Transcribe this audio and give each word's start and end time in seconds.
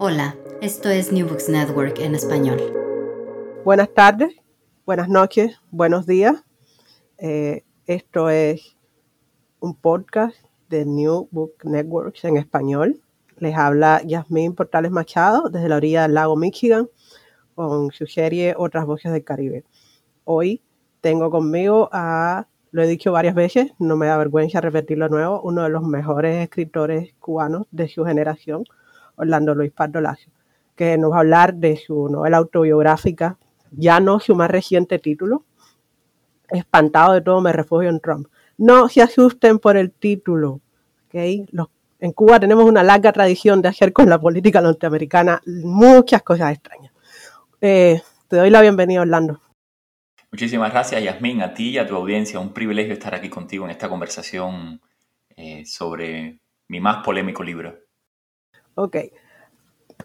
Hola, 0.00 0.36
esto 0.60 0.88
es 0.90 1.10
New 1.10 1.26
Books 1.26 1.48
Network 1.48 1.98
en 1.98 2.14
español. 2.14 2.60
Buenas 3.64 3.92
tardes, 3.92 4.32
buenas 4.86 5.08
noches, 5.08 5.60
buenos 5.72 6.06
días. 6.06 6.36
Eh, 7.18 7.64
esto 7.84 8.30
es 8.30 8.76
un 9.58 9.74
podcast 9.74 10.36
de 10.68 10.86
New 10.86 11.26
Book 11.32 11.54
Networks 11.64 12.24
en 12.24 12.36
español. 12.36 13.00
Les 13.38 13.56
habla 13.56 14.00
Yasmín 14.04 14.54
Portales 14.54 14.92
Machado 14.92 15.48
desde 15.48 15.68
la 15.68 15.76
orilla 15.78 16.02
del 16.02 16.14
lago 16.14 16.36
Michigan 16.36 16.88
con 17.56 17.90
su 17.90 18.06
serie 18.06 18.54
Otras 18.56 18.86
Voces 18.86 19.10
del 19.10 19.24
Caribe. 19.24 19.64
Hoy 20.22 20.62
tengo 21.00 21.28
conmigo 21.28 21.88
a, 21.90 22.46
lo 22.70 22.82
he 22.82 22.86
dicho 22.86 23.10
varias 23.10 23.34
veces, 23.34 23.72
no 23.80 23.96
me 23.96 24.06
da 24.06 24.16
vergüenza 24.16 24.60
repetirlo 24.60 25.08
nuevo, 25.08 25.40
uno 25.42 25.64
de 25.64 25.70
los 25.70 25.82
mejores 25.82 26.40
escritores 26.40 27.14
cubanos 27.18 27.66
de 27.72 27.88
su 27.88 28.04
generación, 28.04 28.62
Orlando 29.18 29.54
Luis 29.54 29.72
Pardo 29.72 30.00
Lacio, 30.00 30.32
que 30.74 30.96
nos 30.96 31.12
va 31.12 31.16
a 31.16 31.20
hablar 31.20 31.54
de 31.54 31.76
su 31.76 32.08
novela 32.08 32.38
autobiográfica, 32.38 33.36
ya 33.70 34.00
no 34.00 34.20
su 34.20 34.34
más 34.34 34.50
reciente 34.50 34.98
título, 34.98 35.44
Espantado 36.50 37.12
de 37.12 37.20
todo 37.20 37.42
me 37.42 37.52
refugio 37.52 37.90
en 37.90 38.00
Trump. 38.00 38.28
No 38.56 38.88
se 38.88 39.02
asusten 39.02 39.58
por 39.58 39.76
el 39.76 39.92
título, 39.92 40.60
¿okay? 41.06 41.44
Los, 41.50 41.68
en 42.00 42.12
Cuba 42.12 42.40
tenemos 42.40 42.64
una 42.64 42.82
larga 42.82 43.12
tradición 43.12 43.60
de 43.60 43.68
hacer 43.68 43.92
con 43.92 44.08
la 44.08 44.18
política 44.18 44.60
norteamericana 44.60 45.42
muchas 45.46 46.22
cosas 46.22 46.52
extrañas. 46.52 46.92
Eh, 47.60 48.00
te 48.28 48.36
doy 48.36 48.50
la 48.50 48.60
bienvenida, 48.60 49.02
Orlando. 49.02 49.40
Muchísimas 50.30 50.70
gracias, 50.70 51.02
Yasmín, 51.02 51.42
a 51.42 51.54
ti 51.54 51.70
y 51.70 51.78
a 51.78 51.86
tu 51.86 51.96
audiencia. 51.96 52.38
Un 52.38 52.52
privilegio 52.52 52.92
estar 52.92 53.14
aquí 53.14 53.28
contigo 53.28 53.64
en 53.64 53.70
esta 53.70 53.88
conversación 53.88 54.80
eh, 55.36 55.64
sobre 55.66 56.40
mi 56.68 56.80
más 56.80 57.04
polémico 57.04 57.42
libro. 57.42 57.78
Ok. 58.78 58.96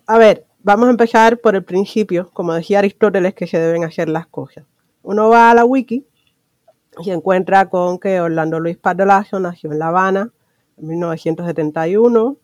A 0.07 0.17
ver, 0.17 0.47
vamos 0.63 0.88
a 0.88 0.89
empezar 0.89 1.38
por 1.38 1.55
el 1.55 1.63
principio. 1.63 2.31
Como 2.33 2.55
decía 2.55 2.80
Aristóteles, 2.80 3.35
que 3.35 3.45
se 3.45 3.59
deben 3.59 3.83
hacer 3.83 4.09
las 4.09 4.25
cosas. 4.25 4.65
Uno 5.03 5.30
va 5.30 5.52
a 5.52 5.53
la 5.53 5.63
wiki 5.63 6.03
y 6.97 7.03
se 7.03 7.11
encuentra 7.11 7.70
con 7.70 7.99
que 7.99 8.20
Orlando 8.20 8.59
Luis 8.59 8.77
Pardo 8.77 9.05
Lazo 9.05 9.39
nació 9.39 9.71
en 9.71 9.77
La 9.77 9.89
Habana 9.89 10.31
en 10.77 10.87
1971. 10.87 12.37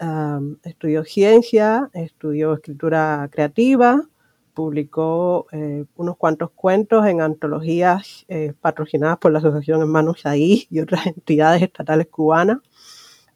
Um, 0.00 0.56
estudió 0.62 1.04
ciencia, 1.04 1.90
estudió 1.92 2.54
escritura 2.54 3.28
creativa, 3.30 4.08
publicó 4.54 5.46
eh, 5.52 5.84
unos 5.96 6.16
cuantos 6.16 6.50
cuentos 6.52 7.06
en 7.06 7.20
antologías 7.20 8.24
eh, 8.28 8.54
patrocinadas 8.58 9.18
por 9.18 9.32
la 9.32 9.38
Asociación 9.40 9.82
Hermanos 9.82 10.24
Ahí 10.24 10.66
y 10.70 10.80
otras 10.80 11.06
entidades 11.08 11.60
estatales 11.60 12.06
cubanas. 12.06 12.58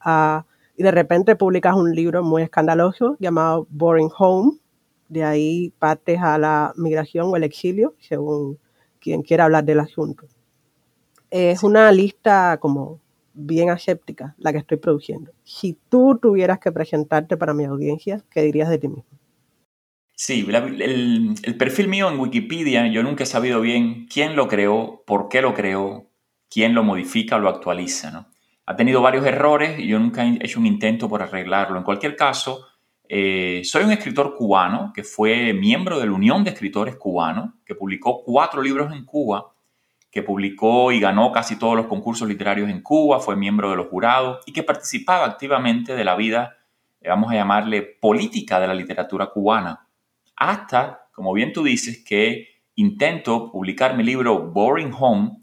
Uh, 0.03 0.41
y 0.79 0.85
de 0.85 0.93
repente 0.93 1.35
publicas 1.35 1.75
un 1.75 1.93
libro 1.93 2.23
muy 2.23 2.43
escandaloso 2.43 3.17
llamado 3.19 3.67
Boring 3.69 4.11
Home. 4.17 4.59
De 5.09 5.25
ahí 5.25 5.73
partes 5.81 6.21
a 6.23 6.39
la 6.39 6.73
migración 6.77 7.27
o 7.27 7.37
el 7.37 7.43
exilio, 7.43 7.97
según 7.99 8.59
quien 9.01 9.23
quiera 9.23 9.47
hablar 9.47 9.65
del 9.65 9.81
asunto. 9.81 10.29
Es 11.31 11.65
una 11.65 11.91
lista 11.91 12.59
como 12.61 13.01
bien 13.35 13.71
aséptica 13.71 14.37
la 14.39 14.53
que 14.53 14.59
estoy 14.59 14.77
produciendo. 14.77 15.33
Si 15.43 15.77
tú 15.89 16.17
tuvieras 16.23 16.61
que 16.61 16.71
presentarte 16.71 17.37
para 17.37 17.55
mi 17.55 17.65
audiencia, 17.65 18.23
¿qué 18.31 18.43
dirías 18.43 18.69
de 18.69 18.79
ti 18.79 18.87
mismo? 18.87 19.19
Sí, 20.15 20.47
el, 20.49 21.35
el, 21.43 21.57
perfil 21.57 21.89
mío 21.89 22.09
en 22.09 22.21
Wikipedia, 22.21 22.87
yo 22.87 23.03
nunca 23.03 23.25
he 23.25 23.27
sabido 23.27 23.61
bien 23.61 24.07
quién 24.07 24.37
lo 24.37 24.47
creó, 24.47 25.03
por 25.07 25.29
qué 25.29 25.43
lo 25.43 25.55
creó, 25.55 26.07
quién 26.49 26.75
lo 26.75 26.85
modifica 26.85 27.37
o 27.37 27.41
lo 27.41 27.49
actualiza. 27.49 28.13
¿no? 28.13 28.27
Ha 28.71 28.77
tenido 28.77 29.01
varios 29.01 29.25
errores 29.25 29.81
y 29.81 29.87
yo 29.87 29.99
nunca 29.99 30.27
he 30.27 30.45
hecho 30.45 30.61
un 30.61 30.67
intento 30.67 31.09
por 31.09 31.23
arreglarlo. 31.23 31.79
En 31.79 31.85
cualquier 31.85 32.15
caso, 32.17 32.67
eh, 33.09 33.63
soy 33.65 33.85
un 33.85 33.93
escritor 33.93 34.35
cubano 34.37 34.93
que 34.95 35.05
fue 35.05 35.55
miembro 35.55 35.99
de 35.99 36.05
la 36.05 36.13
Unión 36.13 36.45
de 36.45 36.51
Escritores 36.51 36.97
Cubanos, 36.97 37.55
que 37.65 37.75
publicó 37.75 38.23
cuatro 38.23 38.61
libros 38.61 38.93
en 38.93 39.07
Cuba, 39.07 39.55
que 40.11 40.23
publicó 40.23 40.93
y 40.93 41.01
ganó 41.01 41.33
casi 41.33 41.59
todos 41.59 41.77
los 41.77 41.87
concursos 41.87 42.29
literarios 42.29 42.69
en 42.69 42.83
Cuba, 42.83 43.21
fue 43.21 43.37
miembro 43.37 43.71
de 43.71 43.77
los 43.77 43.87
jurados 43.87 44.41
y 44.45 44.53
que 44.53 44.63
participaba 44.63 45.25
activamente 45.25 45.97
de 45.97 46.05
la 46.05 46.15
vida, 46.15 46.59
eh, 47.01 47.09
vamos 47.09 47.33
a 47.33 47.37
llamarle, 47.37 47.81
política 47.81 48.61
de 48.61 48.67
la 48.67 48.75
literatura 48.75 49.31
cubana 49.31 49.89
hasta, 50.37 51.09
como 51.15 51.33
bien 51.33 51.55
tú 51.55 51.65
dices, 51.65 52.05
que 52.05 52.49
intento 52.75 53.51
publicar 53.51 53.97
mi 53.97 54.05
libro 54.05 54.51
Boring 54.51 54.93
Home. 54.93 55.39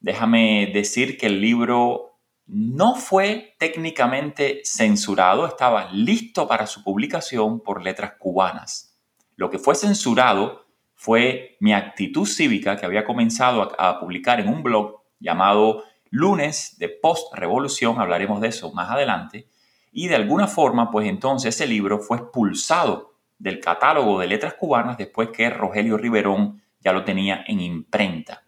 Déjame 0.00 0.70
decir 0.72 1.18
que 1.18 1.26
el 1.26 1.42
libro 1.42 2.09
no 2.52 2.96
fue 2.96 3.54
técnicamente 3.60 4.62
censurado, 4.64 5.46
estaba 5.46 5.88
listo 5.92 6.48
para 6.48 6.66
su 6.66 6.82
publicación 6.82 7.60
por 7.60 7.80
letras 7.80 8.14
cubanas. 8.18 8.98
Lo 9.36 9.50
que 9.50 9.60
fue 9.60 9.76
censurado 9.76 10.66
fue 10.96 11.56
mi 11.60 11.72
actitud 11.72 12.26
cívica 12.26 12.76
que 12.76 12.86
había 12.86 13.04
comenzado 13.04 13.70
a, 13.78 14.00
publicar 14.00 14.40
en 14.40 14.48
un 14.48 14.64
blog 14.64 15.00
llamado 15.20 15.84
Lunes 16.10 16.76
de 16.78 16.88
Post-Revolución, 16.88 18.00
hablaremos 18.00 18.40
de 18.40 18.48
eso 18.48 18.72
más 18.72 18.90
adelante, 18.90 19.48
y 19.92 20.08
de 20.08 20.16
alguna 20.16 20.48
forma, 20.48 20.90
pues 20.90 21.06
entonces 21.06 21.54
ese 21.54 21.68
libro 21.68 22.00
fue 22.00 22.16
expulsado 22.16 23.14
del 23.38 23.60
catálogo 23.60 24.18
de 24.18 24.26
letras 24.26 24.54
cubanas 24.54 24.98
después 24.98 25.28
que 25.28 25.50
Rogelio 25.50 25.96
Riverón 25.96 26.60
ya 26.80 26.92
lo 26.92 27.04
tenía 27.04 27.44
en 27.46 27.60
imprenta. 27.60 28.42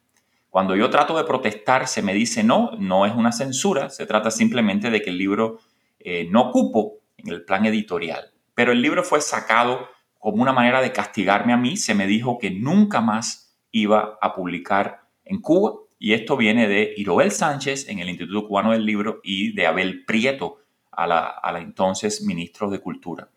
Cuando 0.52 0.76
yo 0.76 0.90
trato 0.90 1.16
de 1.16 1.24
protestar, 1.24 1.88
se 1.88 2.02
me 2.02 2.12
dice 2.12 2.44
no, 2.44 2.72
no 2.78 3.06
es 3.06 3.14
una 3.14 3.32
censura, 3.32 3.88
se 3.88 4.04
trata 4.04 4.30
simplemente 4.30 4.90
de 4.90 5.00
que 5.00 5.08
el 5.08 5.16
libro 5.16 5.60
eh, 5.98 6.28
no 6.30 6.50
cupo 6.50 6.98
en 7.16 7.32
el 7.32 7.42
plan 7.42 7.64
editorial. 7.64 8.32
Pero 8.54 8.72
el 8.72 8.82
libro 8.82 9.02
fue 9.02 9.22
sacado 9.22 9.88
como 10.18 10.42
una 10.42 10.52
manera 10.52 10.82
de 10.82 10.92
castigarme 10.92 11.54
a 11.54 11.56
mí, 11.56 11.78
se 11.78 11.94
me 11.94 12.06
dijo 12.06 12.36
que 12.38 12.50
nunca 12.50 13.00
más 13.00 13.56
iba 13.70 14.18
a 14.20 14.34
publicar 14.34 15.00
en 15.24 15.40
Cuba, 15.40 15.72
y 15.98 16.12
esto 16.12 16.36
viene 16.36 16.69
de 16.69 16.92
Iroel 16.98 17.30
Sánchez 17.30 17.88
en 17.88 18.00
el 18.00 18.10
Instituto 18.10 18.46
Cubano 18.46 18.72
del 18.72 18.84
Libro 18.84 19.20
y 19.24 19.54
de 19.54 19.66
Abel 19.66 20.04
Prieto, 20.04 20.58
a 20.90 21.06
la, 21.06 21.28
a 21.28 21.50
la 21.52 21.60
entonces 21.60 22.26
ministro 22.26 22.69
de 22.69 22.78
Cultura. 22.78 23.30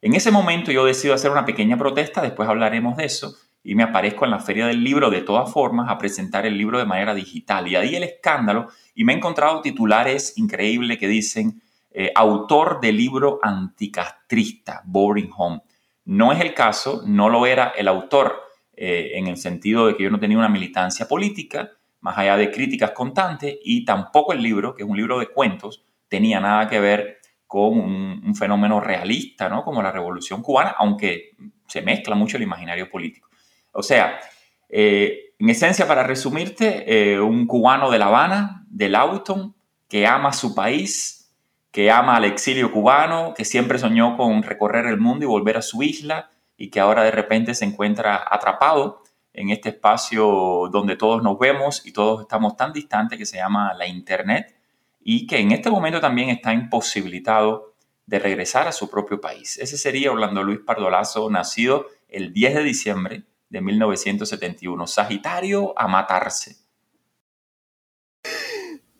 En 0.00 0.14
ese 0.14 0.30
momento 0.30 0.70
yo 0.70 0.84
decido 0.84 1.12
hacer 1.12 1.32
una 1.32 1.44
pequeña 1.44 1.76
protesta, 1.76 2.22
después 2.22 2.48
hablaremos 2.48 2.96
de 2.96 3.06
eso, 3.06 3.34
y 3.64 3.74
me 3.74 3.82
aparezco 3.82 4.24
en 4.24 4.32
la 4.32 4.40
feria 4.40 4.66
del 4.66 4.82
libro 4.82 5.10
de 5.10 5.22
todas 5.22 5.52
formas 5.52 5.88
a 5.88 5.98
presentar 5.98 6.46
el 6.46 6.58
libro 6.58 6.78
de 6.78 6.84
manera 6.84 7.14
digital. 7.14 7.68
Y 7.68 7.76
ahí 7.76 7.94
el 7.94 8.02
escándalo, 8.02 8.68
y 8.94 9.04
me 9.04 9.12
he 9.12 9.16
encontrado 9.16 9.60
titulares 9.60 10.36
increíbles 10.36 10.98
que 10.98 11.08
dicen 11.08 11.62
eh, 11.90 12.10
autor 12.14 12.80
de 12.80 12.92
libro 12.92 13.38
anticastrista, 13.42 14.82
Boring 14.84 15.30
Home. 15.36 15.62
No 16.06 16.32
es 16.32 16.40
el 16.40 16.54
caso, 16.54 17.02
no 17.06 17.28
lo 17.28 17.46
era 17.46 17.72
el 17.76 17.86
autor 17.86 18.40
eh, 18.74 19.12
en 19.14 19.26
el 19.26 19.36
sentido 19.36 19.86
de 19.86 19.96
que 19.96 20.04
yo 20.04 20.10
no 20.10 20.18
tenía 20.18 20.38
una 20.38 20.48
militancia 20.48 21.06
política, 21.06 21.70
más 22.00 22.18
allá 22.18 22.36
de 22.36 22.50
críticas 22.50 22.90
constantes, 22.90 23.58
y 23.62 23.84
tampoco 23.84 24.32
el 24.32 24.42
libro, 24.42 24.74
que 24.74 24.82
es 24.82 24.88
un 24.88 24.96
libro 24.96 25.18
de 25.18 25.28
cuentos, 25.28 25.84
tenía 26.08 26.40
nada 26.40 26.68
que 26.68 26.80
ver 26.80 27.18
con 27.46 27.78
un, 27.78 28.34
fenómeno 28.34 28.80
realista, 28.80 29.50
¿no? 29.50 29.62
Como 29.62 29.82
la 29.82 29.92
revolución 29.92 30.40
cubana, 30.40 30.74
aunque 30.78 31.32
se 31.66 31.82
mezcla 31.82 32.14
mucho 32.14 32.38
el 32.38 32.42
imaginario 32.42 32.88
político. 32.88 33.28
O 33.72 33.82
sea, 33.82 34.20
eh, 34.68 35.34
en 35.38 35.50
esencia, 35.50 35.88
para 35.88 36.04
resumirte, 36.04 36.84
eh, 36.86 37.20
un 37.20 37.46
cubano 37.46 37.90
de 37.90 37.98
La 37.98 38.06
Habana, 38.06 38.64
del 38.68 38.94
Auton, 38.94 39.54
que 39.88 40.06
ama 40.06 40.32
su 40.32 40.54
país, 40.54 41.30
que 41.70 41.90
ama 41.90 42.16
al 42.16 42.24
exilio 42.24 42.70
cubano, 42.70 43.34
que 43.34 43.44
siempre 43.44 43.78
soñó 43.78 44.16
con 44.16 44.42
recorrer 44.42 44.86
el 44.86 44.98
mundo 44.98 45.24
y 45.24 45.28
volver 45.28 45.56
a 45.56 45.62
su 45.62 45.82
isla 45.82 46.30
y 46.56 46.70
que 46.70 46.80
ahora 46.80 47.02
de 47.02 47.10
repente 47.10 47.54
se 47.54 47.64
encuentra 47.64 48.22
atrapado 48.30 49.02
en 49.32 49.50
este 49.50 49.70
espacio 49.70 50.68
donde 50.70 50.96
todos 50.96 51.22
nos 51.22 51.38
vemos 51.38 51.84
y 51.86 51.92
todos 51.92 52.20
estamos 52.20 52.56
tan 52.56 52.72
distantes 52.72 53.18
que 53.18 53.26
se 53.26 53.38
llama 53.38 53.74
la 53.74 53.86
Internet 53.86 54.54
y 55.02 55.26
que 55.26 55.38
en 55.38 55.52
este 55.52 55.70
momento 55.70 56.00
también 56.00 56.28
está 56.28 56.52
imposibilitado 56.52 57.74
de 58.06 58.18
regresar 58.18 58.68
a 58.68 58.72
su 58.72 58.90
propio 58.90 59.20
país. 59.20 59.58
Ese 59.58 59.78
sería 59.78 60.12
Orlando 60.12 60.42
Luis 60.42 60.60
Pardolazo, 60.60 61.30
nacido 61.30 61.86
el 62.08 62.32
10 62.32 62.54
de 62.54 62.62
diciembre 62.62 63.22
de 63.52 63.60
1971. 63.60 64.86
Sagitario 64.86 65.78
a 65.78 65.86
matarse. 65.86 66.56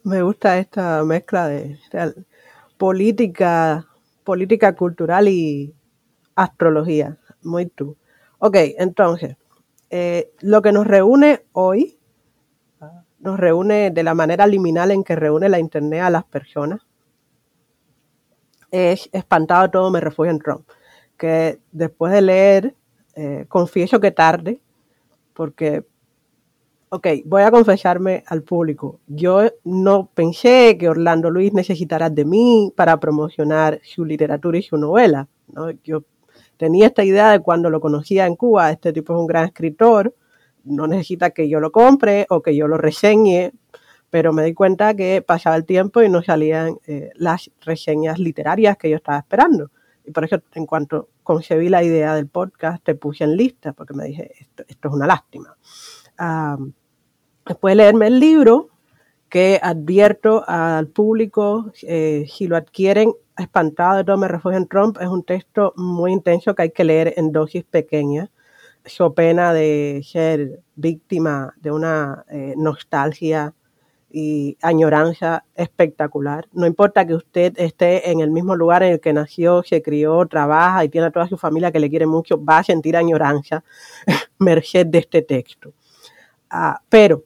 Me 0.04 0.22
gusta 0.22 0.58
esta 0.58 1.02
mezcla 1.04 1.48
de 1.48 1.78
política, 2.76 3.88
política 4.24 4.76
cultural 4.76 5.28
y 5.28 5.74
astrología. 6.34 7.16
Muy 7.42 7.66
tú. 7.66 7.96
Ok, 8.38 8.56
entonces, 8.78 9.36
eh, 9.88 10.32
lo 10.40 10.60
que 10.60 10.72
nos 10.72 10.86
reúne 10.86 11.46
hoy, 11.52 11.98
nos 13.20 13.38
reúne 13.40 13.90
de 13.90 14.02
la 14.02 14.14
manera 14.14 14.46
liminal 14.46 14.90
en 14.90 15.02
que 15.02 15.16
reúne 15.16 15.48
la 15.48 15.60
Internet 15.60 16.02
a 16.02 16.10
las 16.10 16.24
personas. 16.24 16.80
Es 18.70 19.08
espantado 19.12 19.70
todo, 19.70 19.90
me 19.90 20.00
refugio 20.00 20.32
en 20.32 20.40
Trump. 20.40 20.68
Que 21.16 21.60
después 21.70 22.12
de 22.12 22.22
leer, 22.22 22.74
eh, 23.14 23.46
confieso 23.48 24.00
que 24.00 24.10
tarde, 24.10 24.60
porque, 25.34 25.84
ok, 26.88 27.06
voy 27.24 27.42
a 27.42 27.50
confesarme 27.50 28.24
al 28.26 28.42
público. 28.42 29.00
Yo 29.06 29.42
no 29.64 30.10
pensé 30.14 30.76
que 30.78 30.88
Orlando 30.88 31.30
Luis 31.30 31.52
necesitara 31.52 32.10
de 32.10 32.24
mí 32.24 32.72
para 32.76 32.98
promocionar 32.98 33.80
su 33.82 34.04
literatura 34.04 34.58
y 34.58 34.62
su 34.62 34.76
novela. 34.76 35.28
¿no? 35.52 35.70
Yo 35.84 36.04
tenía 36.56 36.86
esta 36.86 37.04
idea 37.04 37.32
de 37.32 37.40
cuando 37.40 37.70
lo 37.70 37.80
conocía 37.80 38.26
en 38.26 38.36
Cuba, 38.36 38.70
este 38.70 38.92
tipo 38.92 39.14
es 39.14 39.20
un 39.20 39.26
gran 39.26 39.46
escritor, 39.46 40.14
no 40.64 40.86
necesita 40.86 41.30
que 41.30 41.48
yo 41.48 41.60
lo 41.60 41.72
compre 41.72 42.26
o 42.30 42.40
que 42.40 42.54
yo 42.54 42.68
lo 42.68 42.78
reseñe, 42.78 43.52
pero 44.10 44.32
me 44.32 44.44
di 44.44 44.54
cuenta 44.54 44.94
que 44.94 45.22
pasaba 45.22 45.56
el 45.56 45.64
tiempo 45.64 46.02
y 46.02 46.08
no 46.08 46.22
salían 46.22 46.76
eh, 46.86 47.10
las 47.14 47.50
reseñas 47.62 48.18
literarias 48.18 48.76
que 48.76 48.90
yo 48.90 48.96
estaba 48.96 49.18
esperando. 49.18 49.70
Y 50.04 50.10
por 50.10 50.24
eso, 50.24 50.42
en 50.54 50.66
cuanto 50.66 51.08
concebí 51.22 51.68
la 51.68 51.82
idea 51.82 52.14
del 52.14 52.26
podcast, 52.26 52.82
te 52.84 52.94
puse 52.94 53.24
en 53.24 53.36
lista, 53.36 53.72
porque 53.72 53.94
me 53.94 54.04
dije, 54.04 54.32
esto, 54.38 54.88
es 54.88 54.94
una 54.94 55.06
lástima. 55.06 55.56
después 57.46 57.72
de 57.72 57.76
leerme 57.76 58.06
el 58.08 58.18
libro, 58.18 58.68
que 59.28 59.58
advierto 59.62 60.44
al 60.46 60.88
público, 60.88 61.72
eh, 61.82 62.26
si 62.28 62.46
lo 62.46 62.56
adquieren 62.56 63.14
espantado 63.38 63.96
de 63.96 64.04
todo 64.04 64.18
me 64.18 64.28
refugio 64.28 64.58
en 64.58 64.68
Trump, 64.68 64.98
es 65.00 65.08
un 65.08 65.24
texto 65.24 65.72
muy 65.76 66.12
intenso 66.12 66.54
que 66.54 66.62
hay 66.62 66.70
que 66.70 66.84
leer 66.84 67.14
en 67.16 67.32
dosis 67.32 67.64
pequeñas, 67.64 68.28
so 68.84 69.14
pena 69.14 69.54
de 69.54 70.02
ser 70.04 70.60
víctima 70.74 71.54
de 71.60 71.70
una 71.70 72.24
eh, 72.28 72.54
nostalgia 72.56 73.54
y 74.12 74.58
añoranza 74.60 75.44
espectacular. 75.54 76.46
No 76.52 76.66
importa 76.66 77.06
que 77.06 77.14
usted 77.14 77.54
esté 77.56 78.10
en 78.10 78.20
el 78.20 78.30
mismo 78.30 78.54
lugar 78.54 78.82
en 78.82 78.92
el 78.92 79.00
que 79.00 79.12
nació, 79.12 79.62
se 79.62 79.82
crió, 79.82 80.26
trabaja 80.26 80.84
y 80.84 80.88
tiene 80.88 81.08
a 81.08 81.10
toda 81.10 81.28
su 81.28 81.38
familia 81.38 81.72
que 81.72 81.80
le 81.80 81.90
quiere 81.90 82.06
mucho, 82.06 82.42
va 82.42 82.58
a 82.58 82.64
sentir 82.64 82.96
añoranza 82.96 83.64
merced 84.38 84.86
de 84.86 84.98
este 84.98 85.22
texto. 85.22 85.72
Ah, 86.50 86.80
pero 86.88 87.24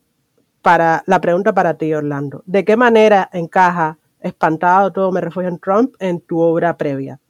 para 0.63 1.03
la 1.07 1.21
pregunta 1.21 1.53
para 1.53 1.75
ti, 1.75 1.93
Orlando, 1.93 2.43
¿de 2.47 2.65
qué 2.65 2.77
manera 2.77 3.29
encaja 3.33 3.99
Espantado 4.27 4.93
todo 4.93 5.13
me 5.13 5.21
refugio 5.21 5.49
en 5.49 5.59
Trump 5.59 5.95
en 6.01 6.21
tu 6.21 6.41
obra 6.41 6.77
previa? 6.77 7.21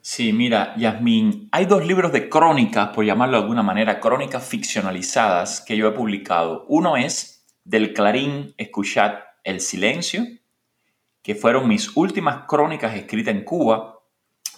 Sí, 0.00 0.32
mira, 0.32 0.74
Yasmín, 0.76 1.48
hay 1.52 1.66
dos 1.66 1.86
libros 1.86 2.10
de 2.10 2.28
crónicas, 2.28 2.88
por 2.88 3.04
llamarlo 3.04 3.36
de 3.36 3.42
alguna 3.42 3.62
manera, 3.62 4.00
crónicas 4.00 4.44
ficcionalizadas 4.44 5.60
que 5.60 5.76
yo 5.76 5.86
he 5.86 5.92
publicado. 5.92 6.64
Uno 6.68 6.96
es 6.96 7.39
Del 7.70 7.94
Clarín, 7.94 8.52
Escuchad 8.56 9.20
el 9.44 9.60
Silencio, 9.60 10.26
que 11.22 11.36
fueron 11.36 11.68
mis 11.68 11.96
últimas 11.96 12.46
crónicas 12.48 12.96
escritas 12.96 13.32
en 13.32 13.44
Cuba 13.44 14.00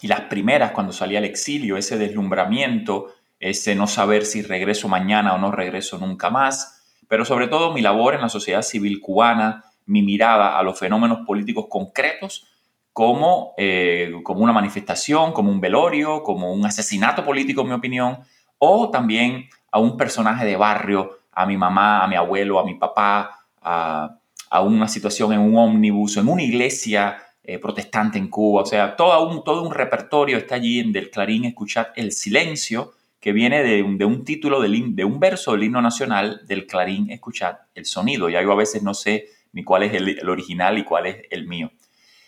y 0.01 0.07
las 0.07 0.21
primeras 0.21 0.71
cuando 0.71 0.91
salí 0.91 1.15
al 1.15 1.23
exilio, 1.23 1.77
ese 1.77 1.99
deslumbramiento, 1.99 3.13
ese 3.39 3.75
no 3.75 3.85
saber 3.85 4.25
si 4.25 4.41
regreso 4.41 4.87
mañana 4.87 5.35
o 5.35 5.37
no 5.37 5.51
regreso 5.51 5.99
nunca 5.99 6.31
más, 6.31 6.87
pero 7.07 7.23
sobre 7.23 7.47
todo 7.47 7.71
mi 7.71 7.81
labor 7.81 8.15
en 8.15 8.21
la 8.21 8.29
sociedad 8.29 8.63
civil 8.63 8.99
cubana, 8.99 9.63
mi 9.85 10.01
mirada 10.01 10.57
a 10.57 10.63
los 10.63 10.79
fenómenos 10.79 11.19
políticos 11.23 11.67
concretos 11.69 12.47
como, 12.93 13.53
eh, 13.57 14.11
como 14.23 14.39
una 14.39 14.53
manifestación, 14.53 15.33
como 15.33 15.51
un 15.51 15.61
velorio, 15.61 16.23
como 16.23 16.51
un 16.51 16.65
asesinato 16.65 17.23
político, 17.23 17.61
en 17.61 17.67
mi 17.67 17.73
opinión, 17.75 18.23
o 18.57 18.89
también 18.89 19.49
a 19.71 19.77
un 19.77 19.97
personaje 19.97 20.45
de 20.45 20.55
barrio, 20.55 21.19
a 21.35 21.45
mi 21.45 21.57
mamá, 21.57 22.03
a 22.03 22.07
mi 22.07 22.15
abuelo, 22.15 22.59
a 22.59 22.65
mi 22.65 22.75
papá, 22.75 23.45
a, 23.61 24.17
una 24.61 24.87
situación 24.87 25.33
en 25.33 25.39
un 25.39 25.57
ómnibus, 25.57 26.17
en 26.17 26.27
una 26.27 26.43
iglesia 26.43 27.17
eh, 27.43 27.57
protestante 27.57 28.19
en 28.19 28.27
Cuba. 28.27 28.61
O 28.61 28.65
sea, 28.65 28.95
todo 28.95 29.27
un, 29.27 29.43
todo 29.43 29.63
un 29.63 29.73
repertorio 29.73 30.37
está 30.37 30.55
allí 30.55 30.79
en 30.79 30.91
Del 30.91 31.09
Clarín 31.09 31.45
Escuchar 31.45 31.91
el 31.95 32.11
Silencio, 32.11 32.93
que 33.23 33.31
viene 33.31 33.63
de 33.63 33.81
un, 33.81 33.97
de 33.97 34.03
un 34.03 34.25
título, 34.25 34.59
de, 34.59 35.05
un 35.05 35.17
verso 35.17 35.53
del 35.53 35.63
himno 35.63 35.81
nacional 35.81 36.41
del 36.45 36.67
Clarín, 36.67 37.09
escuchad 37.09 37.55
el 37.73 37.85
sonido. 37.85 38.27
Ya 38.27 38.41
yo 38.41 38.51
a 38.51 38.55
veces 38.55 38.83
no 38.83 38.93
sé 38.93 39.27
ni 39.53 39.63
cuál 39.63 39.83
es 39.83 39.93
el, 39.93 40.29
original 40.29 40.77
y 40.77 40.83
cuál 40.83 41.05
es 41.05 41.17
el 41.31 41.47
mío. 41.47 41.71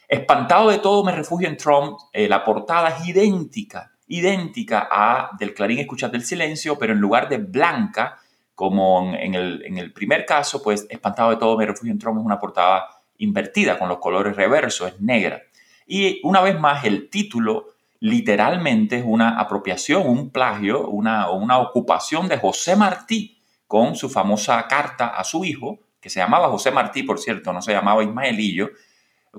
Espantado 0.08 0.70
de 0.70 0.80
todo, 0.80 1.04
me 1.04 1.12
refugio 1.12 1.50
en 1.50 1.58
Trump. 1.58 1.98
Eh, 2.14 2.30
la 2.30 2.46
portada 2.46 2.90
es 2.90 3.10
idéntica, 3.10 3.92
idéntica 4.08 4.88
a 4.90 5.32
del 5.38 5.54
Clarín, 5.54 5.80
escuchad 5.80 6.16
el 6.16 6.24
silencio, 6.24 6.80
pero 6.80 6.94
en 6.94 7.00
lugar 7.00 7.28
de 7.28 7.40
blanca, 7.40 8.18
como 8.56 9.14
en 9.14 9.36
el, 9.36 9.94
primer 9.94 10.26
caso, 10.26 10.64
pues 10.64 10.88
Espantado 10.90 11.30
de 11.30 11.38
todo, 11.38 11.58
me 11.58 11.66
refugio 11.66 11.92
en 11.92 11.98
es 11.98 12.06
una 12.06 12.40
portada 12.40 12.88
invertida 13.18 13.78
con 13.78 13.90
los 13.90 14.00
colores 14.00 14.36
reversos, 14.36 14.94
es 14.94 15.02
negra. 15.02 15.42
Y 15.86 16.22
una 16.24 16.42
vez 16.42 16.60
más, 16.60 16.86
el 16.86 17.10
título 17.10 17.68
literalmente 18.00 18.98
es 18.98 19.04
una 19.06 19.40
apropiación, 19.40 20.08
un 20.08 20.30
plagio, 20.30 20.88
una, 20.88 21.30
una 21.32 21.60
ocupación 21.60 22.28
de 22.28 22.38
José 22.38 22.76
Martí 22.76 23.42
con 23.68 23.96
su 23.96 24.10
famosa 24.10 24.68
carta 24.68 25.08
a 25.08 25.24
su 25.24 25.44
hijo, 25.44 25.80
que 26.00 26.10
se 26.10 26.20
llamaba 26.20 26.50
José 26.50 26.72
Martí, 26.72 27.04
por 27.04 27.20
cierto, 27.20 27.52
no 27.52 27.62
se 27.62 27.74
llamaba 27.74 28.04
Ismaelillo, 28.04 28.70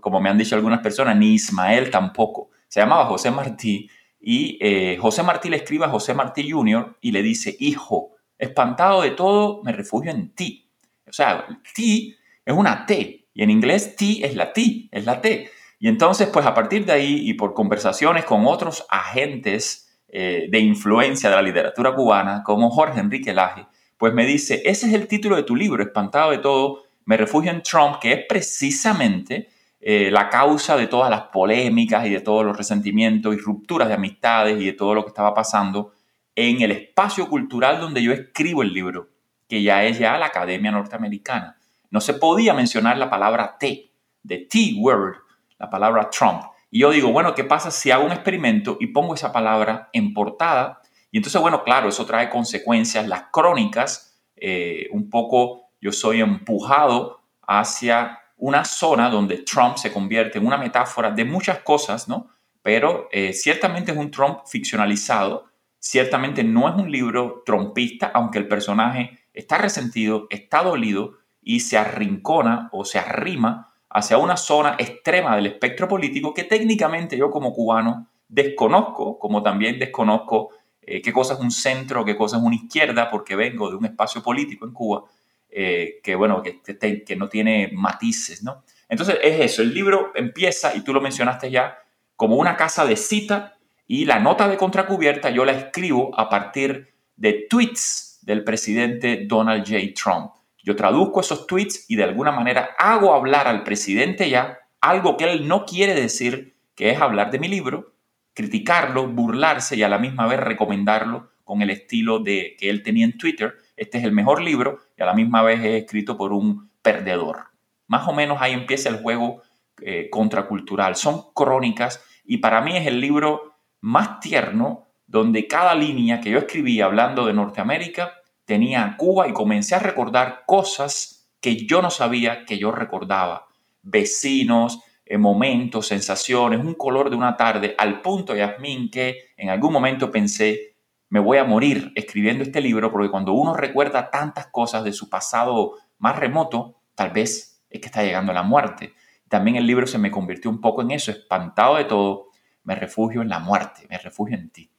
como 0.00 0.20
me 0.20 0.28
han 0.28 0.38
dicho 0.38 0.54
algunas 0.54 0.80
personas, 0.80 1.16
ni 1.16 1.34
Ismael 1.34 1.90
tampoco, 1.90 2.50
se 2.68 2.80
llamaba 2.80 3.06
José 3.06 3.30
Martí, 3.30 3.88
y 4.20 4.58
eh, 4.60 4.98
José 5.00 5.22
Martí 5.22 5.48
le 5.48 5.58
escribe 5.58 5.84
a 5.84 5.88
José 5.88 6.12
Martí 6.12 6.50
Jr. 6.50 6.96
y 7.00 7.12
le 7.12 7.22
dice, 7.22 7.56
hijo, 7.60 8.15
espantado 8.38 9.02
de 9.02 9.10
todo, 9.12 9.62
me 9.62 9.72
refugio 9.72 10.10
en 10.10 10.34
ti. 10.34 10.70
O 11.08 11.12
sea, 11.12 11.46
ti 11.74 12.16
es 12.44 12.54
una 12.54 12.86
T, 12.86 13.26
y 13.32 13.42
en 13.42 13.50
inglés 13.50 13.96
ti 13.96 14.22
es 14.24 14.34
la 14.34 14.52
T, 14.52 14.88
es 14.90 15.04
la 15.04 15.20
T. 15.20 15.50
Y 15.78 15.88
entonces, 15.88 16.28
pues 16.28 16.46
a 16.46 16.54
partir 16.54 16.86
de 16.86 16.92
ahí 16.92 17.28
y 17.28 17.34
por 17.34 17.52
conversaciones 17.54 18.24
con 18.24 18.46
otros 18.46 18.86
agentes 18.88 20.00
eh, 20.08 20.46
de 20.50 20.58
influencia 20.58 21.28
de 21.28 21.36
la 21.36 21.42
literatura 21.42 21.94
cubana, 21.94 22.42
como 22.42 22.70
Jorge 22.70 23.00
Enrique 23.00 23.34
Laje, 23.34 23.66
pues 23.98 24.14
me 24.14 24.24
dice, 24.24 24.62
ese 24.64 24.86
es 24.86 24.94
el 24.94 25.06
título 25.06 25.36
de 25.36 25.42
tu 25.42 25.54
libro, 25.54 25.82
Espantado 25.82 26.30
de 26.30 26.38
todo, 26.38 26.84
me 27.04 27.16
refugio 27.16 27.50
en 27.50 27.62
Trump, 27.62 27.98
que 28.00 28.12
es 28.12 28.24
precisamente 28.28 29.48
eh, 29.80 30.10
la 30.10 30.28
causa 30.28 30.76
de 30.76 30.86
todas 30.86 31.10
las 31.10 31.22
polémicas 31.24 32.06
y 32.06 32.10
de 32.10 32.20
todos 32.20 32.44
los 32.44 32.56
resentimientos 32.56 33.34
y 33.34 33.38
rupturas 33.38 33.88
de 33.88 33.94
amistades 33.94 34.60
y 34.60 34.66
de 34.66 34.72
todo 34.72 34.94
lo 34.94 35.04
que 35.04 35.08
estaba 35.08 35.34
pasando 35.34 35.92
en 36.36 36.60
el 36.60 36.70
espacio 36.70 37.28
cultural 37.28 37.80
donde 37.80 38.02
yo 38.02 38.12
escribo 38.12 38.62
el 38.62 38.72
libro, 38.72 39.08
que 39.48 39.62
ya 39.62 39.84
es 39.84 39.98
ya 39.98 40.16
la 40.18 40.26
Academia 40.26 40.70
Norteamericana. 40.70 41.56
No 41.90 42.00
se 42.00 42.14
podía 42.14 42.54
mencionar 42.54 42.98
la 42.98 43.10
palabra 43.10 43.56
T, 43.58 43.90
de 44.22 44.38
T-word, 44.38 45.16
la 45.58 45.70
palabra 45.70 46.10
Trump. 46.10 46.42
Y 46.70 46.80
yo 46.80 46.90
digo, 46.90 47.10
bueno, 47.10 47.34
¿qué 47.34 47.44
pasa 47.44 47.70
si 47.70 47.90
hago 47.90 48.04
un 48.04 48.12
experimento 48.12 48.76
y 48.78 48.88
pongo 48.88 49.14
esa 49.14 49.32
palabra 49.32 49.88
en 49.92 50.12
portada? 50.12 50.82
Y 51.10 51.16
entonces, 51.18 51.40
bueno, 51.40 51.64
claro, 51.64 51.88
eso 51.88 52.04
trae 52.04 52.28
consecuencias. 52.28 53.08
Las 53.08 53.24
crónicas, 53.32 54.20
eh, 54.36 54.88
un 54.92 55.08
poco 55.08 55.70
yo 55.80 55.92
soy 55.92 56.20
empujado 56.20 57.22
hacia 57.46 58.18
una 58.36 58.64
zona 58.64 59.08
donde 59.08 59.38
Trump 59.38 59.76
se 59.76 59.92
convierte 59.92 60.38
en 60.38 60.46
una 60.46 60.58
metáfora 60.58 61.10
de 61.10 61.24
muchas 61.24 61.60
cosas, 61.60 62.08
¿no? 62.08 62.28
Pero 62.60 63.08
eh, 63.12 63.32
ciertamente 63.32 63.92
es 63.92 63.96
un 63.96 64.10
Trump 64.10 64.40
ficcionalizado, 64.46 65.46
ciertamente 65.86 66.42
no 66.42 66.68
es 66.68 66.74
un 66.74 66.90
libro 66.90 67.44
trumpista, 67.46 68.10
aunque 68.12 68.38
el 68.38 68.48
personaje 68.48 69.20
está 69.32 69.56
resentido, 69.56 70.26
está 70.30 70.64
dolido 70.64 71.18
y 71.42 71.60
se 71.60 71.78
arrincona 71.78 72.68
o 72.72 72.84
se 72.84 72.98
arrima 72.98 73.72
hacia 73.88 74.18
una 74.18 74.36
zona 74.36 74.74
extrema 74.78 75.36
del 75.36 75.46
espectro 75.46 75.86
político 75.86 76.34
que 76.34 76.42
técnicamente 76.42 77.16
yo 77.16 77.30
como 77.30 77.52
cubano 77.52 78.08
desconozco, 78.26 79.16
como 79.20 79.44
también 79.44 79.78
desconozco 79.78 80.50
eh, 80.82 81.00
qué 81.00 81.12
cosa 81.12 81.34
es 81.34 81.40
un 81.40 81.52
centro, 81.52 82.04
qué 82.04 82.16
cosa 82.16 82.38
es 82.38 82.42
una 82.42 82.56
izquierda, 82.56 83.08
porque 83.08 83.36
vengo 83.36 83.70
de 83.70 83.76
un 83.76 83.84
espacio 83.84 84.24
político 84.24 84.66
en 84.66 84.72
Cuba 84.72 85.04
eh, 85.48 86.00
que, 86.02 86.16
bueno, 86.16 86.42
que, 86.42 86.60
que, 86.60 87.16
no 87.16 87.28
tiene 87.28 87.70
matices, 87.72 88.42
¿no? 88.42 88.64
Entonces 88.88 89.18
es 89.22 89.40
eso, 89.40 89.62
el 89.62 89.72
libro 89.72 90.10
empieza, 90.16 90.74
y 90.74 90.80
tú 90.80 90.92
lo 90.92 91.00
mencionaste 91.00 91.48
ya, 91.48 91.78
como 92.16 92.36
una 92.36 92.56
casa 92.56 92.84
de 92.84 92.96
cita 92.96 93.55
y 93.86 94.04
la 94.04 94.18
nota 94.18 94.48
de 94.48 94.56
contracubierta 94.56 95.30
yo 95.30 95.44
la 95.44 95.52
escribo 95.52 96.10
a 96.18 96.28
partir 96.28 96.94
de 97.16 97.46
tweets 97.48 98.20
del 98.22 98.44
presidente 98.44 99.24
Donald 99.26 99.64
J. 99.66 99.78
Trump. 99.94 100.32
Yo 100.62 100.74
traduzco 100.74 101.20
esos 101.20 101.46
tweets 101.46 101.88
y 101.88 101.96
de 101.96 102.04
alguna 102.04 102.32
manera 102.32 102.70
hago 102.78 103.14
hablar 103.14 103.46
al 103.46 103.62
presidente 103.62 104.28
ya 104.28 104.58
algo 104.80 105.16
que 105.16 105.24
él 105.24 105.46
no 105.46 105.64
quiere 105.64 105.94
decir, 105.94 106.56
que 106.74 106.90
es 106.90 107.00
hablar 107.00 107.30
de 107.30 107.38
mi 107.38 107.48
libro, 107.48 107.94
criticarlo, 108.34 109.06
burlarse 109.06 109.76
y 109.76 109.82
a 109.82 109.88
la 109.88 109.98
misma 109.98 110.26
vez 110.26 110.40
recomendarlo 110.40 111.30
con 111.44 111.62
el 111.62 111.70
estilo 111.70 112.18
de 112.18 112.56
que 112.58 112.68
él 112.68 112.82
tenía 112.82 113.04
en 113.04 113.16
Twitter. 113.16 113.54
Este 113.76 113.98
es 113.98 114.04
el 114.04 114.12
mejor 114.12 114.42
libro 114.42 114.80
y 114.96 115.02
a 115.02 115.06
la 115.06 115.14
misma 115.14 115.42
vez 115.42 115.60
es 115.60 115.82
escrito 115.82 116.16
por 116.16 116.32
un 116.32 116.70
perdedor. 116.82 117.44
Más 117.86 118.06
o 118.08 118.12
menos 118.12 118.38
ahí 118.40 118.52
empieza 118.52 118.88
el 118.88 119.00
juego 119.00 119.42
eh, 119.80 120.08
contracultural. 120.10 120.96
Son 120.96 121.32
crónicas 121.32 122.02
y 122.24 122.38
para 122.38 122.60
mí 122.60 122.76
es 122.76 122.86
el 122.86 123.00
libro 123.00 123.55
más 123.86 124.18
tierno 124.18 124.88
donde 125.06 125.46
cada 125.46 125.72
línea 125.76 126.20
que 126.20 126.30
yo 126.30 126.38
escribí 126.38 126.80
hablando 126.80 127.24
de 127.24 127.32
Norteamérica 127.32 128.14
tenía 128.44 128.84
a 128.84 128.96
Cuba 128.96 129.28
y 129.28 129.32
comencé 129.32 129.76
a 129.76 129.78
recordar 129.78 130.42
cosas 130.44 131.30
que 131.40 131.66
yo 131.66 131.80
no 131.80 131.90
sabía 131.90 132.44
que 132.44 132.58
yo 132.58 132.72
recordaba. 132.72 133.46
Vecinos, 133.82 134.80
eh, 135.04 135.18
momentos, 135.18 135.86
sensaciones, 135.86 136.58
un 136.58 136.74
color 136.74 137.10
de 137.10 137.16
una 137.16 137.36
tarde, 137.36 137.76
al 137.78 138.02
punto, 138.02 138.34
Yasmín, 138.34 138.90
que 138.90 139.28
en 139.36 139.50
algún 139.50 139.72
momento 139.72 140.10
pensé, 140.10 140.74
me 141.08 141.20
voy 141.20 141.38
a 141.38 141.44
morir 141.44 141.92
escribiendo 141.94 142.42
este 142.42 142.60
libro, 142.60 142.90
porque 142.90 143.08
cuando 143.08 143.34
uno 143.34 143.54
recuerda 143.54 144.10
tantas 144.10 144.48
cosas 144.48 144.82
de 144.82 144.92
su 144.92 145.08
pasado 145.08 145.74
más 145.98 146.18
remoto, 146.18 146.80
tal 146.96 147.10
vez 147.10 147.62
es 147.70 147.80
que 147.80 147.86
está 147.86 148.02
llegando 148.02 148.32
la 148.32 148.42
muerte. 148.42 148.94
También 149.28 149.56
el 149.56 149.66
libro 149.66 149.86
se 149.86 149.98
me 149.98 150.10
convirtió 150.10 150.50
un 150.50 150.60
poco 150.60 150.82
en 150.82 150.90
eso, 150.90 151.12
espantado 151.12 151.76
de 151.76 151.84
todo, 151.84 152.30
me 152.66 152.74
refugio 152.74 153.22
en 153.22 153.28
la 153.28 153.38
muerte, 153.38 153.86
me 153.88 153.96
refugio 153.96 154.36
en 154.36 154.50
ti. 154.50 154.70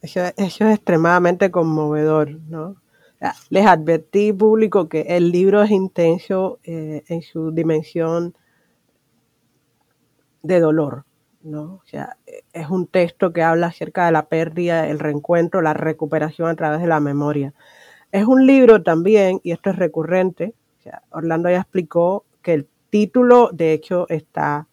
Eso, 0.00 0.20
es 0.36 0.60
extremadamente 0.60 1.50
conmovedor, 1.50 2.40
¿no? 2.48 2.76
Les 3.50 3.66
advertí 3.66 4.32
público 4.32 4.88
que 4.88 5.02
el 5.02 5.30
libro 5.30 5.62
es 5.62 5.70
intenso 5.70 6.58
eh, 6.62 7.02
en 7.08 7.20
su 7.20 7.50
dimensión 7.50 8.34
de 10.42 10.58
dolor, 10.58 11.04
¿no? 11.42 11.74
O 11.74 11.82
sea, 11.84 12.16
es 12.54 12.70
un 12.70 12.86
texto 12.86 13.34
que 13.34 13.42
habla 13.42 13.66
acerca 13.66 14.06
de 14.06 14.12
la 14.12 14.26
pérdida, 14.28 14.88
el 14.88 15.00
reencuentro, 15.00 15.60
la 15.60 15.74
recuperación 15.74 16.48
a 16.48 16.56
través 16.56 16.80
de 16.80 16.86
la 16.86 17.00
memoria. 17.00 17.52
Es 18.10 18.24
un 18.24 18.46
libro 18.46 18.82
también, 18.82 19.40
y 19.42 19.52
esto 19.52 19.70
es 19.70 19.76
recurrente, 19.76 20.54
Orlando 21.10 21.50
ya 21.50 21.58
explicó 21.58 22.24
que 22.42 22.54
el 22.54 22.68
título, 22.90 23.50
de 23.52 23.72
hecho, 23.72 24.06
está 24.08 24.68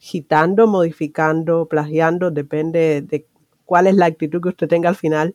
citando, 0.00 0.66
modificando, 0.66 1.66
plagiando, 1.66 2.30
depende 2.30 3.02
de 3.02 3.26
cuál 3.64 3.86
es 3.86 3.94
la 3.94 4.06
actitud 4.06 4.42
que 4.42 4.48
usted 4.48 4.68
tenga 4.68 4.88
al 4.88 4.96
final 4.96 5.34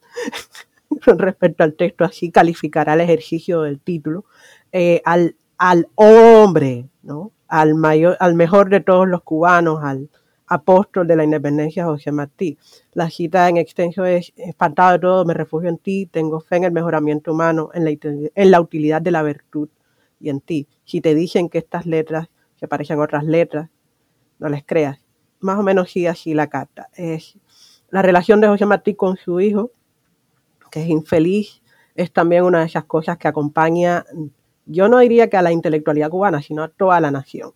con 1.06 1.18
respecto 1.20 1.64
al 1.64 1.74
texto, 1.74 2.04
así 2.04 2.32
calificará 2.32 2.94
el 2.94 3.02
ejercicio 3.02 3.62
del 3.62 3.80
título, 3.80 4.26
eh, 4.72 5.02
al, 5.06 5.36
al 5.58 5.88
hombre, 5.96 6.90
¿no? 7.02 7.32
al, 7.48 7.76
mayor, 7.76 8.18
al 8.20 8.36
mejor 8.36 8.70
de 8.70 8.82
todos 8.82 9.08
los 9.08 9.24
cubanos, 9.24 9.84
al 9.84 10.10
apóstol 10.48 11.08
de 11.08 11.16
la 11.16 11.24
independencia, 11.24 11.86
José 11.86 12.12
Martí. 12.12 12.58
La 12.94 13.10
cita 13.10 13.48
en 13.50 13.58
extenso 13.58 14.06
es, 14.06 14.34
espantado 14.36 14.94
de 14.94 15.00
todo, 15.00 15.26
me 15.26 15.34
refugio 15.34 15.70
en 15.70 15.78
ti, 15.78 16.08
tengo 16.08 16.40
fe 16.40 16.58
en 16.58 16.66
el 16.66 16.72
mejoramiento 16.72 17.32
humano, 17.32 17.70
en 17.74 17.86
la, 17.86 17.92
en 17.92 18.52
la 18.52 18.62
utilidad 18.62 19.02
de 19.02 19.12
la 19.12 19.24
virtud 19.24 19.70
y 20.20 20.30
en 20.30 20.42
ti. 20.42 20.68
Si 20.86 21.02
te 21.02 21.16
dicen 21.16 21.50
que 21.50 21.58
estas 21.58 21.86
letras 21.86 22.30
se 22.60 22.68
parecen 22.68 23.00
a 23.00 23.04
otras 23.04 23.24
letras, 23.24 23.70
no 24.40 24.50
les 24.50 24.64
creas. 24.64 25.00
Más 25.40 25.60
o 25.60 25.64
menos 25.64 25.92
sigue 25.92 26.10
así 26.10 26.34
la 26.34 26.48
carta. 26.48 26.90
Es 26.94 27.38
la 27.90 28.02
relación 28.02 28.42
de 28.42 28.48
José 28.48 28.66
Martí 28.66 28.96
con 28.96 29.18
su 29.18 29.40
hijo, 29.40 29.72
que 30.72 30.84
es 30.84 30.90
infeliz, 30.90 31.62
es 31.96 32.12
también 32.12 32.44
una 32.44 32.60
de 32.60 32.66
esas 32.66 32.86
cosas 32.86 33.18
que 33.18 33.28
acompaña, 33.28 34.06
yo 34.66 34.88
no 34.88 35.00
diría 35.00 35.30
que 35.30 35.38
a 35.38 35.42
la 35.42 35.52
intelectualidad 35.52 36.10
cubana, 36.10 36.42
sino 36.42 36.64
a 36.64 36.68
toda 36.68 37.00
la 37.00 37.10
nación. 37.10 37.54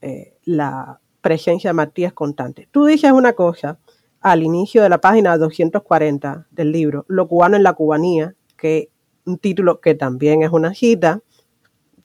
Eh, 0.00 0.34
la 0.44 1.00
presencia 1.20 1.70
de 1.70 1.74
Martí 1.74 2.04
es 2.04 2.12
constante. 2.12 2.68
Tú 2.70 2.84
dices 2.84 3.10
una 3.12 3.32
cosa 3.32 3.78
al 4.20 4.42
inicio 4.42 4.82
de 4.82 4.88
la 4.88 5.00
página 5.00 5.36
240 5.36 6.46
del 6.50 6.72
libro, 6.72 7.04
Lo 7.08 7.26
cubano 7.28 7.56
en 7.56 7.62
la 7.62 7.72
cubanía, 7.72 8.34
que 8.56 8.90
un 9.26 9.38
título 9.38 9.80
que 9.80 9.94
también 9.94 10.42
es 10.42 10.50
una 10.50 10.74
cita, 10.74 11.20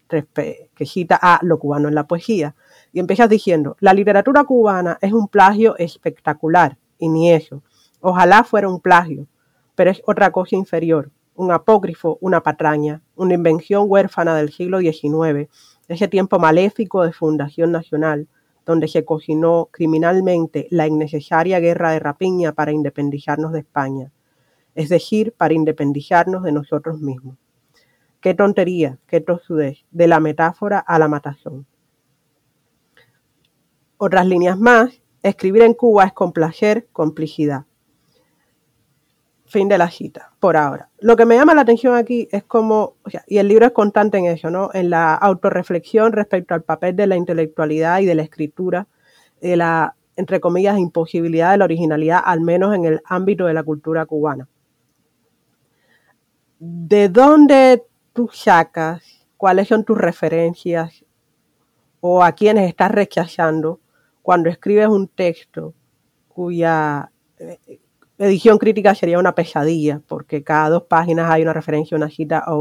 que 0.09 0.85
cita 0.85 1.17
a 1.21 1.39
lo 1.43 1.59
cubano 1.59 1.87
en 1.87 1.95
la 1.95 2.07
poesía. 2.07 2.55
Y 2.91 2.99
empiezas 2.99 3.29
diciendo, 3.29 3.77
la 3.79 3.93
literatura 3.93 4.43
cubana 4.43 4.97
es 5.01 5.13
un 5.13 5.27
plagio 5.27 5.77
espectacular, 5.77 6.77
y 6.97 7.09
ni 7.09 7.31
eso. 7.31 7.63
Ojalá 8.01 8.43
fuera 8.43 8.67
un 8.67 8.79
plagio, 8.79 9.27
pero 9.75 9.91
es 9.91 10.01
otra 10.05 10.31
cosa 10.31 10.55
inferior, 10.55 11.11
un 11.35 11.51
apócrifo, 11.51 12.17
una 12.21 12.43
patraña, 12.43 13.01
una 13.15 13.33
invención 13.33 13.85
huérfana 13.87 14.35
del 14.35 14.51
siglo 14.51 14.79
XIX, 14.79 15.49
ese 15.87 16.07
tiempo 16.07 16.37
maléfico 16.37 17.03
de 17.03 17.13
fundación 17.13 17.71
nacional, 17.71 18.27
donde 18.65 18.87
se 18.87 19.03
cocinó 19.03 19.69
criminalmente 19.71 20.67
la 20.69 20.85
innecesaria 20.85 21.59
guerra 21.59 21.91
de 21.91 21.99
rapiña 21.99 22.51
para 22.51 22.71
independizarnos 22.71 23.51
de 23.51 23.61
España, 23.61 24.11
es 24.75 24.89
decir, 24.89 25.33
para 25.35 25.55
independizarnos 25.55 26.43
de 26.43 26.51
nosotros 26.51 26.99
mismos. 26.99 27.38
Qué 28.21 28.33
tontería, 28.33 28.97
qué 29.07 29.21
tosudez, 29.21 29.85
de 29.91 30.07
la 30.07 30.19
metáfora 30.19 30.79
a 30.79 30.99
la 30.99 31.07
matazón. 31.07 31.65
Otras 33.97 34.25
líneas 34.25 34.57
más, 34.57 35.01
escribir 35.23 35.61
en 35.63 35.73
Cuba 35.73 36.05
es 36.05 36.13
complacer, 36.13 36.87
complicidad. 36.91 37.65
Fin 39.45 39.67
de 39.67 39.77
la 39.77 39.89
cita, 39.89 40.31
por 40.39 40.57
ahora. 40.57 40.89
Lo 40.99 41.15
que 41.15 41.25
me 41.25 41.35
llama 41.35 41.55
la 41.55 41.61
atención 41.61 41.95
aquí 41.95 42.27
es 42.31 42.43
como, 42.43 42.97
y 43.25 43.37
el 43.37 43.47
libro 43.47 43.65
es 43.65 43.71
constante 43.71 44.17
en 44.17 44.25
eso, 44.25 44.49
¿no? 44.51 44.69
En 44.73 44.89
la 44.89 45.15
autorreflexión 45.15 46.11
respecto 46.11 46.53
al 46.53 46.63
papel 46.63 46.95
de 46.95 47.07
la 47.07 47.15
intelectualidad 47.15 47.99
y 47.99 48.05
de 48.05 48.15
la 48.15 48.21
escritura, 48.21 48.87
de 49.41 49.57
la, 49.57 49.95
entre 50.15 50.39
comillas, 50.39 50.77
imposibilidad 50.77 51.51
de 51.51 51.57
la 51.57 51.65
originalidad, 51.65 52.21
al 52.23 52.41
menos 52.41 52.75
en 52.75 52.85
el 52.85 53.01
ámbito 53.05 53.45
de 53.45 53.53
la 53.53 53.63
cultura 53.63 54.05
cubana. 54.05 54.47
¿De 56.59 57.09
dónde 57.09 57.83
tú 58.19 58.29
sacas, 58.33 59.25
cuáles 59.37 59.69
son 59.69 59.85
tus 59.85 59.97
referencias 59.97 61.05
o 62.01 62.21
a 62.21 62.33
quienes 62.33 62.67
estás 62.67 62.91
rechazando 62.91 63.79
cuando 64.21 64.49
escribes 64.49 64.89
un 64.89 65.07
texto 65.07 65.73
cuya 66.27 67.13
eh, 67.39 67.79
edición 68.17 68.57
crítica 68.57 68.93
sería 68.93 69.19
una 69.19 69.33
pesadilla, 69.35 70.01
porque 70.05 70.43
cada 70.43 70.67
dos 70.67 70.83
páginas 70.83 71.31
hay 71.31 71.43
una 71.43 71.53
referencia, 71.53 71.95
una 71.95 72.09
cita 72.09 72.43
o, 72.47 72.57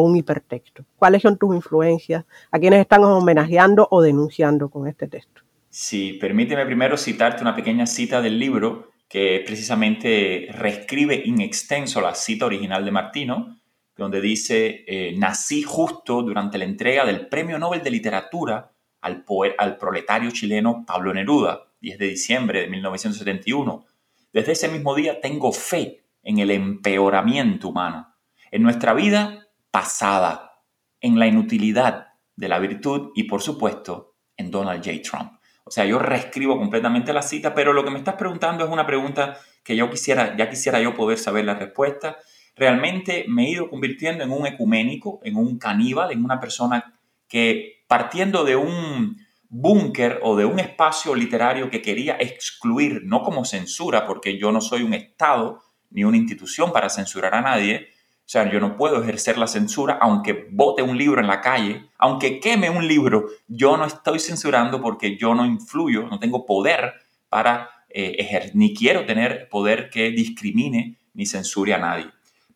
un 0.00 0.16
hipertexto. 0.16 0.86
¿Cuáles 0.96 1.20
son 1.20 1.36
tus 1.36 1.54
influencias? 1.54 2.24
¿A 2.50 2.58
quienes 2.58 2.80
están 2.80 3.04
homenajeando 3.04 3.86
o 3.90 4.00
denunciando 4.00 4.70
con 4.70 4.88
este 4.88 5.06
texto? 5.06 5.42
Sí, 5.68 6.14
permíteme 6.18 6.64
primero 6.64 6.96
citarte 6.96 7.42
una 7.42 7.54
pequeña 7.54 7.84
cita 7.84 8.22
del 8.22 8.38
libro 8.38 8.88
que 9.06 9.42
precisamente 9.44 10.48
reescribe 10.50 11.20
in 11.26 11.42
extenso 11.42 12.00
la 12.00 12.14
cita 12.14 12.46
original 12.46 12.86
de 12.86 12.90
Martino, 12.90 13.60
donde 13.96 14.20
dice, 14.20 14.84
eh, 14.86 15.14
nací 15.16 15.62
justo 15.62 16.22
durante 16.22 16.58
la 16.58 16.64
entrega 16.64 17.04
del 17.04 17.28
Premio 17.28 17.58
Nobel 17.58 17.82
de 17.82 17.90
Literatura 17.90 18.72
al, 19.00 19.24
al 19.58 19.76
proletario 19.76 20.30
chileno 20.30 20.84
Pablo 20.86 21.14
Neruda, 21.14 21.68
10 21.80 21.98
de 21.98 22.06
diciembre 22.08 22.60
de 22.62 22.68
1971. 22.68 23.84
Desde 24.32 24.52
ese 24.52 24.68
mismo 24.68 24.94
día 24.94 25.20
tengo 25.20 25.52
fe 25.52 26.04
en 26.22 26.38
el 26.38 26.50
empeoramiento 26.50 27.68
humano, 27.68 28.14
en 28.50 28.62
nuestra 28.62 28.94
vida 28.94 29.46
pasada, 29.70 30.62
en 31.00 31.18
la 31.18 31.26
inutilidad 31.26 32.08
de 32.34 32.48
la 32.48 32.58
virtud 32.58 33.10
y 33.14 33.24
por 33.24 33.42
supuesto 33.42 34.16
en 34.36 34.50
Donald 34.50 34.84
J. 34.84 35.02
Trump. 35.02 35.32
O 35.64 35.70
sea, 35.70 35.84
yo 35.84 35.98
reescribo 35.98 36.58
completamente 36.58 37.12
la 37.12 37.22
cita, 37.22 37.54
pero 37.54 37.72
lo 37.72 37.84
que 37.84 37.90
me 37.90 37.98
estás 37.98 38.16
preguntando 38.16 38.64
es 38.64 38.70
una 38.70 38.86
pregunta 38.86 39.38
que 39.62 39.76
yo 39.76 39.88
quisiera, 39.88 40.36
ya 40.36 40.50
quisiera 40.50 40.80
yo 40.80 40.94
poder 40.94 41.18
saber 41.18 41.44
la 41.44 41.54
respuesta 41.54 42.18
realmente 42.56 43.24
me 43.28 43.46
he 43.46 43.50
ido 43.50 43.68
convirtiendo 43.68 44.24
en 44.24 44.30
un 44.30 44.46
ecuménico, 44.46 45.20
en 45.24 45.36
un 45.36 45.58
caníbal, 45.58 46.12
en 46.12 46.24
una 46.24 46.40
persona 46.40 46.98
que 47.28 47.84
partiendo 47.88 48.44
de 48.44 48.56
un 48.56 49.16
búnker 49.48 50.20
o 50.22 50.36
de 50.36 50.44
un 50.44 50.58
espacio 50.58 51.14
literario 51.14 51.70
que 51.70 51.82
quería 51.82 52.16
excluir, 52.18 53.02
no 53.04 53.22
como 53.22 53.44
censura, 53.44 54.06
porque 54.06 54.38
yo 54.38 54.50
no 54.50 54.60
soy 54.60 54.82
un 54.82 54.94
Estado 54.94 55.62
ni 55.90 56.02
una 56.02 56.16
institución 56.16 56.72
para 56.72 56.90
censurar 56.90 57.34
a 57.34 57.40
nadie, 57.40 57.88
o 58.24 58.28
sea, 58.28 58.50
yo 58.50 58.58
no 58.58 58.76
puedo 58.76 59.02
ejercer 59.02 59.36
la 59.36 59.46
censura 59.46 59.98
aunque 60.00 60.48
bote 60.50 60.82
un 60.82 60.96
libro 60.96 61.20
en 61.20 61.26
la 61.26 61.40
calle, 61.40 61.90
aunque 61.98 62.40
queme 62.40 62.70
un 62.70 62.88
libro, 62.88 63.26
yo 63.46 63.76
no 63.76 63.84
estoy 63.84 64.18
censurando 64.18 64.80
porque 64.80 65.16
yo 65.16 65.34
no 65.34 65.44
influyo, 65.44 66.08
no 66.08 66.18
tengo 66.18 66.46
poder 66.46 66.94
para 67.28 67.70
eh, 67.90 68.16
ejercer, 68.18 68.56
ni 68.56 68.74
quiero 68.74 69.04
tener 69.04 69.48
poder 69.50 69.90
que 69.90 70.10
discrimine 70.10 70.98
ni 71.12 71.26
censure 71.26 71.74
a 71.74 71.78
nadie. 71.78 72.13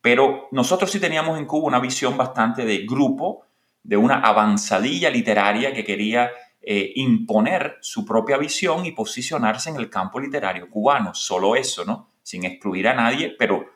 Pero 0.08 0.48
nosotros 0.52 0.90
sí 0.90 1.00
teníamos 1.00 1.38
en 1.38 1.44
Cuba 1.44 1.66
una 1.66 1.80
visión 1.80 2.16
bastante 2.16 2.64
de 2.64 2.86
grupo, 2.86 3.44
de 3.82 3.98
una 3.98 4.20
avanzadilla 4.20 5.10
literaria 5.10 5.74
que 5.74 5.84
quería 5.84 6.30
eh, 6.62 6.92
imponer 6.94 7.76
su 7.82 8.06
propia 8.06 8.38
visión 8.38 8.86
y 8.86 8.92
posicionarse 8.92 9.68
en 9.68 9.76
el 9.76 9.90
campo 9.90 10.18
literario 10.18 10.70
cubano. 10.70 11.12
Solo 11.12 11.56
eso, 11.56 11.84
¿no? 11.84 12.14
Sin 12.22 12.46
excluir 12.46 12.88
a 12.88 12.94
nadie, 12.94 13.36
pero 13.38 13.66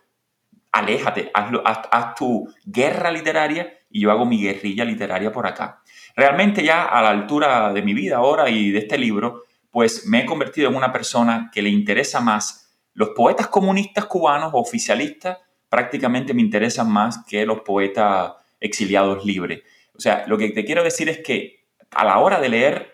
aléjate, 0.71 1.31
haz, 1.35 2.15
tu 2.15 2.51
guerra 2.65 3.11
literaria 3.11 3.71
y 3.91 4.01
yo 4.01 4.11
hago 4.11 4.25
mi 4.25 4.41
guerrilla 4.41 4.87
literaria 4.87 5.31
por 5.31 5.47
acá. 5.47 5.83
Realmente 6.17 6.65
ya 6.65 6.85
a 6.85 7.03
la 7.03 7.11
altura 7.11 7.75
de 7.75 7.83
mi 7.83 7.93
vida 7.93 8.17
ahora 8.17 8.49
y 8.49 8.71
de 8.71 8.79
este 8.79 8.97
libro, 8.97 9.43
pues 9.71 10.07
me 10.07 10.21
he 10.21 10.25
convertido 10.25 10.71
en 10.71 10.77
una 10.77 10.93
persona 10.93 11.51
que 11.53 11.61
le 11.61 11.69
interesa 11.69 12.23
más 12.23 12.75
los 12.95 13.11
poetas 13.11 13.49
comunistas 13.49 14.07
cubanos 14.07 14.53
oficialistas, 14.55 15.37
prácticamente 15.73 16.35
me 16.35 16.43
interesan 16.43 16.93
más 16.93 17.25
que 17.25 17.47
los 17.47 17.62
poetas 17.62 18.35
exiliados 18.61 19.25
libres. 19.25 19.62
O 19.97 20.00
sea, 20.00 20.25
lo 20.26 20.37
que 20.37 20.50
te 20.50 20.67
quiero 20.67 20.85
decir 20.85 21.09
es 21.09 21.21
que 21.21 21.64
a 21.91 22.05
la 22.05 22.19
hora 22.19 22.38
de 22.41 22.50
leer 22.50 22.93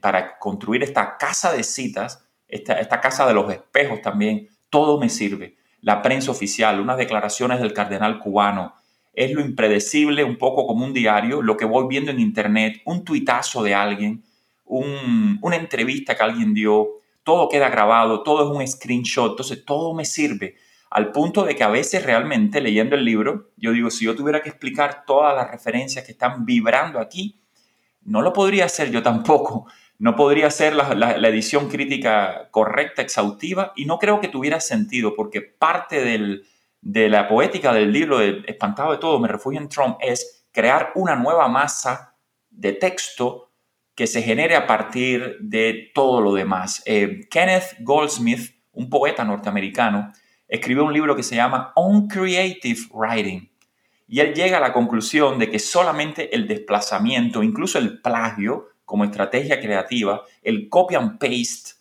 para 0.00 0.38
construir 0.38 0.84
esta 0.84 1.16
casa 1.16 1.52
de 1.52 1.64
citas, 1.64 2.24
esta, 2.46 3.00
casa 3.00 3.26
de 3.26 3.34
los 3.34 3.50
espejos 3.50 4.00
también, 4.00 4.48
todo 4.70 5.00
me 5.00 5.08
sirve. 5.08 5.56
La 5.80 6.00
prensa 6.00 6.30
oficial, 6.30 6.78
unas 6.78 6.98
declaraciones 6.98 7.58
del 7.58 7.72
cardenal 7.72 8.20
cubano, 8.20 8.76
es 9.12 9.32
lo 9.32 9.40
impredecible, 9.40 10.22
un 10.22 10.38
poco 10.38 10.68
como 10.68 10.84
un 10.84 10.92
diario, 10.92 11.42
lo 11.42 11.56
que 11.56 11.64
voy 11.64 11.88
viendo 11.88 12.12
en 12.12 12.20
internet, 12.20 12.80
un 12.84 13.04
tuitazo 13.04 13.64
de 13.64 13.74
alguien, 13.74 14.22
una 14.66 15.56
entrevista 15.56 16.14
que 16.14 16.22
alguien 16.22 16.54
dio, 16.54 17.00
todo 17.24 17.48
queda 17.48 17.68
grabado, 17.70 18.22
todo 18.22 18.52
es 18.52 18.56
un 18.56 18.64
screenshot, 18.68 19.32
entonces 19.32 19.64
todo 19.64 19.94
me 19.94 20.04
sirve. 20.04 20.54
Al 20.90 21.12
punto 21.12 21.44
de 21.44 21.54
que 21.54 21.64
a 21.64 21.68
veces 21.68 22.04
realmente 22.04 22.60
leyendo 22.60 22.96
el 22.96 23.04
libro, 23.04 23.50
yo 23.56 23.72
digo, 23.72 23.90
si 23.90 24.06
yo 24.06 24.16
tuviera 24.16 24.42
que 24.42 24.48
explicar 24.48 25.04
todas 25.06 25.34
las 25.34 25.50
referencias 25.50 26.04
que 26.04 26.12
están 26.12 26.46
vibrando 26.46 26.98
aquí, 26.98 27.40
no 28.02 28.22
lo 28.22 28.32
podría 28.32 28.64
hacer 28.64 28.90
yo 28.90 29.02
tampoco. 29.02 29.66
No 29.98 30.14
podría 30.14 30.46
hacer 30.46 30.74
la, 30.74 31.28
edición 31.28 31.68
crítica 31.68 32.48
correcta, 32.50 33.02
exhaustiva, 33.02 33.72
y 33.74 33.84
no 33.84 33.98
creo 33.98 34.20
que 34.20 34.28
tuviera 34.28 34.60
sentido, 34.60 35.14
porque 35.16 35.42
parte 35.42 36.04
de 36.80 37.08
la 37.08 37.26
poética 37.26 37.72
del 37.72 37.92
libro 37.92 38.18
de 38.18 38.44
Espantado 38.46 38.92
de 38.92 38.98
Todo, 38.98 39.18
Me 39.18 39.28
Refugio 39.28 39.60
en 39.60 39.68
Trump, 39.68 39.98
es 40.00 40.46
crear 40.52 40.92
una 40.94 41.16
nueva 41.16 41.48
masa 41.48 42.14
de 42.48 42.72
texto 42.72 43.48
que 43.98 44.06
se 44.06 44.22
genere 44.22 44.54
a 44.54 44.68
partir 44.68 45.38
de 45.40 45.90
todo 45.92 46.20
lo 46.20 46.32
demás. 46.32 46.80
Eh, 46.86 47.26
Kenneth 47.28 47.78
Goldsmith, 47.80 48.54
un 48.70 48.88
poeta 48.88 49.24
norteamericano, 49.24 50.12
escribió 50.48 50.84
un 50.84 50.92
libro 50.92 51.14
que 51.14 51.22
se 51.22 51.36
llama 51.36 51.72
On 51.76 52.08
Creative 52.08 52.80
Writing. 52.92 53.48
Y 54.08 54.20
él 54.20 54.34
llega 54.34 54.56
a 54.56 54.60
la 54.60 54.72
conclusión 54.72 55.38
de 55.38 55.50
que 55.50 55.58
solamente 55.58 56.34
el 56.34 56.48
desplazamiento, 56.48 57.42
incluso 57.42 57.78
el 57.78 58.00
plagio 58.00 58.68
como 58.86 59.04
estrategia 59.04 59.60
creativa, 59.60 60.22
el 60.42 60.70
copy 60.70 60.94
and 60.94 61.18
paste, 61.18 61.74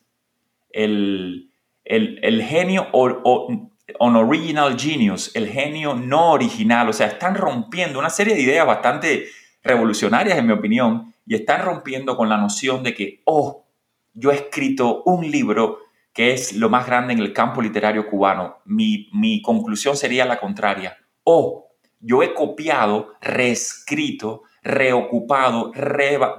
el, 0.71 1.49
el, 1.85 2.43
genio 2.43 2.87
on 2.91 4.15
original 4.15 4.77
genius, 4.77 5.33
el 5.33 5.47
genio 5.47 5.93
no 5.95 6.31
original, 6.31 6.89
o 6.89 6.93
sea, 6.93 7.07
están 7.07 7.35
rompiendo 7.35 7.97
una 7.97 8.09
serie 8.09 8.35
de 8.35 8.41
ideas 8.41 8.67
bastante 8.67 9.27
revolucionarias 9.63 10.37
en 10.37 10.47
mi 10.47 10.53
opinión 10.53 11.13
y 11.25 11.35
están 11.35 11.63
rompiendo 11.63 12.17
con 12.17 12.27
la 12.27 12.37
noción 12.37 12.83
de 12.83 12.93
que, 12.93 13.21
oh, 13.23 13.65
yo 14.13 14.31
he 14.31 14.35
escrito 14.35 15.03
un 15.05 15.31
libro 15.31 15.79
que 16.17 16.33
es 16.33 16.53
lo 16.53 16.67
más 16.67 16.87
grande 16.87 17.13
en 17.13 17.19
el 17.19 17.31
campo 17.31 17.61
literario 17.61 18.09
cubano. 18.09 18.57
Mi, 18.65 19.07
mi 19.13 19.39
conclusión 19.39 19.95
sería 19.95 20.25
la 20.25 20.39
contraria. 20.39 20.97
Oh, 21.23 21.67
yo 21.99 22.23
he 22.23 22.33
copiado, 22.33 23.13
reescrito, 23.21 24.41
reocupado, 24.63 25.71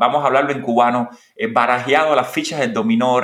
vamos 0.01 0.25
a 0.25 0.27
hablarlo 0.27 0.51
en 0.51 0.63
cubano, 0.63 1.11
eh, 1.37 1.47
barajeado 1.47 2.17
las 2.17 2.29
fichas 2.29 2.59
del 2.59 2.73
dominó, 2.73 3.21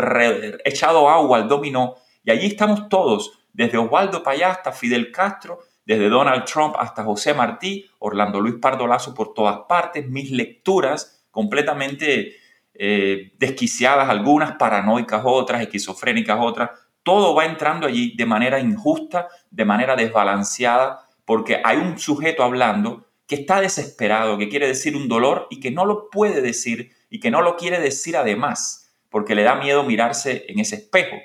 echado 0.64 1.10
agua 1.10 1.38
al 1.38 1.48
dominó, 1.48 1.96
y 2.22 2.30
allí 2.30 2.46
estamos 2.46 2.88
todos, 2.88 3.32
desde 3.52 3.76
Osvaldo 3.76 4.22
Payá 4.22 4.52
hasta 4.52 4.70
Fidel 4.70 5.10
Castro, 5.10 5.58
desde 5.84 6.08
Donald 6.08 6.44
Trump 6.44 6.76
hasta 6.78 7.02
José 7.02 7.34
Martí, 7.34 7.90
Orlando 7.98 8.40
Luis 8.40 8.58
Pardolazo 8.62 9.12
por 9.12 9.34
todas 9.34 9.58
partes, 9.68 10.08
mis 10.08 10.30
lecturas 10.30 11.26
completamente 11.32 12.36
eh, 12.74 13.32
desquiciadas, 13.38 14.08
algunas 14.08 14.56
paranoicas 14.56 15.22
otras, 15.24 15.62
esquizofrénicas 15.62 16.38
otras, 16.40 16.70
todo 17.04 17.34
va 17.34 17.44
entrando 17.44 17.86
allí 17.86 18.14
de 18.16 18.26
manera 18.26 18.58
injusta, 18.58 19.28
de 19.50 19.64
manera 19.64 19.94
desbalanceada, 19.94 21.08
porque 21.24 21.60
hay 21.64 21.76
un 21.76 21.98
sujeto 21.98 22.42
hablando 22.42 23.06
que 23.26 23.36
está 23.36 23.60
desesperado, 23.60 24.38
que 24.38 24.48
quiere 24.48 24.66
decir 24.66 24.96
un 24.96 25.08
dolor 25.08 25.46
y 25.50 25.60
que 25.60 25.70
no 25.70 25.86
lo 25.86 26.10
puede 26.10 26.42
decir 26.42 26.92
y 27.08 27.20
que 27.20 27.30
no 27.30 27.42
lo 27.42 27.56
quiere 27.56 27.78
decir 27.80 28.16
además, 28.16 28.90
porque 29.08 29.34
le 29.34 29.44
da 29.44 29.54
miedo 29.54 29.84
mirarse 29.84 30.44
en 30.48 30.58
ese 30.58 30.76
espejo. 30.76 31.16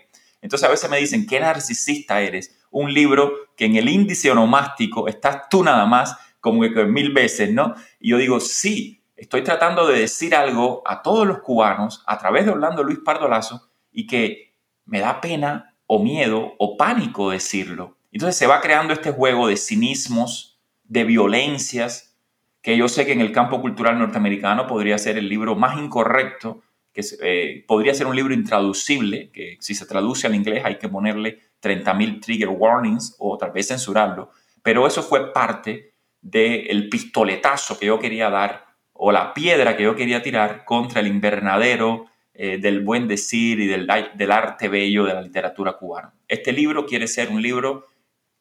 Entonces 0.42 0.68
a 0.68 0.72
veces 0.72 0.90
me 0.90 0.98
dicen, 0.98 1.26
¿qué 1.26 1.40
narcisista 1.40 2.22
eres? 2.22 2.58
Un 2.72 2.94
libro 2.94 3.34
que 3.58 3.66
en 3.66 3.76
el 3.76 3.90
índice 3.90 4.32
onomástico 4.32 5.08
estás 5.08 5.50
tú 5.50 5.64
nada 5.64 5.86
más 5.86 6.16
como 6.40 6.62
que 6.62 6.86
mil 6.86 7.12
veces, 7.12 7.52
¿no? 7.52 7.74
Y 8.00 8.12
yo 8.12 8.18
digo, 8.18 8.40
sí, 8.40 8.99
estoy 9.20 9.44
tratando 9.44 9.88
de 9.88 10.00
decir 10.00 10.36
algo 10.36 10.82
a 10.86 11.02
todos 11.02 11.28
los 11.28 11.40
cubanos 11.40 12.04
a 12.08 12.18
través 12.18 12.46
de 12.46 12.52
Orlando 12.52 12.84
Luis 12.84 13.00
Pardolazo 13.04 13.70
y 13.92 14.08
que 14.08 14.56
me 14.86 15.00
da 15.00 15.22
pena 15.22 15.76
o 15.86 16.02
miedo 16.02 16.54
o 16.58 16.78
pánico 16.78 17.32
decirlo. 17.32 17.98
Entonces 18.12 18.38
se 18.38 18.48
va 18.48 18.62
creando 18.62 18.94
este 18.94 19.12
juego 19.12 19.48
de 19.48 19.58
cinismos, 19.58 20.60
de 20.84 21.04
violencias, 21.04 22.16
que 22.62 22.78
yo 22.78 22.88
sé 22.88 23.06
que 23.06 23.14
en 23.14 23.22
el 23.22 23.32
campo 23.32 23.62
cultural 23.62 24.00
norteamericano 24.00 24.68
podría 24.68 24.98
ser 24.98 25.18
el 25.18 25.30
libro 25.30 25.56
más 25.56 25.78
incorrecto, 25.78 26.62
que 26.92 27.04
eh, 27.22 27.66
podría 27.68 27.94
ser 27.94 28.08
un 28.08 28.16
libro 28.16 28.34
intraducible, 28.34 29.32
que 29.32 29.58
si 29.60 29.76
se 29.76 29.86
traduce 29.86 30.28
al 30.28 30.36
inglés 30.36 30.66
hay 30.66 30.78
que 30.78 30.90
ponerle 30.90 31.40
30.000 31.62 32.22
trigger 32.22 32.50
warnings 32.50 33.16
o 33.20 33.38
tal 33.38 33.52
vez 33.52 33.68
censurarlo. 33.68 34.32
Pero 34.64 34.88
eso 34.88 35.04
fue 35.04 35.32
parte 35.32 35.94
del 36.22 36.90
pistoletazo 36.90 37.80
que 37.80 37.86
yo 37.86 38.00
quería 38.00 38.30
dar 38.30 38.69
o 39.02 39.14
la 39.14 39.34
piedra 39.34 39.78
que 39.78 39.84
yo 39.84 39.96
quería 39.96 40.22
tirar 40.22 40.66
contra 40.66 41.00
el 41.00 41.08
invernadero 41.08 42.08
eh, 42.34 42.58
del 42.58 42.84
buen 42.84 43.08
decir 43.08 43.62
y 43.62 43.68
del, 43.68 43.88
del 44.16 44.32
arte 44.32 44.68
bello 44.68 45.06
de 45.06 45.14
la 45.14 45.22
literatura 45.22 45.74
cubana. 45.74 46.14
Este 46.28 46.52
libro 46.52 46.86
quiere 46.86 47.08
ser 47.08 47.30
un 47.30 47.42
libro 47.42 47.86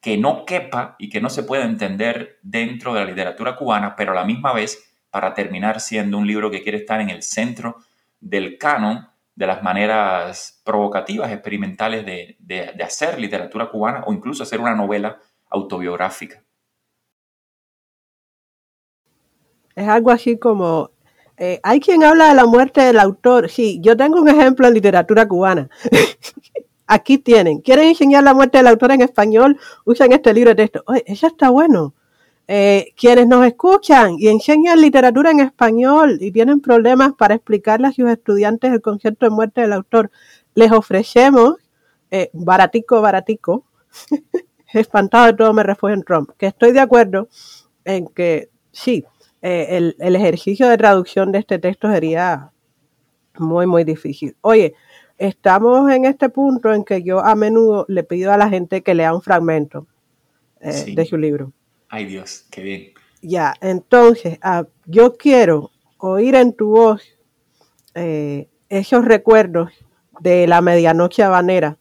que 0.01 0.17
no 0.17 0.45
quepa 0.45 0.97
y 0.99 1.11
que 1.11 1.21
no 1.21 1.31
se 1.31 1.45
pueda 1.45 1.65
entender 1.65 2.39
dentro 2.43 2.93
de 2.93 3.01
la 3.01 3.07
literatura 3.07 3.55
cubana, 3.55 3.95
pero 3.95 4.11
a 4.11 4.17
la 4.17 4.25
misma 4.25 4.53
vez 4.53 4.93
para 5.11 5.33
terminar 5.33 5.81
siendo 5.81 6.19
un 6.19 6.27
libro 6.27 6.51
que 6.51 6.63
quiere 6.63 6.79
estar 6.79 7.01
en 7.01 7.11
el 7.11 7.23
centro 7.23 7.77
del 8.21 8.59
canon 8.59 9.07
de 9.37 9.47
las 9.47 9.63
maneras 9.63 10.61
provocativas, 10.65 11.31
experimentales 11.31 12.05
de, 12.05 12.83
hacer 12.85 13.21
literatura 13.21 13.71
cubana 13.71 14.03
o 14.07 14.13
incluso 14.13 14.43
hacer 14.43 14.61
una 14.61 14.75
novela 14.75 15.21
autobiográfica. 15.51 16.43
Es 19.79 19.87
algo 19.87 20.11
así 20.11 20.37
como, 20.37 20.91
eh, 21.37 21.61
hay 21.63 21.79
quien 21.79 22.03
habla 22.03 22.31
de 22.31 22.35
la 22.35 22.47
muerte 22.47 22.81
del 22.81 22.99
autor. 22.99 23.49
Sí, 23.49 23.79
yo 23.81 23.97
tengo 23.97 24.21
un 24.21 24.29
ejemplo 24.29 24.67
en 24.67 24.75
literatura 24.75 25.29
cubana. 25.29 25.71
Aquí 26.89 27.19
tienen. 27.19 27.61
¿Quieren 27.61 27.87
enseñar 27.87 28.25
la 28.25 28.35
muerte 28.35 28.59
del 28.59 28.67
autor 28.67 28.91
en 28.91 29.03
español? 29.03 29.57
Usan 29.85 30.11
este 30.11 30.35
libro 30.35 30.51
de 30.51 30.57
texto. 30.57 30.83
Oye, 30.87 31.05
eso 31.07 31.29
está 31.29 31.51
bueno. 31.51 31.95
Eh, 32.49 32.93
quienes 32.97 33.29
nos 33.29 33.47
escuchan 33.47 34.17
y 34.19 34.27
enseñan 34.27 34.81
literatura 34.81 35.31
en 35.31 35.39
español 35.39 36.19
y 36.21 36.33
tienen 36.33 36.61
problemas 36.61 37.13
para 37.13 37.37
explicarle 37.37 37.87
a 37.87 37.93
sus 37.93 38.11
estudiantes 38.11 38.73
el 38.73 38.81
concepto 38.81 39.27
de 39.27 39.31
muerte 39.31 39.61
del 39.61 39.75
autor, 39.75 40.11
les 40.57 40.73
ofrecemos 40.73 41.55
eh, 42.11 42.31
baratico, 42.33 43.01
baratico, 43.01 43.65
espantado 44.73 45.27
de 45.27 45.35
todo 45.35 45.53
me 45.53 45.63
refugio 45.63 45.95
en 45.95 46.03
Trump, 46.03 46.31
que 46.37 46.47
estoy 46.47 46.73
de 46.73 46.81
acuerdo 46.81 47.29
en 47.85 48.09
que 48.09 48.49
sí, 48.73 49.05
eh, 49.43 49.67
el, 49.71 49.97
el 49.99 50.17
ejercicio 50.17 50.69
de 50.69 50.77
traducción 50.77 51.33
de 51.33 51.39
este 51.39 51.59
texto 51.59 51.91
sería 51.93 52.53
muy, 53.39 53.67
muy 53.67 53.85
difícil. 53.85 54.37
Oye, 54.41 54.75
estamos 55.17 55.91
en 55.91 56.05
este 56.05 56.29
punto 56.29 56.73
en 56.73 56.85
que 56.85 57.03
yo 57.03 57.21
a 57.21 57.35
menudo 57.35 57.85
le 57.89 58.05
pido 58.05 58.33
a 58.33 58.37
la 58.37 58.49
gente 58.49 58.83
que 58.83 58.95
lea 58.95 59.15
un 59.15 59.23
fragmento 59.23 59.87
eh, 60.61 60.93
de 60.95 61.05
su 61.05 61.17
libro. 61.17 61.53
Ay 61.89 62.07
Dios, 62.07 62.47
qué 62.51 62.63
bien. 62.63 62.93
Ya, 63.21 63.55
entonces 63.61 64.39
ah, 64.43 64.67
yo 64.87 65.17
quiero 65.17 65.71
oír 65.99 66.35
en 66.35 66.53
tu 66.53 66.71
voz 66.71 67.03
eh, 67.95 68.49
esos 68.69 69.05
recuerdos 69.05 69.73
de 70.21 70.47
la 70.47 70.61
medianoche 70.61 71.23
habanera 71.23 71.79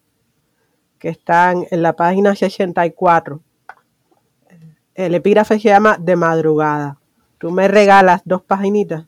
que 0.99 1.09
están 1.09 1.65
en 1.69 1.83
la 1.83 1.93
página 1.93 2.35
64. 2.35 3.41
El 4.95 5.13
epígrafe 5.13 5.59
se 5.59 5.69
llama 5.69 5.97
De 5.99 6.15
madrugada. 6.15 6.97
¿Tú 7.37 7.51
me 7.51 7.67
regalas 7.67 8.21
dos 8.25 8.41
paginitas? 8.41 9.05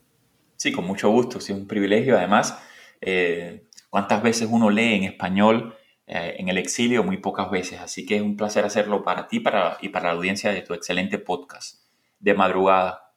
Sí, 0.56 0.72
con 0.72 0.86
mucho 0.86 1.10
gusto, 1.10 1.40
sí, 1.40 1.54
un 1.54 1.68
privilegio. 1.68 2.18
Además, 2.18 2.58
eh, 3.02 3.64
¿Cuántas 3.90 4.22
veces 4.22 4.48
uno 4.52 4.70
lee 4.70 4.94
en 4.94 5.04
español 5.06 5.76
eh, 6.06 6.36
en 6.38 6.48
el 6.50 6.58
exilio 6.58 7.04
muy 7.04 7.18
pocas 7.18 7.50
veces, 7.50 7.80
así 7.80 8.06
que 8.06 8.18
es 8.18 8.22
un 8.22 8.38
placer 8.38 8.64
hacerlo 8.64 9.04
para 9.04 9.28
ti 9.28 9.40
para, 9.40 9.78
y 9.82 9.90
para 9.90 10.10
la 10.10 10.16
audiencia 10.16 10.52
de 10.52 10.62
tu 10.62 10.74
excelente 10.74 11.18
podcast 11.18 11.84
de 12.20 12.34
madrugada 12.36 13.14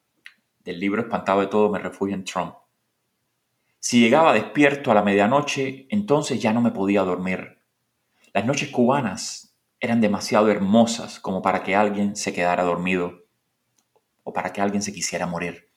del 0.60 0.80
libro 0.80 1.02
Espantado 1.02 1.40
de 1.40 1.48
todo 1.48 1.70
me 1.70 1.78
refugio 1.78 2.14
en 2.14 2.24
Trump. 2.24 2.54
Si 3.80 4.00
llegaba 4.00 4.32
despierto 4.32 4.90
a 4.90 4.94
la 4.94 5.02
medianoche, 5.02 5.86
entonces 5.90 6.40
ya 6.40 6.52
no 6.52 6.60
me 6.60 6.70
podía 6.70 7.02
dormir. 7.02 7.58
Las 8.32 8.46
noches 8.46 8.70
cubanas 8.70 9.58
eran 9.80 10.00
demasiado 10.00 10.50
hermosas 10.50 11.18
como 11.18 11.42
para 11.42 11.62
que 11.64 11.74
alguien 11.74 12.16
se 12.16 12.32
quedara 12.32 12.62
dormido 12.62 13.21
o 14.22 14.32
para 14.32 14.52
que 14.52 14.60
alguien 14.60 14.82
se 14.82 14.92
quisiera 14.92 15.26
morir. 15.26 15.68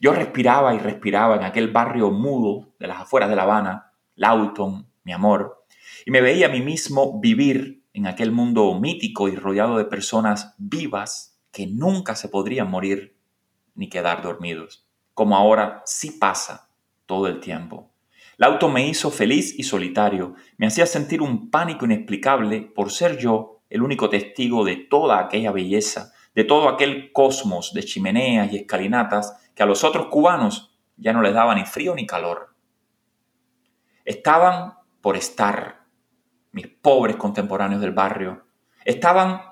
Yo 0.00 0.12
respiraba 0.12 0.74
y 0.74 0.78
respiraba 0.78 1.36
en 1.36 1.44
aquel 1.44 1.70
barrio 1.70 2.10
mudo 2.10 2.74
de 2.78 2.88
las 2.88 3.00
afueras 3.00 3.28
de 3.30 3.36
La 3.36 3.42
Habana, 3.42 3.92
Lawton, 4.16 4.88
mi 5.04 5.12
amor, 5.12 5.64
y 6.04 6.10
me 6.10 6.20
veía 6.20 6.46
a 6.46 6.50
mí 6.50 6.60
mismo 6.60 7.20
vivir 7.20 7.84
en 7.92 8.06
aquel 8.06 8.32
mundo 8.32 8.74
mítico 8.78 9.28
y 9.28 9.36
rodeado 9.36 9.78
de 9.78 9.84
personas 9.84 10.54
vivas 10.58 11.38
que 11.52 11.66
nunca 11.66 12.16
se 12.16 12.28
podrían 12.28 12.70
morir 12.70 13.16
ni 13.74 13.88
quedar 13.88 14.22
dormidos, 14.22 14.88
como 15.14 15.36
ahora 15.36 15.82
sí 15.84 16.12
pasa 16.12 16.70
todo 17.06 17.26
el 17.26 17.40
tiempo. 17.40 17.90
El 18.38 18.46
auto 18.46 18.68
me 18.68 18.88
hizo 18.88 19.10
feliz 19.10 19.58
y 19.58 19.62
solitario, 19.62 20.34
me 20.56 20.66
hacía 20.66 20.86
sentir 20.86 21.20
un 21.20 21.50
pánico 21.50 21.84
inexplicable 21.84 22.62
por 22.62 22.90
ser 22.90 23.18
yo 23.18 23.62
el 23.68 23.82
único 23.82 24.08
testigo 24.08 24.64
de 24.64 24.76
toda 24.76 25.18
aquella 25.18 25.52
belleza, 25.52 26.11
de 26.34 26.44
todo 26.44 26.68
aquel 26.68 27.12
cosmos 27.12 27.72
de 27.74 27.84
chimeneas 27.84 28.52
y 28.52 28.56
escalinatas 28.56 29.36
que 29.54 29.62
a 29.62 29.66
los 29.66 29.84
otros 29.84 30.06
cubanos 30.06 30.78
ya 30.96 31.12
no 31.12 31.22
les 31.22 31.34
daba 31.34 31.54
ni 31.54 31.64
frío 31.64 31.94
ni 31.94 32.06
calor. 32.06 32.54
Estaban 34.04 34.74
por 35.00 35.16
estar, 35.16 35.84
mis 36.52 36.68
pobres 36.68 37.16
contemporáneos 37.16 37.80
del 37.80 37.92
barrio, 37.92 38.46
estaban 38.84 39.42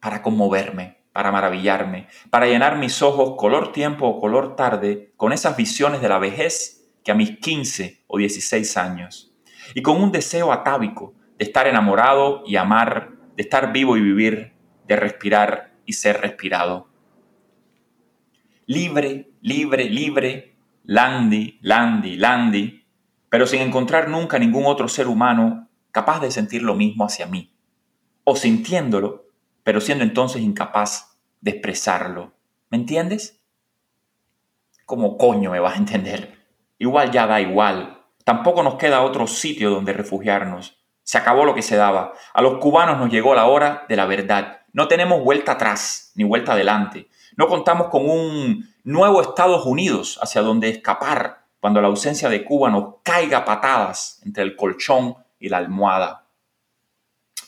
para 0.00 0.22
conmoverme, 0.22 1.04
para 1.12 1.30
maravillarme, 1.30 2.08
para 2.30 2.46
llenar 2.46 2.76
mis 2.76 3.00
ojos 3.02 3.34
color 3.38 3.72
tiempo 3.72 4.06
o 4.06 4.20
color 4.20 4.56
tarde 4.56 5.12
con 5.16 5.32
esas 5.32 5.56
visiones 5.56 6.00
de 6.00 6.08
la 6.08 6.18
vejez 6.18 6.90
que 7.04 7.12
a 7.12 7.14
mis 7.14 7.38
15 7.38 8.04
o 8.06 8.18
16 8.18 8.76
años, 8.76 9.34
y 9.74 9.82
con 9.82 10.02
un 10.02 10.10
deseo 10.10 10.52
atávico 10.52 11.14
de 11.38 11.44
estar 11.44 11.66
enamorado 11.66 12.42
y 12.46 12.56
amar, 12.56 13.12
de 13.36 13.42
estar 13.42 13.72
vivo 13.72 13.96
y 13.96 14.00
vivir, 14.00 14.54
de 14.86 14.96
respirar 14.96 15.73
y 15.86 15.94
ser 15.94 16.20
respirado. 16.20 16.88
Libre, 18.66 19.30
libre, 19.40 19.84
libre, 19.90 20.56
Landy, 20.84 21.58
Landy, 21.62 22.16
Landy, 22.16 22.84
pero 23.28 23.46
sin 23.46 23.60
encontrar 23.62 24.08
nunca 24.08 24.38
ningún 24.38 24.66
otro 24.66 24.88
ser 24.88 25.08
humano 25.08 25.68
capaz 25.90 26.20
de 26.20 26.30
sentir 26.30 26.62
lo 26.62 26.74
mismo 26.74 27.04
hacia 27.04 27.26
mí, 27.26 27.54
o 28.24 28.36
sintiéndolo 28.36 29.24
pero 29.64 29.80
siendo 29.80 30.04
entonces 30.04 30.42
incapaz 30.42 31.18
de 31.40 31.52
expresarlo. 31.52 32.34
¿Me 32.70 32.76
entiendes? 32.76 33.42
¿Cómo 34.84 35.16
coño 35.16 35.50
me 35.50 35.58
vas 35.58 35.74
a 35.74 35.78
entender? 35.78 36.38
Igual 36.78 37.10
ya 37.10 37.26
da 37.26 37.40
igual. 37.40 38.02
Tampoco 38.24 38.62
nos 38.62 38.76
queda 38.76 39.02
otro 39.02 39.26
sitio 39.26 39.70
donde 39.70 39.94
refugiarnos. 39.94 40.78
Se 41.02 41.18
acabó 41.18 41.44
lo 41.44 41.54
que 41.54 41.62
se 41.62 41.76
daba. 41.76 42.12
A 42.34 42.42
los 42.42 42.58
cubanos 42.58 42.98
nos 42.98 43.10
llegó 43.10 43.34
la 43.34 43.46
hora 43.46 43.86
de 43.88 43.96
la 43.96 44.06
verdad. 44.06 44.63
No 44.74 44.88
tenemos 44.88 45.22
vuelta 45.22 45.52
atrás 45.52 46.10
ni 46.16 46.24
vuelta 46.24 46.52
adelante. 46.52 47.08
No 47.36 47.46
contamos 47.46 47.86
con 47.88 48.10
un 48.10 48.68
nuevo 48.82 49.22
Estados 49.22 49.64
Unidos 49.66 50.18
hacia 50.20 50.42
donde 50.42 50.68
escapar 50.68 51.46
cuando 51.60 51.80
la 51.80 51.86
ausencia 51.86 52.28
de 52.28 52.44
Cuba 52.44 52.70
nos 52.70 52.96
caiga 53.04 53.44
patadas 53.44 54.20
entre 54.24 54.42
el 54.42 54.56
colchón 54.56 55.14
y 55.38 55.48
la 55.48 55.58
almohada. 55.58 56.26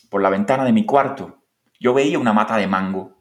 Por 0.08 0.22
la 0.22 0.30
ventana 0.30 0.64
de 0.64 0.72
mi 0.72 0.86
cuarto 0.86 1.42
yo 1.80 1.92
veía 1.92 2.20
una 2.20 2.32
mata 2.32 2.56
de 2.58 2.68
mango 2.68 3.16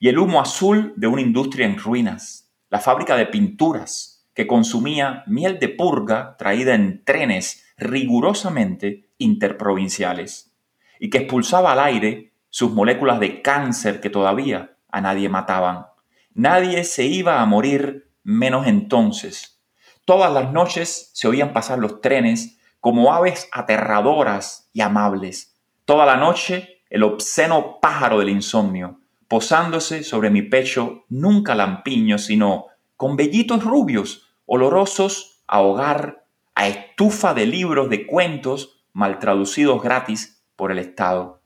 y 0.00 0.08
el 0.08 0.18
humo 0.18 0.40
azul 0.40 0.92
de 0.96 1.06
una 1.06 1.22
industria 1.22 1.64
en 1.64 1.78
ruinas, 1.78 2.52
la 2.70 2.80
fábrica 2.80 3.16
de 3.16 3.26
pinturas 3.26 4.26
que 4.34 4.48
consumía 4.48 5.22
miel 5.28 5.60
de 5.60 5.68
purga 5.68 6.36
traída 6.36 6.74
en 6.74 7.04
trenes 7.04 7.64
rigurosamente 7.76 9.10
interprovinciales 9.18 10.52
y 10.98 11.08
que 11.08 11.18
expulsaba 11.18 11.70
al 11.70 11.78
aire 11.78 12.27
sus 12.50 12.72
moléculas 12.72 13.20
de 13.20 13.42
cáncer 13.42 14.00
que 14.00 14.10
todavía 14.10 14.76
a 14.90 15.00
nadie 15.00 15.28
mataban. 15.28 15.86
Nadie 16.34 16.84
se 16.84 17.04
iba 17.04 17.40
a 17.40 17.46
morir 17.46 18.10
menos 18.22 18.66
entonces. 18.66 19.60
Todas 20.04 20.32
las 20.32 20.52
noches 20.52 21.10
se 21.14 21.28
oían 21.28 21.52
pasar 21.52 21.78
los 21.78 22.00
trenes 22.00 22.58
como 22.80 23.12
aves 23.12 23.48
aterradoras 23.52 24.70
y 24.72 24.80
amables. 24.80 25.56
Toda 25.84 26.06
la 26.06 26.16
noche 26.16 26.78
el 26.90 27.02
obsceno 27.02 27.80
pájaro 27.80 28.18
del 28.18 28.30
insomnio, 28.30 29.00
posándose 29.28 30.02
sobre 30.02 30.30
mi 30.30 30.42
pecho, 30.42 31.04
nunca 31.08 31.54
lampiño, 31.54 32.18
sino 32.18 32.66
con 32.96 33.16
vellitos 33.16 33.64
rubios, 33.64 34.26
olorosos 34.46 35.42
a 35.46 35.60
hogar, 35.60 36.24
a 36.54 36.68
estufa 36.68 37.34
de 37.34 37.46
libros 37.46 37.90
de 37.90 38.06
cuentos 38.06 38.84
mal 38.92 39.18
traducidos 39.18 39.82
gratis 39.82 40.42
por 40.56 40.72
el 40.72 40.78
Estado. 40.78 41.37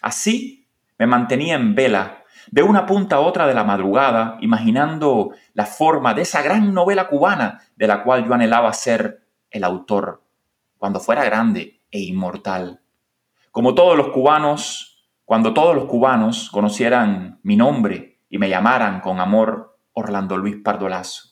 Así 0.00 0.66
me 0.98 1.06
mantenía 1.06 1.54
en 1.54 1.74
vela, 1.74 2.24
de 2.50 2.62
una 2.62 2.86
punta 2.86 3.16
a 3.16 3.20
otra 3.20 3.46
de 3.46 3.54
la 3.54 3.64
madrugada, 3.64 4.38
imaginando 4.40 5.32
la 5.54 5.66
forma 5.66 6.14
de 6.14 6.22
esa 6.22 6.42
gran 6.42 6.72
novela 6.72 7.08
cubana 7.08 7.60
de 7.76 7.86
la 7.86 8.02
cual 8.02 8.26
yo 8.26 8.34
anhelaba 8.34 8.72
ser 8.72 9.26
el 9.50 9.64
autor, 9.64 10.22
cuando 10.78 11.00
fuera 11.00 11.24
grande 11.24 11.80
e 11.90 12.00
inmortal. 12.00 12.80
Como 13.50 13.74
todos 13.74 13.96
los 13.96 14.08
cubanos, 14.08 15.06
cuando 15.24 15.52
todos 15.52 15.74
los 15.74 15.84
cubanos 15.86 16.50
conocieran 16.50 17.38
mi 17.42 17.56
nombre 17.56 18.20
y 18.30 18.38
me 18.38 18.48
llamaran 18.48 19.00
con 19.00 19.20
amor 19.20 19.78
Orlando 19.92 20.36
Luis 20.36 20.56
Pardolazo. 20.62 21.30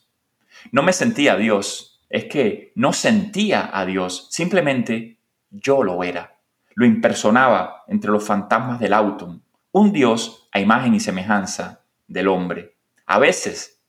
No 0.72 0.82
me 0.82 0.92
sentía 0.92 1.36
Dios, 1.36 2.02
es 2.08 2.24
que 2.24 2.72
no 2.74 2.92
sentía 2.92 3.70
a 3.72 3.84
Dios, 3.84 4.28
simplemente 4.30 5.18
yo 5.50 5.82
lo 5.82 6.02
era. 6.02 6.35
Lo 6.76 6.86
impersonaba 6.86 7.82
entre 7.88 8.12
los 8.12 8.24
fantasmas 8.24 8.78
del 8.78 8.92
autumn, 8.92 9.42
un 9.72 9.92
Dios 9.92 10.48
a 10.52 10.60
imagen 10.60 10.94
y 10.94 11.00
semejanza 11.00 11.84
del 12.06 12.28
hombre. 12.28 12.76
A 13.06 13.18
veces, 13.18 13.82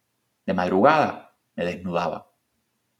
de 0.48 0.56
madrugada, 0.56 1.36
me 1.56 1.66
desnudaba. 1.66 2.32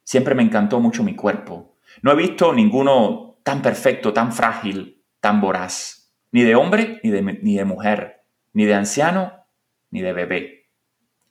Siempre 0.04 0.36
me 0.36 0.44
encantó 0.44 0.80
mucho 0.80 1.04
mi 1.04 1.16
cuerpo. 1.16 1.78
No 2.04 2.12
he 2.12 2.16
visto 2.16 2.54
ninguno 2.54 3.40
tan 3.42 3.64
perfecto, 3.64 4.14
tan 4.14 4.32
frágil, 4.32 5.04
tan 5.20 5.42
voraz 5.42 5.98
ni 6.32 6.44
de 6.44 6.56
hombre 6.56 7.00
ni 7.04 7.10
de, 7.10 7.22
ni 7.22 7.56
de 7.56 7.66
mujer, 7.66 8.24
ni 8.54 8.66
de 8.66 8.76
anciano 8.76 9.46
ni 9.90 10.02
de 10.02 10.14
bebé. 10.14 10.70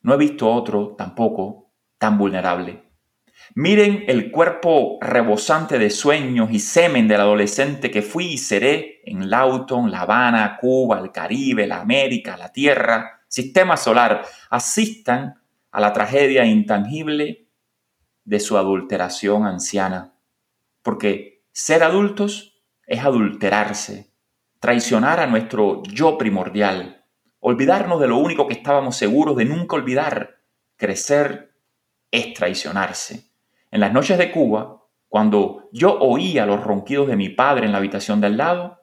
No 0.02 0.14
he 0.14 0.16
visto 0.16 0.50
otro 0.50 0.94
tampoco 0.96 1.70
tan 1.98 2.18
vulnerable. 2.18 2.86
Miren 3.54 4.04
el 4.09 4.30
cuerpo 4.30 4.98
rebosante 5.00 5.78
de 5.78 5.90
sueños 5.90 6.50
y 6.50 6.59
semen 6.59 7.09
del 7.09 7.20
adolescente 7.20 7.90
que 7.90 8.02
fui 8.02 8.32
y 8.32 8.38
seré 8.38 9.00
en 9.04 9.30
Lawton, 9.30 9.90
La 9.90 10.00
Habana, 10.00 10.59
Cuba, 10.61 10.98
el 10.98 11.12
Caribe, 11.12 11.66
la 11.66 11.80
América, 11.80 12.37
la 12.37 12.52
Tierra, 12.52 13.22
sistema 13.28 13.76
solar. 13.76 14.24
Asistan 14.50 15.40
a 15.70 15.80
la 15.80 15.92
tragedia 15.92 16.44
intangible 16.44 17.46
de 18.24 18.40
su 18.40 18.59
adulteración 18.59 19.46
anciana. 19.46 20.12
Porque 20.82 21.44
ser 21.52 21.82
adultos 21.82 22.62
es 22.87 23.04
adulterarse, 23.04 24.11
traicionar 24.61 25.20
a 25.20 25.26
nuestro 25.26 25.82
yo 25.85 26.18
primordial, 26.18 27.04
olvidarnos 27.40 28.00
de 28.00 28.09
lo 28.09 28.16
único 28.16 28.46
que 28.46 28.54
estábamos 28.54 28.96
seguros 28.96 29.37
de 29.37 29.44
nunca 29.44 29.76
olvidar. 29.76 30.40
Crecer 30.76 31.54
es 32.11 32.35
traicionarse. 32.35 33.25
En 33.70 33.81
las 33.81 33.92
noches 33.92 34.18
de 34.18 34.31
Cuba, 34.33 34.83
cuando 35.09 35.68
yo 35.72 35.98
oía 35.98 36.46
los 36.46 36.62
ronquidos 36.62 37.09
de 37.09 37.16
mi 37.16 37.29
padre 37.29 37.66
en 37.66 37.72
la 37.72 37.79
habitación 37.79 38.20
de 38.20 38.29
al 38.29 38.37
lado, 38.37 38.83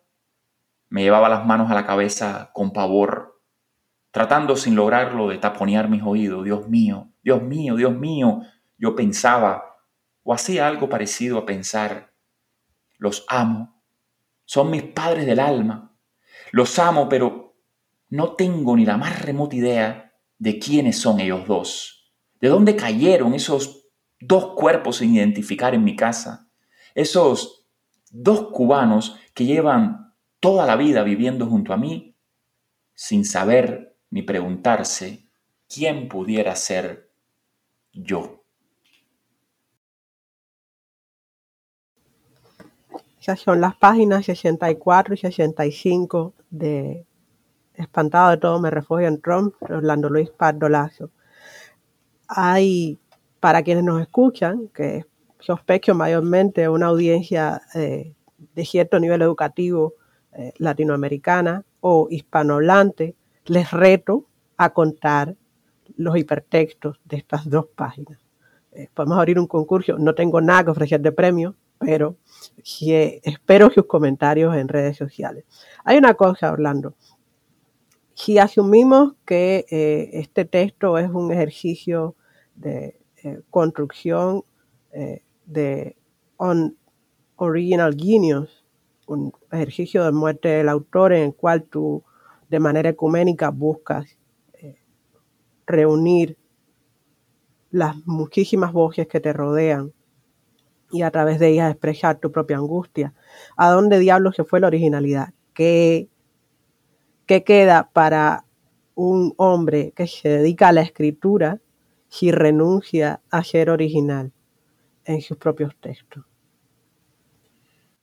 me 0.89 1.03
llevaba 1.03 1.29
las 1.29 1.45
manos 1.45 1.71
a 1.71 1.73
la 1.73 1.85
cabeza 1.85 2.51
con 2.53 2.71
pavor, 2.71 3.41
tratando 4.11 4.55
sin 4.55 4.75
lograrlo 4.75 5.27
de 5.29 5.37
taponear 5.37 5.89
mis 5.89 6.03
oídos. 6.03 6.43
Dios 6.43 6.67
mío, 6.67 7.11
Dios 7.23 7.41
mío, 7.41 7.75
Dios 7.75 7.95
mío. 7.95 8.41
Yo 8.77 8.95
pensaba, 8.95 9.77
o 10.23 10.33
hacía 10.33 10.67
algo 10.67 10.89
parecido 10.89 11.37
a 11.39 11.45
pensar, 11.45 12.13
los 12.97 13.25
amo, 13.27 13.81
son 14.45 14.69
mis 14.69 14.83
padres 14.83 15.25
del 15.25 15.39
alma. 15.39 15.95
Los 16.51 16.77
amo, 16.77 17.09
pero 17.09 17.55
no 18.09 18.33
tengo 18.33 18.75
ni 18.75 18.85
la 18.85 18.97
más 18.97 19.21
remota 19.21 19.55
idea 19.55 20.13
de 20.37 20.59
quiénes 20.59 20.99
son 20.99 21.19
ellos 21.19 21.47
dos. 21.47 22.13
¿De 22.39 22.49
dónde 22.49 22.75
cayeron 22.75 23.33
esos 23.33 23.82
dos 24.27 24.53
cuerpos 24.55 24.97
sin 24.97 25.15
identificar 25.15 25.73
en 25.73 25.83
mi 25.83 25.95
casa? 25.95 26.47
Esos 26.95 27.65
dos 28.11 28.49
cubanos 28.51 29.17
que 29.33 29.45
llevan 29.45 30.13
toda 30.39 30.65
la 30.65 30.75
vida 30.75 31.03
viviendo 31.03 31.47
junto 31.47 31.73
a 31.73 31.77
mí 31.77 32.15
sin 32.93 33.25
saber 33.25 33.95
ni 34.09 34.21
preguntarse 34.21 35.27
quién 35.67 36.07
pudiera 36.07 36.55
ser 36.55 37.11
yo. 37.91 38.43
Esas 43.19 43.39
son 43.39 43.61
las 43.61 43.75
páginas 43.75 44.25
64 44.25 45.13
y 45.13 45.17
65 45.17 46.33
de 46.49 47.05
Espantado 47.75 48.31
de 48.31 48.37
todo 48.37 48.59
me 48.59 48.69
refugio 48.69 49.07
en 49.07 49.19
Trump, 49.19 49.55
Orlando 49.61 50.09
Luis 50.09 50.29
Pardo 50.29 50.69
Lazo. 50.69 51.09
Hay, 52.27 52.99
para 53.43 53.61
quienes 53.61 53.83
nos 53.83 54.01
escuchan, 54.01 54.69
que 54.73 55.03
sospecho 55.37 55.93
mayormente 55.93 56.69
una 56.69 56.85
audiencia 56.85 57.61
eh, 57.75 58.13
de 58.55 58.65
cierto 58.65 59.01
nivel 59.01 59.21
educativo 59.21 59.95
eh, 60.31 60.53
latinoamericana 60.59 61.65
o 61.81 62.07
hispanohablante, 62.09 63.17
les 63.47 63.69
reto 63.71 64.27
a 64.55 64.69
contar 64.69 65.35
los 65.97 66.15
hipertextos 66.15 67.01
de 67.03 67.17
estas 67.17 67.49
dos 67.49 67.65
páginas. 67.75 68.17
Eh, 68.71 68.87
podemos 68.93 69.17
abrir 69.17 69.37
un 69.37 69.47
concurso, 69.47 69.97
no 69.97 70.15
tengo 70.15 70.39
nada 70.39 70.63
que 70.63 70.71
ofrecer 70.71 71.01
de 71.01 71.11
premio, 71.11 71.53
pero 71.79 72.15
espero 72.63 73.69
sus 73.71 73.87
comentarios 73.87 74.55
en 74.55 74.69
redes 74.69 74.95
sociales. 74.95 75.43
Hay 75.83 75.97
una 75.97 76.13
cosa, 76.13 76.49
Orlando. 76.49 76.95
Si 78.13 78.37
asumimos 78.37 79.15
que 79.25 79.65
este 80.13 80.45
texto 80.45 80.97
es 80.97 81.09
un 81.09 81.29
ejercicio 81.33 82.15
de 82.55 83.02
eh, 83.23 83.41
construcción 83.49 84.43
de 85.45 85.95
on 86.37 86.77
original 87.37 87.95
genius, 87.97 88.63
un 89.07 89.33
ejercicio 89.51 90.03
de 90.03 90.11
muerte 90.11 90.49
del 90.49 90.69
autor 90.69 91.13
en 91.13 91.23
el 91.23 91.33
cual 91.33 91.63
tú 91.63 92.03
de 92.49 92.59
manera 92.59 92.89
ecuménica 92.89 93.49
buscas 93.49 94.17
reunir 95.65 96.37
las 97.71 97.95
muchísimas 98.05 98.71
voces 98.71 99.07
que 99.07 99.19
te 99.19 99.33
rodean 99.33 99.93
y 100.91 101.01
a 101.01 101.09
través 101.09 101.39
de 101.39 101.49
ellas 101.49 101.71
expresar 101.71 102.19
tu 102.19 102.31
propia 102.31 102.57
angustia. 102.57 103.13
¿A 103.57 103.71
dónde 103.71 103.97
diablos 103.97 104.35
se 104.35 104.43
fue 104.43 104.59
la 104.59 104.67
originalidad? 104.67 105.33
¿Qué, 105.55 106.07
¿Qué 107.25 107.43
queda 107.43 107.89
para 107.91 108.45
un 108.93 109.33
hombre 109.37 109.91
que 109.95 110.05
se 110.05 110.29
dedica 110.29 110.67
a 110.67 110.71
la 110.71 110.81
escritura 110.81 111.59
si 112.13 112.31
renuncia 112.31 113.21
a 113.31 113.43
ser 113.43 113.69
original 113.69 114.31
en 115.05 115.21
sus 115.21 115.37
propios 115.37 115.75
textos? 115.79 116.23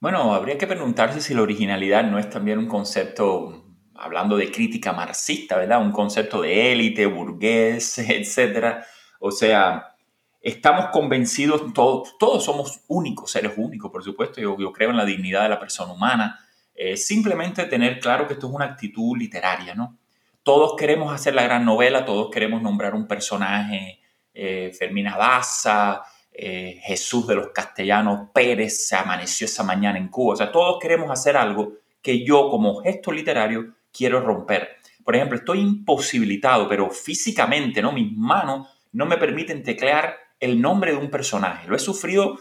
Bueno, 0.00 0.34
habría 0.34 0.58
que 0.58 0.66
preguntarse 0.66 1.20
si 1.20 1.34
la 1.34 1.42
originalidad 1.42 2.04
no 2.04 2.18
es 2.18 2.28
también 2.28 2.58
un 2.58 2.66
concepto, 2.66 3.64
hablando 3.94 4.36
de 4.36 4.50
crítica 4.50 4.92
marxista, 4.92 5.58
¿verdad? 5.58 5.80
Un 5.80 5.92
concepto 5.92 6.42
de 6.42 6.72
élite, 6.72 7.06
burgués, 7.06 7.98
etcétera 7.98 8.84
o 9.20 9.30
sea, 9.30 9.94
estamos 10.40 10.86
convencidos, 10.86 11.72
todos, 11.74 12.16
todos 12.18 12.42
somos 12.42 12.80
únicos, 12.88 13.30
seres 13.30 13.52
únicos, 13.56 13.92
por 13.92 14.02
supuesto, 14.02 14.40
yo, 14.40 14.56
yo 14.58 14.72
creo 14.72 14.90
en 14.90 14.96
la 14.96 15.04
dignidad 15.04 15.42
de 15.42 15.50
la 15.50 15.60
persona 15.60 15.92
humana. 15.92 16.40
Eh, 16.74 16.96
simplemente 16.96 17.66
tener 17.66 18.00
claro 18.00 18.26
que 18.26 18.32
esto 18.32 18.48
es 18.48 18.54
una 18.54 18.64
actitud 18.64 19.16
literaria, 19.16 19.74
¿no? 19.74 19.98
Todos 20.42 20.74
queremos 20.78 21.12
hacer 21.12 21.34
la 21.34 21.42
gran 21.42 21.66
novela, 21.66 22.06
todos 22.06 22.30
queremos 22.30 22.62
nombrar 22.62 22.94
un 22.94 23.06
personaje, 23.06 23.99
eh, 24.34 24.72
Fermina 24.76 25.16
Daza, 25.16 26.02
eh, 26.32 26.80
Jesús 26.82 27.26
de 27.26 27.34
los 27.34 27.48
Castellanos, 27.48 28.30
Pérez 28.32 28.86
se 28.86 28.96
amaneció 28.96 29.46
esa 29.46 29.62
mañana 29.62 29.98
en 29.98 30.08
Cuba. 30.08 30.34
O 30.34 30.36
sea, 30.36 30.50
todos 30.50 30.78
queremos 30.80 31.10
hacer 31.10 31.36
algo 31.36 31.74
que 32.00 32.24
yo 32.24 32.48
como 32.48 32.82
gesto 32.82 33.12
literario 33.12 33.74
quiero 33.92 34.20
romper. 34.20 34.76
Por 35.04 35.16
ejemplo, 35.16 35.38
estoy 35.38 35.60
imposibilitado, 35.60 36.68
pero 36.68 36.90
físicamente, 36.90 37.82
¿no? 37.82 37.92
Mis 37.92 38.16
manos 38.16 38.68
no 38.92 39.06
me 39.06 39.18
permiten 39.18 39.62
teclear 39.62 40.16
el 40.38 40.60
nombre 40.60 40.92
de 40.92 40.98
un 40.98 41.10
personaje. 41.10 41.68
Lo 41.68 41.76
he 41.76 41.80
sufrido. 41.80 42.38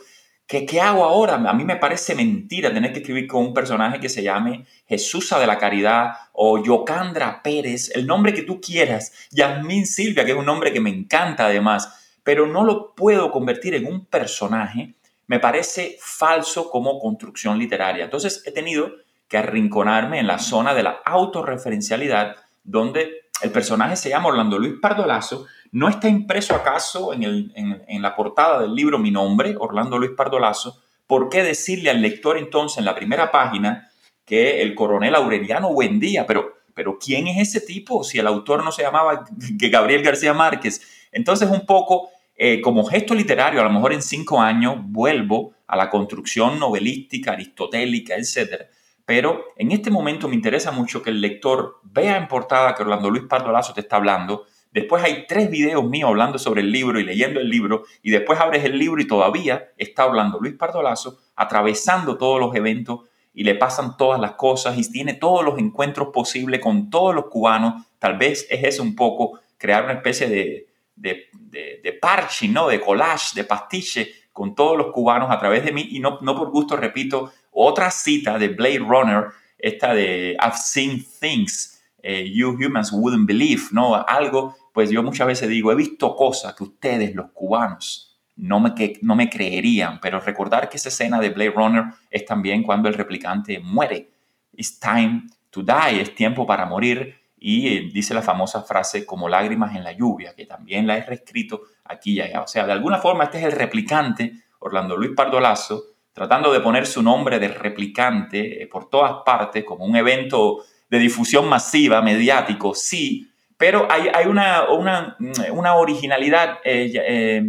¿Qué, 0.50 0.66
¿Qué 0.66 0.82
hago 0.82 1.06
ahora? 1.06 1.36
A 1.36 1.54
mí 1.54 1.64
me 1.64 1.76
parece 1.76 2.16
mentira 2.16 2.74
tener 2.74 2.92
que 2.92 3.02
escribir 3.02 3.28
con 3.28 3.46
un 3.46 3.54
personaje 3.54 4.00
que 4.00 4.10
se 4.10 4.24
llame 4.24 4.66
Jesús 4.88 5.30
de 5.30 5.46
la 5.46 5.60
Caridad 5.60 6.14
o 6.34 6.64
Yocandra 6.64 7.44
Pérez, 7.44 7.92
el 7.94 8.08
nombre 8.08 8.34
que 8.34 8.42
tú 8.42 8.60
quieras, 8.60 9.14
Yasmín 9.30 9.86
Silvia, 9.86 10.26
que 10.26 10.32
es 10.32 10.38
un 10.38 10.48
nombre 10.48 10.74
que 10.74 10.80
me 10.80 10.90
encanta 10.90 11.46
además, 11.46 12.18
pero 12.24 12.48
no 12.48 12.64
lo 12.64 12.96
puedo 12.96 13.30
convertir 13.32 13.76
en 13.76 13.86
un 13.86 14.08
personaje. 14.08 14.96
Me 15.28 15.40
parece 15.40 15.98
falso 16.02 16.72
como 16.72 16.98
construcción 16.98 17.60
literaria. 17.60 18.06
Entonces 18.06 18.42
he 18.44 18.52
tenido 18.52 18.90
que 19.28 19.38
arrinconarme 19.38 20.18
en 20.18 20.26
la 20.26 20.40
zona 20.40 20.74
de 20.74 20.82
la 20.82 21.02
autorreferencialidad, 21.06 22.38
donde 22.64 23.30
el 23.44 23.52
personaje 23.52 23.96
se 23.96 24.10
llama 24.10 24.30
Orlando 24.30 24.58
Luis 24.58 24.80
Pardolazo 24.82 25.46
¿No 25.72 25.88
está 25.88 26.10
impreso 26.10 26.56
acaso 26.56 27.14
en, 27.14 28.02
la 28.02 28.16
portada 28.16 28.62
del 28.62 28.74
libro 28.74 28.98
mi 28.98 29.12
nombre, 29.12 29.56
Orlando 29.60 29.98
Luis 29.98 30.12
Pardolazo? 30.18 30.82
¿Por 31.06 31.30
qué 31.30 31.44
decirle 31.44 31.90
al 31.90 32.02
lector 32.02 32.38
entonces 32.38 32.80
en 32.80 32.86
la 32.86 32.96
primera 32.96 33.32
página 33.32 33.90
que 34.26 34.62
el 34.62 34.76
coronel 34.76 35.16
Aureliano 35.16 35.74
Buendía, 35.74 36.26
pero, 36.26 36.54
pero 36.74 36.98
¿quién 37.00 37.28
es 37.28 37.50
ese 37.50 37.66
tipo 37.66 38.04
si 38.04 38.20
el 38.20 38.28
autor 38.28 38.64
no 38.64 38.72
se 38.72 38.84
llamaba 38.84 39.26
Gabriel 39.38 40.04
García 40.04 40.34
Márquez? 40.34 40.82
Entonces 41.12 41.50
un 41.50 41.66
poco 41.66 42.10
eh, 42.36 42.62
como 42.62 42.86
gesto 42.86 43.14
literario, 43.14 43.60
a 43.60 43.66
lo 43.66 43.70
mejor 43.70 43.92
en 43.92 44.02
cinco 44.02 44.42
años 44.42 44.78
vuelvo 44.82 45.54
a 45.68 45.76
la 45.76 45.90
construcción 45.90 46.58
novelística, 46.58 47.34
aristotélica, 47.34 48.16
etc. 48.16 48.64
Pero 49.06 49.44
en 49.58 49.72
este 49.72 49.92
momento 49.92 50.30
me 50.30 50.36
interesa 50.36 50.72
mucho 50.72 51.02
que 51.04 51.10
el 51.10 51.20
lector 51.20 51.82
vea 51.84 52.16
en 52.16 52.28
portada 52.28 52.74
que 52.74 52.84
Orlando 52.84 53.10
Luis 53.10 53.26
Pardolazo 53.28 53.74
te 53.74 53.82
está 53.82 53.98
hablando, 53.98 54.46
Después 54.72 55.04
hay 55.04 55.26
tres 55.28 55.50
videos 55.50 55.84
míos 55.84 56.10
hablando 56.10 56.38
sobre 56.38 56.62
el 56.62 56.72
libro 56.72 57.00
y 57.00 57.04
leyendo 57.04 57.40
el 57.40 57.50
libro. 57.50 57.84
Y 58.04 58.12
después 58.12 58.40
abres 58.40 58.64
el 58.66 58.78
libro 58.78 59.02
y 59.02 59.08
todavía 59.08 59.72
está 59.78 60.04
hablando 60.04 60.40
Luis 60.40 60.56
Pardolazo, 60.56 61.20
atravesando 61.36 62.18
todos 62.18 62.40
los 62.40 62.56
eventos 62.56 63.02
y 63.34 63.44
le 63.44 63.56
pasan 63.56 63.98
todas 63.98 64.20
las 64.20 64.34
cosas 64.34 64.78
y 64.78 64.92
tiene 64.92 65.14
todos 65.14 65.44
los 65.44 65.58
encuentros 65.58 66.10
posibles 66.14 66.60
con 66.60 66.90
todos 66.90 67.16
los 67.16 67.26
cubanos. 67.26 67.86
Tal 67.98 68.18
vez 68.18 68.46
es 68.50 68.64
eso 68.64 68.84
un 68.84 68.96
poco, 68.96 69.40
crear 69.58 69.86
una 69.86 69.94
especie 69.94 70.28
de, 70.28 70.68
de, 70.96 71.30
de, 71.34 71.94
parche, 71.94 72.48
¿no? 72.48 72.68
de 72.68 72.80
collage, 72.80 73.36
de 73.36 73.44
pastiche 73.46 74.14
con 74.32 74.56
todos 74.56 74.78
los 74.78 74.92
cubanos 74.92 75.32
a 75.32 75.40
través 75.40 75.66
de 75.66 75.72
mí. 75.72 75.88
Y 75.92 76.00
no, 76.00 76.20
no 76.22 76.36
por 76.36 76.52
gusto, 76.52 76.76
repito, 76.76 77.32
otra 77.52 77.90
cita 77.90 78.38
de 78.38 78.50
Blade 78.50 78.80
Runner, 78.80 79.26
esta 79.58 79.94
de 79.94 80.38
I've 80.40 80.58
seen 80.58 81.04
things 81.20 81.79
eh, 82.04 82.30
you 82.32 82.58
humans 82.60 82.92
wouldn't 82.92 83.28
believe, 83.28 83.64
¿no? 83.72 83.96
Algo, 83.96 84.56
pues 84.74 84.90
yo 84.90 85.04
muchas 85.04 85.28
veces 85.28 85.50
digo, 85.50 85.72
he 85.72 85.76
visto 85.76 86.16
cosas 86.16 86.54
que 86.54 86.64
ustedes, 86.64 87.16
los 87.16 87.32
cubanos, 87.32 88.10
no 88.36 88.60
me, 88.60 88.74
que, 88.74 89.00
no 89.02 89.16
me 89.16 89.30
creerían, 89.30 90.00
pero 90.00 90.20
recordar 90.20 90.70
que 90.70 90.78
esa 90.78 90.90
escena 90.90 91.20
de 91.20 91.30
Blade 91.30 91.52
Runner 91.52 91.86
es 92.10 92.26
también 92.26 92.64
cuando 92.64 92.88
el 92.88 92.96
replicante 92.96 93.60
muere. 93.60 94.10
It's 94.54 94.80
time 94.80 95.24
to 95.50 95.62
die, 95.62 96.02
es 96.02 96.16
tiempo 96.16 96.46
para 96.46 96.66
morir. 96.66 97.16
Y 97.38 97.68
eh, 97.68 97.90
dice 97.94 98.14
la 98.14 98.22
famosa 98.22 98.64
frase 98.64 99.06
como 99.06 99.30
lágrimas 99.30 99.76
en 99.76 99.84
la 99.84 99.94
lluvia, 99.94 100.36
que 100.36 100.46
también 100.46 100.88
la 100.88 100.98
he 100.98 101.06
reescrito 101.06 101.62
aquí 101.86 102.14
y 102.14 102.22
allá. 102.22 102.42
O 102.42 102.48
sea, 102.48 102.66
de 102.66 102.74
alguna 102.74 102.98
forma 102.98 103.26
este 103.26 103.40
es 103.40 103.46
el 103.46 103.52
replicante, 103.54 104.34
Orlando 104.60 104.98
Luis 104.98 105.12
Pardolazo, 105.16 105.84
tratando 106.14 106.52
de 106.52 106.60
poner 106.60 106.86
su 106.86 107.02
nombre 107.02 107.40
de 107.40 107.48
replicante 107.48 108.62
eh, 108.62 108.68
por 108.68 108.90
todas 108.90 109.24
partes 109.26 109.64
como 109.64 109.86
un 109.86 109.96
evento 109.96 110.64
de 110.90 111.00
difusión 111.00 111.48
masiva, 111.48 112.02
mediático, 112.02 112.74
sí, 112.74 113.30
pero 113.58 113.88
hay, 113.92 114.10
hay 114.14 114.26
una, 114.26 114.70
una, 114.70 115.76
originalidad, 115.76 116.60
eh, 116.64 116.94
eh, 116.96 117.44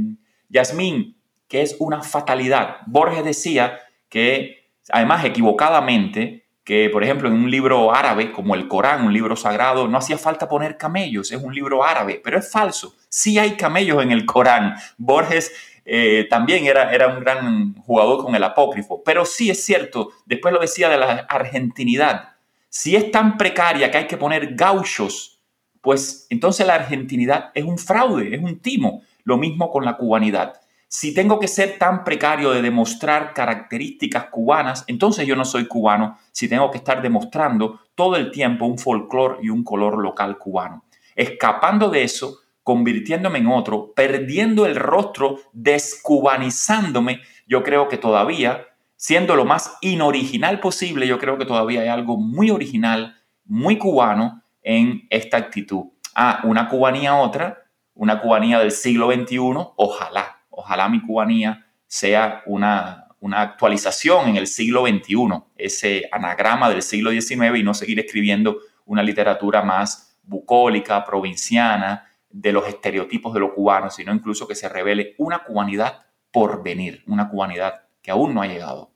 Yasmín, 0.48 1.16
que 1.46 1.62
es 1.62 1.76
una 1.79 2.03
fatalidad. 2.03 2.79
Borges 2.87 3.24
decía 3.24 3.79
que, 4.09 4.72
además 4.90 5.24
equivocadamente, 5.24 6.46
que 6.64 6.90
por 6.90 7.03
ejemplo 7.03 7.29
en 7.29 7.35
un 7.35 7.50
libro 7.50 7.94
árabe 7.94 8.33
como 8.33 8.55
el 8.55 8.68
Corán, 8.68 9.05
un 9.05 9.12
libro 9.12 9.37
sagrado, 9.37 9.88
no 9.88 9.98
hacía 9.98 10.18
falta 10.18 10.48
poner 10.48 10.76
camellos, 10.76 11.33
es 11.33 11.42
un 11.42 11.55
libro 11.55 11.85
árabe, 11.85 12.20
pero 12.22 12.38
es 12.38 12.50
falso. 12.50 12.94
Sí 13.09 13.38
hay 13.38 13.57
camellos 13.57 14.03
en 14.03 14.12
el 14.12 14.26
Corán. 14.26 14.74
Borges 14.98 15.53
eh, 15.85 16.26
también 16.29 16.66
era, 16.66 16.92
era 16.92 17.09
un 17.09 17.20
gran 17.20 17.74
jugador 17.74 18.24
con 18.24 18.35
el 18.35 18.44
apócrifo, 18.44 19.03
pero 19.05 19.24
sí 19.24 19.50
es 19.50 19.64
cierto, 19.64 20.11
después 20.26 20.53
lo 20.53 20.61
decía 20.61 20.88
de 20.88 20.98
la 20.98 21.26
argentinidad. 21.29 22.37
Si 22.70 22.94
es 22.94 23.11
tan 23.11 23.37
precaria 23.37 23.90
que 23.90 23.98
hay 23.98 24.06
que 24.06 24.16
poner 24.16 24.54
gauchos, 24.54 25.42
pues 25.80 26.28
entonces 26.30 26.64
la 26.64 26.76
argentinidad 26.76 27.50
es 27.52 27.64
un 27.64 27.78
fraude, 27.78 28.33
es 28.35 28.40
un 28.40 28.61
timo. 28.61 29.02
Lo 29.24 29.37
mismo 29.37 29.70
con 29.70 29.85
la 29.85 29.96
cubanidad. 29.96 30.54
Si 30.87 31.12
tengo 31.12 31.40
que 31.40 31.48
ser 31.48 31.78
tan 31.78 32.04
precario 32.04 32.52
de 32.52 32.62
demostrar 32.62 33.35
características 33.35 34.26
cubanas, 34.26 34.85
entonces 34.87 35.26
yo 35.26 35.35
no 35.37 35.44
soy 35.44 35.66
cubano 35.66 36.18
si 36.30 36.48
tengo 36.48 36.70
que 36.70 36.78
estar 36.78 37.02
demostrando 37.02 37.80
todo 37.96 38.16
el 38.16 38.30
tiempo 38.30 38.66
un 38.66 38.78
folclore 38.78 39.38
y 39.42 39.50
un 39.50 39.64
color 39.64 39.98
local 39.98 40.38
cubano. 40.38 40.85
Escapando 41.16 41.90
de 41.90 42.04
eso, 42.04 42.38
convirtiéndome 42.62 43.40
en 43.40 43.48
otro, 43.48 43.92
perdiendo 43.94 44.64
el 44.64 44.76
rostro, 44.76 45.40
descubanizándome, 45.52 47.20
yo 47.46 47.64
creo 47.64 47.88
que 47.88 47.98
todavía 47.98 48.66
siendo 49.00 49.34
lo 49.34 49.46
más 49.46 49.78
inoriginal 49.80 50.60
posible, 50.60 51.06
yo 51.06 51.18
creo 51.18 51.38
que 51.38 51.46
todavía 51.46 51.80
hay 51.80 51.88
algo 51.88 52.18
muy 52.18 52.50
original, 52.50 53.16
muy 53.46 53.78
cubano 53.78 54.42
en 54.60 55.06
esta 55.08 55.38
actitud. 55.38 55.84
Ah, 56.14 56.42
una 56.44 56.68
cubanía 56.68 57.16
otra, 57.16 57.64
una 57.94 58.20
cubanía 58.20 58.58
del 58.58 58.70
siglo 58.70 59.10
XXI, 59.10 59.38
ojalá, 59.76 60.42
ojalá 60.50 60.90
mi 60.90 61.00
cubanía 61.00 61.66
sea 61.86 62.42
una, 62.44 63.06
una 63.20 63.40
actualización 63.40 64.28
en 64.28 64.36
el 64.36 64.46
siglo 64.46 64.86
XXI, 64.86 65.44
ese 65.56 66.06
anagrama 66.12 66.68
del 66.68 66.82
siglo 66.82 67.10
XIX 67.10 67.56
y 67.56 67.62
no 67.62 67.72
seguir 67.72 68.00
escribiendo 68.00 68.58
una 68.84 69.02
literatura 69.02 69.62
más 69.62 70.20
bucólica, 70.24 71.06
provinciana, 71.06 72.06
de 72.28 72.52
los 72.52 72.68
estereotipos 72.68 73.32
de 73.32 73.40
los 73.40 73.52
cubanos, 73.52 73.94
sino 73.94 74.12
incluso 74.12 74.46
que 74.46 74.54
se 74.54 74.68
revele 74.68 75.14
una 75.16 75.42
cubanidad 75.42 76.02
por 76.30 76.62
venir, 76.62 77.02
una 77.06 77.30
cubanidad 77.30 77.86
que 78.02 78.10
aún 78.10 78.34
no 78.34 78.42
ha 78.42 78.46
llegado. 78.46 78.89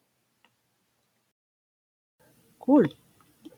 Cool. 2.64 2.96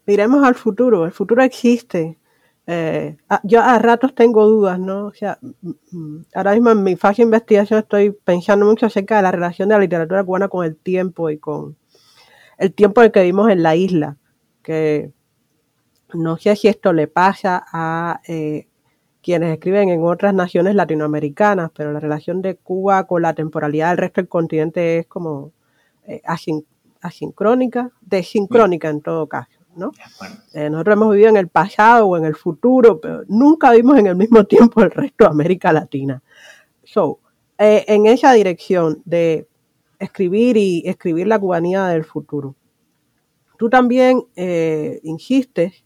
Miremos 0.04 0.44
al 0.44 0.56
futuro. 0.56 1.04
El 1.04 1.12
futuro 1.12 1.40
existe. 1.44 2.18
Eh, 2.66 3.16
yo 3.44 3.60
a 3.62 3.78
ratos 3.78 4.16
tengo 4.16 4.44
dudas, 4.46 4.80
¿no? 4.80 5.06
O 5.06 5.14
sea, 5.14 5.38
mm, 5.40 5.70
mm, 5.92 6.24
ahora 6.34 6.54
mismo 6.54 6.70
en 6.70 6.82
mi 6.82 6.96
fase 6.96 7.22
de 7.22 7.26
investigación 7.26 7.78
estoy 7.78 8.10
pensando 8.10 8.66
mucho 8.66 8.86
acerca 8.86 9.16
de 9.18 9.22
la 9.22 9.30
relación 9.30 9.68
de 9.68 9.76
la 9.76 9.80
literatura 9.80 10.24
cubana 10.24 10.48
con 10.48 10.64
el 10.64 10.76
tiempo 10.76 11.30
y 11.30 11.38
con 11.38 11.76
el 12.58 12.72
tiempo 12.74 13.00
en 13.00 13.12
que 13.12 13.20
vivimos 13.20 13.48
en 13.48 13.62
la 13.62 13.76
isla, 13.76 14.16
que 14.64 15.12
no 16.12 16.36
sé 16.36 16.56
si 16.56 16.66
esto 16.66 16.92
le 16.92 17.06
pasa 17.06 17.64
a 17.72 18.20
eh, 18.26 18.66
quienes 19.22 19.52
escriben 19.52 19.88
en 19.90 20.02
otras 20.02 20.34
naciones 20.34 20.74
latinoamericanas, 20.74 21.70
pero 21.72 21.92
la 21.92 22.00
relación 22.00 22.42
de 22.42 22.56
Cuba 22.56 23.06
con 23.06 23.22
la 23.22 23.34
temporalidad 23.34 23.90
del 23.90 23.98
resto 23.98 24.20
del 24.20 24.28
continente 24.28 24.98
es 24.98 25.06
como 25.06 25.52
eh, 26.08 26.22
asincrónica, 27.06 27.90
desincrónica 28.00 28.88
en 28.88 29.00
todo 29.00 29.26
caso. 29.26 29.56
¿no? 29.76 29.92
Eh, 30.54 30.70
nosotros 30.70 30.94
hemos 30.94 31.10
vivido 31.12 31.28
en 31.28 31.36
el 31.36 31.48
pasado 31.48 32.06
o 32.06 32.16
en 32.16 32.24
el 32.24 32.34
futuro, 32.34 33.00
pero 33.00 33.22
nunca 33.28 33.70
vimos 33.72 33.98
en 33.98 34.06
el 34.06 34.16
mismo 34.16 34.44
tiempo 34.48 34.82
el 34.82 34.90
resto 34.90 35.24
de 35.24 35.30
América 35.30 35.72
Latina. 35.72 36.22
So, 36.82 37.20
eh, 37.58 37.84
en 37.86 38.06
esa 38.06 38.32
dirección 38.32 39.02
de 39.04 39.46
escribir 39.98 40.56
y 40.56 40.82
escribir 40.86 41.26
la 41.26 41.38
cubanía 41.38 41.86
del 41.86 42.04
futuro, 42.04 42.54
tú 43.58 43.70
también 43.70 44.24
eh, 44.34 45.00
insistes 45.04 45.84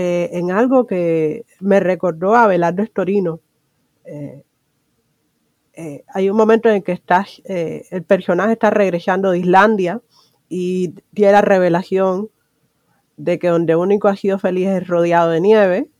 en 0.00 0.52
algo 0.52 0.86
que 0.86 1.44
me 1.58 1.80
recordó 1.80 2.36
a 2.36 2.46
Belardo 2.46 2.84
Estorino. 2.84 3.40
hay 6.14 6.30
un 6.30 6.36
momento 6.36 6.68
en 6.68 6.82
que 6.82 6.92
estás, 6.92 7.42
el 7.44 8.04
personaje 8.04 8.52
está 8.52 8.70
regresando 8.70 9.32
de 9.32 9.40
Islandia 9.40 10.00
y 10.48 10.94
la 11.14 11.42
revelación 11.42 12.30
de 13.16 13.38
que 13.38 13.48
donde 13.48 13.76
único 13.76 14.08
ha 14.08 14.16
sido 14.16 14.38
feliz 14.38 14.68
es 14.68 14.86
rodeado 14.86 15.30
de 15.30 15.40
nieve, 15.40 15.90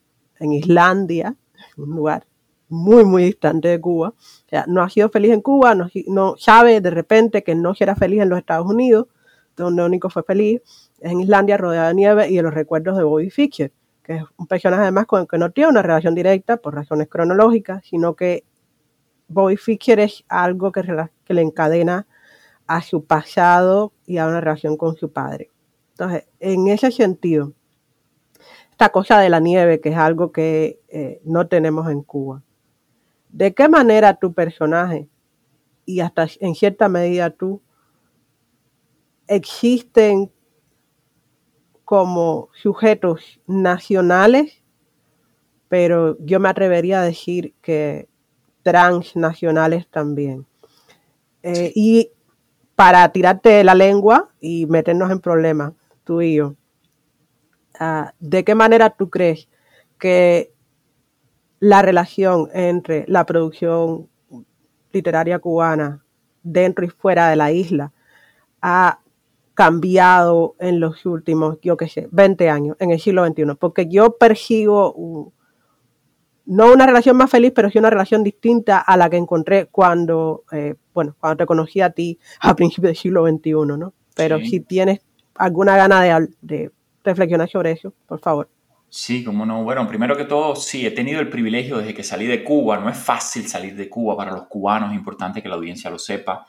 en 0.40 0.52
Islandia, 0.52 1.36
un 1.76 1.90
lugar 1.90 2.26
muy, 2.68 3.04
muy 3.04 3.24
distante 3.24 3.68
de 3.68 3.80
Cuba. 3.80 4.10
O 4.10 4.48
sea, 4.48 4.64
no 4.68 4.82
ha 4.82 4.90
sido 4.90 5.08
feliz 5.08 5.32
en 5.32 5.40
Cuba, 5.40 5.74
no, 5.74 6.36
sabe 6.38 6.80
de 6.80 6.90
repente 6.90 7.42
que 7.42 7.54
no 7.54 7.74
será 7.74 7.96
feliz 7.96 8.22
en 8.22 8.28
los 8.28 8.38
Estados 8.38 8.66
Unidos, 8.66 9.06
donde 9.56 9.84
único 9.84 10.08
fue 10.10 10.22
feliz 10.22 10.62
es 11.00 11.12
en 11.12 11.20
Islandia, 11.20 11.56
rodeado 11.56 11.88
de 11.88 11.94
nieve 11.94 12.28
y 12.28 12.36
de 12.36 12.42
los 12.42 12.54
recuerdos 12.54 12.96
de 12.96 13.04
Bobby 13.04 13.30
Fischer, 13.30 13.72
que 14.02 14.16
es 14.16 14.22
un 14.36 14.46
personaje 14.46 14.82
además 14.82 15.06
con 15.06 15.22
el 15.22 15.28
que 15.28 15.38
no 15.38 15.50
tiene 15.50 15.70
una 15.70 15.82
relación 15.82 16.14
directa 16.14 16.56
por 16.58 16.74
razones 16.74 17.08
cronológicas, 17.08 17.84
sino 17.84 18.14
que 18.14 18.44
Bobby 19.28 19.56
Fischer 19.56 20.00
es 20.00 20.24
algo 20.28 20.72
que 20.72 21.34
le 21.34 21.42
encadena 21.42 22.06
a 22.68 22.82
su 22.82 23.04
pasado 23.04 23.92
y 24.06 24.18
a 24.18 24.26
una 24.26 24.40
relación 24.40 24.76
con 24.76 24.96
su 24.96 25.10
padre. 25.10 25.50
Entonces, 25.92 26.28
en 26.38 26.68
ese 26.68 26.92
sentido, 26.92 27.52
esta 28.70 28.90
cosa 28.90 29.18
de 29.18 29.30
la 29.30 29.40
nieve, 29.40 29.80
que 29.80 29.88
es 29.88 29.96
algo 29.96 30.30
que 30.30 30.80
eh, 30.88 31.20
no 31.24 31.48
tenemos 31.48 31.90
en 31.90 32.02
Cuba, 32.02 32.44
¿de 33.30 33.52
qué 33.52 33.68
manera 33.68 34.14
tu 34.14 34.32
personaje 34.32 35.08
y 35.84 36.00
hasta 36.00 36.28
en 36.40 36.54
cierta 36.54 36.88
medida 36.88 37.30
tú 37.30 37.60
existen 39.26 40.30
como 41.84 42.50
sujetos 42.52 43.40
nacionales, 43.46 44.62
pero 45.68 46.18
yo 46.20 46.38
me 46.38 46.50
atrevería 46.50 47.00
a 47.00 47.04
decir 47.04 47.54
que 47.62 48.08
transnacionales 48.62 49.88
también. 49.88 50.46
Eh, 51.42 51.72
y 51.74 52.10
para 52.78 53.08
tirarte 53.08 53.64
la 53.64 53.74
lengua 53.74 54.30
y 54.38 54.66
meternos 54.66 55.10
en 55.10 55.18
problemas, 55.18 55.72
tú 56.04 56.22
y 56.22 56.36
yo, 56.36 56.54
ah, 57.80 58.12
¿de 58.20 58.44
qué 58.44 58.54
manera 58.54 58.90
tú 58.90 59.10
crees 59.10 59.48
que 59.98 60.52
la 61.58 61.82
relación 61.82 62.48
entre 62.52 63.04
la 63.08 63.26
producción 63.26 64.08
literaria 64.92 65.40
cubana 65.40 66.04
dentro 66.44 66.84
y 66.84 66.88
fuera 66.88 67.28
de 67.28 67.34
la 67.34 67.50
isla 67.50 67.92
ha 68.62 69.00
cambiado 69.54 70.54
en 70.60 70.78
los 70.78 71.04
últimos, 71.04 71.58
yo 71.60 71.76
qué 71.76 71.88
sé, 71.88 72.08
20 72.12 72.48
años, 72.48 72.76
en 72.78 72.92
el 72.92 73.00
siglo 73.00 73.26
XXI? 73.26 73.56
Porque 73.58 73.88
yo 73.88 74.18
percibo 74.18 75.32
no 76.48 76.72
una 76.72 76.86
relación 76.86 77.16
más 77.16 77.28
feliz, 77.28 77.50
pero 77.54 77.70
sí 77.70 77.78
una 77.78 77.90
relación 77.90 78.22
distinta 78.22 78.78
a 78.78 78.96
la 78.96 79.10
que 79.10 79.16
encontré 79.16 79.66
cuando, 79.66 80.44
eh, 80.52 80.76
bueno, 80.98 81.14
cuando 81.20 81.36
te 81.36 81.46
conocí 81.46 81.80
a 81.80 81.90
ti 81.90 82.18
a 82.40 82.56
principios 82.56 82.88
del 82.88 82.96
siglo 82.96 83.24
XXI, 83.24 83.52
¿no? 83.78 83.94
Pero 84.16 84.40
si 84.40 84.58
tienes 84.58 84.98
alguna 85.36 85.76
gana 85.76 86.26
de, 86.40 86.72
reflexionar 87.04 87.48
sobre 87.48 87.70
eso, 87.70 87.94
por 88.08 88.18
favor. 88.18 88.48
Sí, 88.88 89.22
como 89.22 89.46
no. 89.46 89.62
Bueno, 89.62 89.86
primero 89.86 90.16
que 90.16 90.24
todo, 90.24 90.56
sí, 90.56 90.84
he 90.84 90.90
tenido 90.90 91.20
el 91.20 91.28
privilegio 91.28 91.78
desde 91.78 91.94
que 91.94 92.02
salí 92.02 92.26
de 92.26 92.42
Cuba. 92.42 92.78
No 92.78 92.88
es 92.88 92.98
fácil 92.98 93.46
salir 93.46 93.76
de 93.76 93.88
Cuba 93.88 94.16
para 94.16 94.32
los 94.32 94.48
cubanos, 94.48 94.90
es 94.90 94.96
importante 94.96 95.40
que 95.40 95.48
la 95.48 95.54
audiencia 95.54 95.88
lo 95.88 96.00
sepa. 96.00 96.48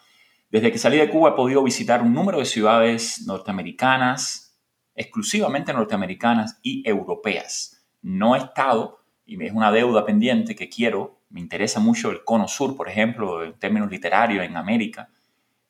Desde 0.49 0.71
que 0.71 0.79
salí 0.79 0.97
de 0.97 1.11
Cuba 1.11 1.29
he 1.29 1.33
podido 1.33 1.61
visitar 1.61 2.01
un 2.01 2.11
número 2.11 2.39
de 2.39 2.45
ciudades 2.45 3.23
norteamericanas, 3.27 4.57
exclusivamente 4.95 5.73
norteamericanas 5.73 6.57
y 6.63 6.81
europeas. 6.89 7.85
No 8.01 8.35
he 8.35 8.39
estado, 8.39 8.97
y 9.27 9.45
es 9.45 9.53
una 9.53 9.71
deuda 9.71 10.07
pendiente 10.07 10.55
que 10.55 10.69
quiero, 10.69 11.18
me 11.29 11.39
interesa 11.39 11.79
mucho 11.79 12.11
el 12.11 12.23
cono 12.23 12.47
sur, 12.47 12.75
por 12.75 12.89
ejemplo, 12.89 13.43
en 13.43 13.53
términos 13.53 13.89
literarios 13.89 14.43
en 14.43 14.57
América, 14.57 15.09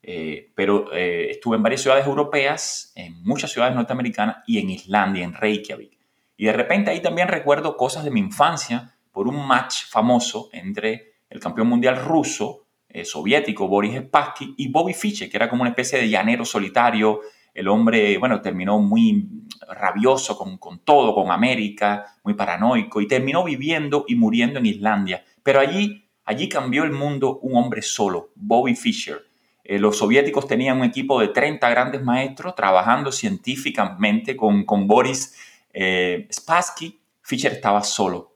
eh, 0.01 0.51
pero 0.55 0.93
eh, 0.93 1.31
estuve 1.31 1.57
en 1.57 1.63
varias 1.63 1.81
ciudades 1.81 2.07
europeas, 2.07 2.93
en 2.95 3.21
muchas 3.23 3.51
ciudades 3.51 3.75
norteamericanas 3.75 4.37
y 4.47 4.59
en 4.59 4.69
Islandia, 4.69 5.23
en 5.23 5.33
Reykjavik. 5.33 5.97
Y 6.37 6.45
de 6.45 6.53
repente 6.53 6.89
ahí 6.89 7.01
también 7.01 7.27
recuerdo 7.27 7.75
cosas 7.75 8.05
de 8.05 8.11
mi 8.11 8.21
infancia 8.21 8.95
por 9.11 9.27
un 9.27 9.45
match 9.45 9.85
famoso 9.89 10.49
entre 10.53 11.15
el 11.29 11.39
campeón 11.39 11.67
mundial 11.67 12.03
ruso, 12.03 12.65
eh, 12.87 13.03
soviético, 13.03 13.67
Boris 13.67 13.99
Spassky, 13.99 14.55
y 14.57 14.69
Bobby 14.69 14.93
Fischer, 14.93 15.29
que 15.29 15.37
era 15.37 15.49
como 15.49 15.61
una 15.61 15.71
especie 15.71 15.99
de 15.99 16.09
llanero 16.09 16.45
solitario. 16.45 17.19
El 17.53 17.67
hombre, 17.67 18.17
bueno, 18.17 18.41
terminó 18.41 18.79
muy 18.79 19.27
rabioso 19.67 20.37
con, 20.37 20.57
con 20.57 20.79
todo, 20.79 21.13
con 21.13 21.29
América, 21.29 22.05
muy 22.23 22.35
paranoico, 22.35 23.01
y 23.01 23.07
terminó 23.07 23.43
viviendo 23.43 24.05
y 24.07 24.15
muriendo 24.15 24.59
en 24.59 24.65
Islandia. 24.65 25.23
Pero 25.43 25.59
allí, 25.59 26.09
allí 26.25 26.49
cambió 26.49 26.83
el 26.83 26.91
mundo 26.91 27.39
un 27.39 27.55
hombre 27.55 27.81
solo, 27.81 28.31
Bobby 28.35 28.75
Fischer 28.75 29.29
eh, 29.69 29.77
los 29.77 29.99
soviéticos 29.99 30.47
tenían 30.47 30.79
un 30.79 30.83
equipo 30.83 31.21
de 31.21 31.27
30 31.27 31.69
grandes 31.69 32.01
maestros 32.01 32.55
trabajando 32.55 33.11
científicamente 33.11 34.35
con, 34.35 34.65
con 34.65 34.87
Boris 34.87 35.35
eh, 35.71 36.27
Spassky. 36.33 36.99
Fischer 37.21 37.51
estaba 37.51 37.83
solo. 37.83 38.35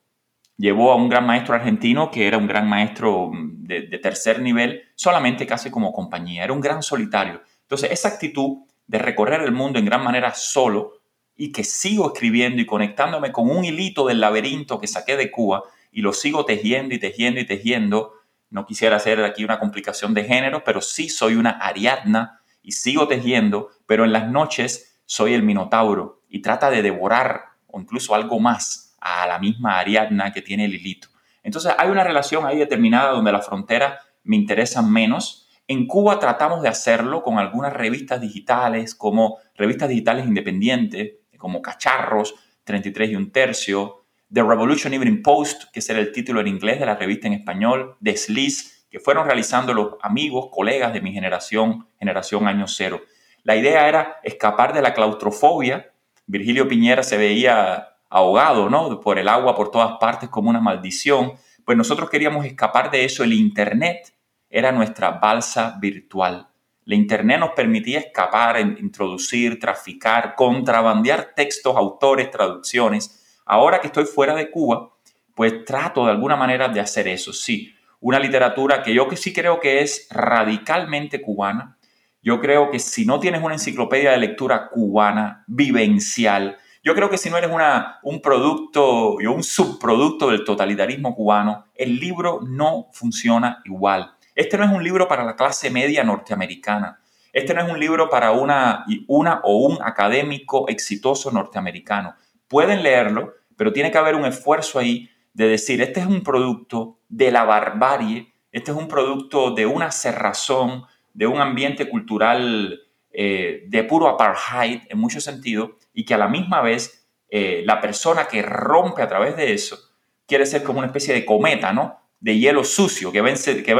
Llevó 0.57 0.91
a 0.91 0.95
un 0.95 1.09
gran 1.09 1.25
maestro 1.25 1.55
argentino 1.55 2.11
que 2.11 2.27
era 2.27 2.37
un 2.37 2.45
gran 2.45 2.69
maestro 2.69 3.31
mm, 3.33 3.63
de, 3.63 3.81
de 3.87 3.97
tercer 3.97 4.43
nivel, 4.43 4.83
solamente 4.93 5.47
casi 5.47 5.71
como 5.71 5.91
compañía. 5.91 6.43
Era 6.43 6.53
un 6.53 6.61
gran 6.61 6.83
solitario. 6.83 7.41
Entonces, 7.63 7.89
esa 7.89 8.09
actitud 8.09 8.67
de 8.85 8.99
recorrer 8.99 9.41
el 9.41 9.53
mundo 9.53 9.79
en 9.79 9.85
gran 9.85 10.03
manera 10.03 10.35
solo 10.35 10.99
y 11.35 11.51
que 11.51 11.63
sigo 11.63 12.13
escribiendo 12.13 12.61
y 12.61 12.67
conectándome 12.67 13.31
con 13.31 13.49
un 13.49 13.65
hilito 13.65 14.05
del 14.05 14.19
laberinto 14.19 14.79
que 14.79 14.85
saqué 14.85 15.17
de 15.17 15.31
Cuba 15.31 15.63
y 15.93 16.01
lo 16.01 16.11
sigo 16.11 16.43
tejiendo 16.43 16.95
y 16.95 16.99
tejiendo 16.99 17.39
y 17.39 17.45
tejiendo 17.45 18.13
no 18.53 18.67
quisiera 18.67 18.97
hacer 18.97 19.23
aquí 19.23 19.43
una 19.43 19.59
complicación 19.59 20.13
de 20.13 20.25
género, 20.25 20.63
pero 20.63 20.79
sí 20.79 21.09
soy 21.09 21.35
una 21.35 21.51
Ariadna 21.51 22.41
y 22.61 22.73
sigo 22.73 23.07
tejiendo, 23.07 23.69
pero 23.87 24.05
en 24.05 24.13
las 24.13 24.29
noches 24.29 24.99
soy 25.05 25.33
el 25.33 25.41
Minotauro 25.41 26.21
y 26.29 26.43
trata 26.43 26.69
de 26.69 26.83
devorar 26.83 27.45
o 27.65 27.79
incluso 27.79 28.13
algo 28.13 28.39
más 28.39 28.95
a 29.01 29.25
la 29.25 29.39
misma 29.39 29.79
Ariadna 29.79 30.31
que 30.31 30.43
tiene 30.43 30.67
Lilito. 30.67 31.07
Entonces 31.41 31.73
hay 31.77 31.89
una 31.89 32.03
relación 32.03 32.45
ahí 32.45 32.59
determinada 32.59 33.13
donde 33.13 33.31
la 33.31 33.41
frontera 33.41 33.99
me 34.23 34.35
interesa 34.35 34.83
menos. 34.83 35.49
En 35.67 35.87
Cuba 35.87 36.19
tratamos 36.19 36.61
de 36.61 36.69
hacerlo 36.69 37.23
con 37.23 37.39
algunas 37.39 37.73
revistas 37.73 38.21
digitales, 38.21 38.93
como 38.93 39.39
revistas 39.55 39.89
digitales 39.89 40.27
independientes, 40.27 41.13
como 41.39 41.63
Cacharros, 41.63 42.35
33 42.65 43.09
y 43.09 43.15
un 43.15 43.31
tercio, 43.31 44.02
The 44.33 44.41
Revolution 44.41 44.91
Evening 44.95 45.21
Post, 45.21 45.65
que 45.71 45.79
será 45.79 45.99
el 45.99 46.11
título 46.11 46.41
en 46.41 46.47
inglés 46.47 46.79
de 46.79 46.87
la 46.87 46.95
revista 46.95 47.27
en 47.27 47.33
español, 47.33 47.97
The 48.01 48.17
Slice, 48.17 48.87
que 48.89 48.99
fueron 48.99 49.27
realizando 49.27 49.75
los 49.75 49.93
amigos, 50.01 50.47
colegas 50.51 50.91
de 50.91 51.01
mi 51.01 51.13
generación, 51.13 51.87
generación 51.99 52.47
año 52.47 52.67
cero. 52.67 53.01
La 53.43 53.55
idea 53.55 53.87
era 53.87 54.19
escapar 54.23 54.73
de 54.73 54.81
la 54.81 54.95
claustrofobia. 54.95 55.91
Virgilio 56.25 56.67
Piñera 56.67 57.03
se 57.03 57.17
veía 57.17 57.89
ahogado, 58.09 58.71
¿no? 58.71 58.99
Por 59.01 59.19
el 59.19 59.27
agua 59.27 59.55
por 59.55 59.69
todas 59.69 59.99
partes 59.99 60.29
como 60.29 60.49
una 60.49 60.61
maldición. 60.61 61.33
Pues 61.63 61.77
nosotros 61.77 62.09
queríamos 62.09 62.43
escapar 62.43 62.89
de 62.89 63.05
eso. 63.05 63.23
El 63.23 63.33
Internet 63.33 64.15
era 64.49 64.71
nuestra 64.71 65.11
balsa 65.11 65.77
virtual. 65.79 66.47
La 66.85 66.95
Internet 66.95 67.39
nos 67.39 67.51
permitía 67.51 67.99
escapar, 67.99 68.59
introducir, 68.59 69.59
traficar, 69.59 70.33
contrabandear 70.33 71.33
textos, 71.35 71.75
autores, 71.75 72.31
traducciones. 72.31 73.19
Ahora 73.45 73.79
que 73.79 73.87
estoy 73.87 74.05
fuera 74.05 74.35
de 74.35 74.49
Cuba, 74.49 74.93
pues 75.35 75.65
trato 75.65 76.05
de 76.05 76.11
alguna 76.11 76.35
manera 76.35 76.69
de 76.69 76.79
hacer 76.79 77.07
eso, 77.07 77.33
sí. 77.33 77.73
Una 77.99 78.19
literatura 78.19 78.83
que 78.83 78.93
yo 78.93 79.07
que 79.07 79.17
sí 79.17 79.33
creo 79.33 79.59
que 79.59 79.81
es 79.81 80.07
radicalmente 80.09 81.21
cubana. 81.21 81.77
Yo 82.21 82.39
creo 82.39 82.69
que 82.69 82.79
si 82.79 83.05
no 83.05 83.19
tienes 83.19 83.43
una 83.43 83.55
enciclopedia 83.55 84.11
de 84.11 84.17
lectura 84.17 84.69
cubana, 84.69 85.43
vivencial, 85.47 86.57
yo 86.83 86.95
creo 86.95 87.09
que 87.09 87.17
si 87.17 87.29
no 87.29 87.37
eres 87.37 87.49
una, 87.49 87.99
un 88.03 88.21
producto 88.21 89.15
y 89.21 89.25
un 89.25 89.41
subproducto 89.41 90.29
del 90.29 90.43
totalitarismo 90.43 91.15
cubano, 91.15 91.65
el 91.75 91.97
libro 91.97 92.41
no 92.45 92.89
funciona 92.91 93.61
igual. 93.63 94.11
Este 94.35 94.57
no 94.57 94.65
es 94.65 94.71
un 94.71 94.83
libro 94.83 95.07
para 95.07 95.23
la 95.23 95.37
clase 95.37 95.69
media 95.69 96.03
norteamericana. 96.03 96.99
Este 97.31 97.53
no 97.53 97.61
es 97.61 97.71
un 97.71 97.79
libro 97.79 98.09
para 98.09 98.31
una, 98.31 98.85
una 99.07 99.39
o 99.43 99.57
un 99.57 99.77
académico 99.81 100.67
exitoso 100.67 101.31
norteamericano. 101.31 102.15
Pueden 102.53 102.83
leerlo, 102.83 103.33
pero 103.57 103.73
tiene 103.73 103.89
que 103.89 103.97
haber 103.97 104.13
un 104.13 104.25
esfuerzo 104.25 104.77
ahí 104.77 105.09
de 105.33 105.47
decir, 105.47 105.81
este 105.81 106.01
es 106.01 106.05
un 106.05 106.21
producto 106.21 106.99
de 107.09 107.31
la 107.31 107.45
barbarie, 107.45 108.31
este 108.51 108.69
es 108.69 108.77
un 108.77 108.87
producto 108.87 109.55
de 109.55 109.65
una 109.65 109.89
cerrazón, 109.89 110.83
de 111.15 111.25
un 111.25 111.41
ambiente 111.41 111.89
cultural 111.89 112.79
eh, 113.09 113.63
de 113.65 113.83
puro 113.85 114.07
apartheid 114.07 114.81
en 114.87 114.99
muchos 114.99 115.23
sentidos, 115.23 115.71
y 115.95 116.05
que 116.05 116.13
a 116.13 116.19
la 116.19 116.27
misma 116.27 116.61
vez 116.61 117.07
eh, 117.27 117.63
la 117.65 117.81
persona 117.81 118.27
que 118.27 118.43
rompe 118.43 119.01
a 119.01 119.07
través 119.07 119.35
de 119.35 119.51
eso 119.51 119.79
quiere 120.27 120.45
ser 120.45 120.61
como 120.61 120.77
una 120.77 120.89
especie 120.89 121.15
de 121.15 121.25
cometa, 121.25 121.73
¿no? 121.73 122.01
De 122.19 122.37
hielo 122.37 122.63
sucio, 122.63 123.11
que 123.11 123.21
va, 123.21 123.31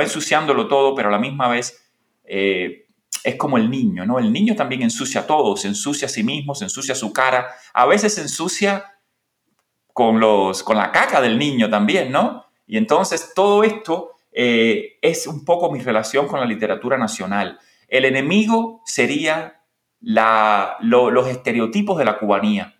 ensuciándolo 0.01 0.67
todo, 0.67 0.95
pero 0.95 1.09
a 1.09 1.11
la 1.11 1.19
misma 1.19 1.47
vez 1.47 1.91
eh, 2.23 2.82
es 3.23 3.35
como 3.35 3.57
el 3.57 3.69
niño, 3.69 4.05
¿no? 4.05 4.19
El 4.19 4.31
niño 4.31 4.55
también 4.55 4.81
ensucia 4.81 5.25
todo, 5.25 5.55
se 5.55 5.67
ensucia 5.67 6.07
a 6.07 6.09
sí 6.09 6.23
mismo, 6.23 6.55
se 6.55 6.65
ensucia 6.65 6.93
su 6.93 7.13
cara, 7.13 7.47
a 7.73 7.85
veces 7.85 8.15
se 8.15 8.21
ensucia 8.21 8.97
con, 9.93 10.19
los, 10.19 10.63
con 10.63 10.77
la 10.77 10.91
caca 10.91 11.21
del 11.21 11.37
niño 11.37 11.69
también, 11.69 12.11
¿no? 12.11 12.45
Y 12.67 12.77
entonces 12.77 13.33
todo 13.35 13.63
esto 13.63 14.11
eh, 14.31 14.97
es 15.01 15.27
un 15.27 15.45
poco 15.45 15.71
mi 15.71 15.79
relación 15.79 16.27
con 16.27 16.39
la 16.39 16.45
literatura 16.45 16.97
nacional. 16.97 17.59
El 17.87 18.05
enemigo 18.05 18.81
sería 18.85 19.61
los 20.01 21.27
estereotipos 21.27 21.97
de 21.97 22.05
la 22.05 22.17
cubanía. 22.17 22.75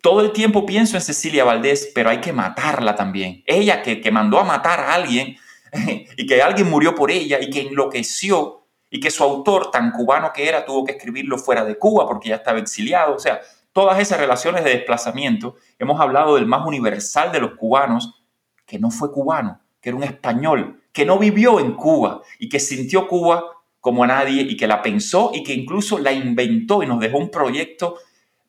Todo 0.00 0.20
el 0.20 0.32
tiempo 0.32 0.64
pienso 0.66 0.96
en 0.96 1.02
Cecilia 1.02 1.44
Valdés, 1.44 1.90
pero 1.94 2.10
hay 2.10 2.20
que 2.20 2.32
matarla 2.32 2.94
también. 2.94 3.42
Ella 3.46 3.82
que 3.82 4.10
mandó 4.10 4.38
a 4.38 4.44
matar 4.44 4.80
a 4.80 4.94
alguien 4.94 5.36
y 6.16 6.26
que 6.26 6.42
alguien 6.42 6.70
murió 6.70 6.94
por 6.94 7.10
ella 7.10 7.38
y 7.40 7.50
que 7.50 7.62
enloqueció 7.62 8.63
y 8.94 9.00
que 9.00 9.10
su 9.10 9.24
autor, 9.24 9.72
tan 9.72 9.90
cubano 9.90 10.32
que 10.32 10.48
era, 10.48 10.64
tuvo 10.64 10.84
que 10.84 10.92
escribirlo 10.92 11.36
fuera 11.36 11.64
de 11.64 11.76
Cuba 11.76 12.06
porque 12.06 12.28
ya 12.28 12.36
estaba 12.36 12.60
exiliado. 12.60 13.16
O 13.16 13.18
sea, 13.18 13.40
todas 13.72 13.98
esas 13.98 14.20
relaciones 14.20 14.62
de 14.62 14.70
desplazamiento. 14.70 15.56
Hemos 15.80 16.00
hablado 16.00 16.36
del 16.36 16.46
más 16.46 16.64
universal 16.64 17.32
de 17.32 17.40
los 17.40 17.54
cubanos, 17.56 18.22
que 18.64 18.78
no 18.78 18.92
fue 18.92 19.10
cubano, 19.10 19.60
que 19.80 19.88
era 19.88 19.96
un 19.96 20.04
español, 20.04 20.80
que 20.92 21.04
no 21.04 21.18
vivió 21.18 21.58
en 21.58 21.72
Cuba 21.72 22.22
y 22.38 22.48
que 22.48 22.60
sintió 22.60 23.08
Cuba 23.08 23.42
como 23.80 24.04
a 24.04 24.06
nadie 24.06 24.42
y 24.42 24.56
que 24.56 24.68
la 24.68 24.80
pensó 24.80 25.32
y 25.34 25.42
que 25.42 25.54
incluso 25.54 25.98
la 25.98 26.12
inventó 26.12 26.84
y 26.84 26.86
nos 26.86 27.00
dejó 27.00 27.18
un 27.18 27.32
proyecto 27.32 27.96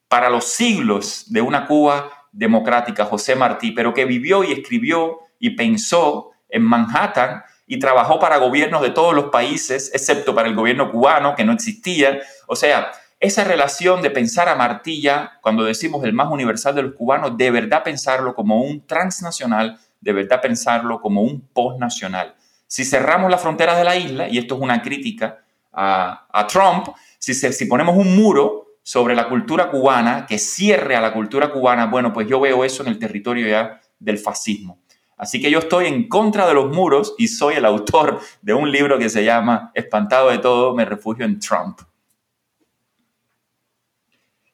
para 0.07 0.29
los 0.29 0.45
siglos 0.45 1.25
de 1.29 1.41
una 1.41 1.65
Cuba 1.65 2.27
democrática, 2.31 3.05
José 3.05 3.35
Martí, 3.35 3.71
pero 3.71 3.95
que 3.95 4.05
vivió 4.05 4.43
y 4.43 4.51
escribió 4.51 5.21
y 5.39 5.55
pensó 5.55 6.33
en 6.49 6.61
Manhattan 6.61 7.41
y 7.67 7.79
trabajó 7.79 8.19
para 8.19 8.37
gobiernos 8.37 8.81
de 8.81 8.91
todos 8.91 9.13
los 9.13 9.25
países, 9.25 9.91
excepto 9.93 10.35
para 10.35 10.47
el 10.47 10.55
gobierno 10.55 10.91
cubano, 10.91 11.35
que 11.35 11.43
no 11.43 11.53
existía. 11.53 12.19
O 12.47 12.55
sea, 12.55 12.91
esa 13.19 13.43
relación 13.43 14.01
de 14.01 14.11
pensar 14.11 14.49
a 14.49 14.55
Martilla, 14.55 15.39
cuando 15.41 15.63
decimos 15.63 16.03
el 16.03 16.13
más 16.13 16.29
universal 16.29 16.75
de 16.75 16.83
los 16.83 16.93
cubanos, 16.93 17.37
de 17.37 17.49
verdad 17.49 17.83
pensarlo 17.83 18.35
como 18.35 18.61
un 18.61 18.85
transnacional, 18.85 19.79
de 19.99 20.13
verdad 20.13 20.41
pensarlo 20.41 21.01
como 21.01 21.23
un 21.23 21.41
postnacional. 21.41 22.35
Si 22.67 22.85
cerramos 22.85 23.31
las 23.31 23.41
fronteras 23.41 23.77
de 23.77 23.83
la 23.83 23.95
isla, 23.95 24.27
y 24.27 24.37
esto 24.37 24.55
es 24.55 24.61
una 24.61 24.81
crítica 24.81 25.39
a, 25.71 26.47
Trump, 26.47 26.89
si, 27.17 27.33
si 27.33 27.65
ponemos 27.65 27.95
un 27.97 28.15
muro 28.15 28.65
sobre 28.83 29.15
la 29.15 29.27
cultura 29.27 29.71
cubana, 29.71 30.25
que 30.27 30.37
cierre 30.37 30.95
a 30.95 31.01
la 31.01 31.11
cultura 31.11 31.51
cubana, 31.51 31.87
bueno, 31.87 32.13
pues 32.13 32.27
yo 32.27 32.39
veo 32.39 32.63
eso 32.63 32.83
en 32.83 32.89
el 32.89 32.99
territorio 32.99 33.47
ya 33.47 33.81
del 33.97 34.19
fascismo. 34.19 34.79
Así 35.17 35.41
que 35.41 35.49
yo 35.49 35.59
estoy 35.59 35.85
en 35.87 36.09
contra 36.09 36.47
de 36.47 36.53
los 36.53 36.73
muros 36.73 37.15
y 37.17 37.27
soy 37.27 37.55
el 37.55 37.65
autor 37.65 38.19
de 38.41 38.53
un 38.53 38.71
libro 38.71 38.99
que 38.99 39.09
se 39.09 39.23
llama 39.23 39.71
Espantado 39.73 40.29
de 40.29 40.39
todo, 40.39 40.75
me 40.75 40.85
refugio 40.85 41.25
en 41.25 41.39
Trump. 41.39 41.79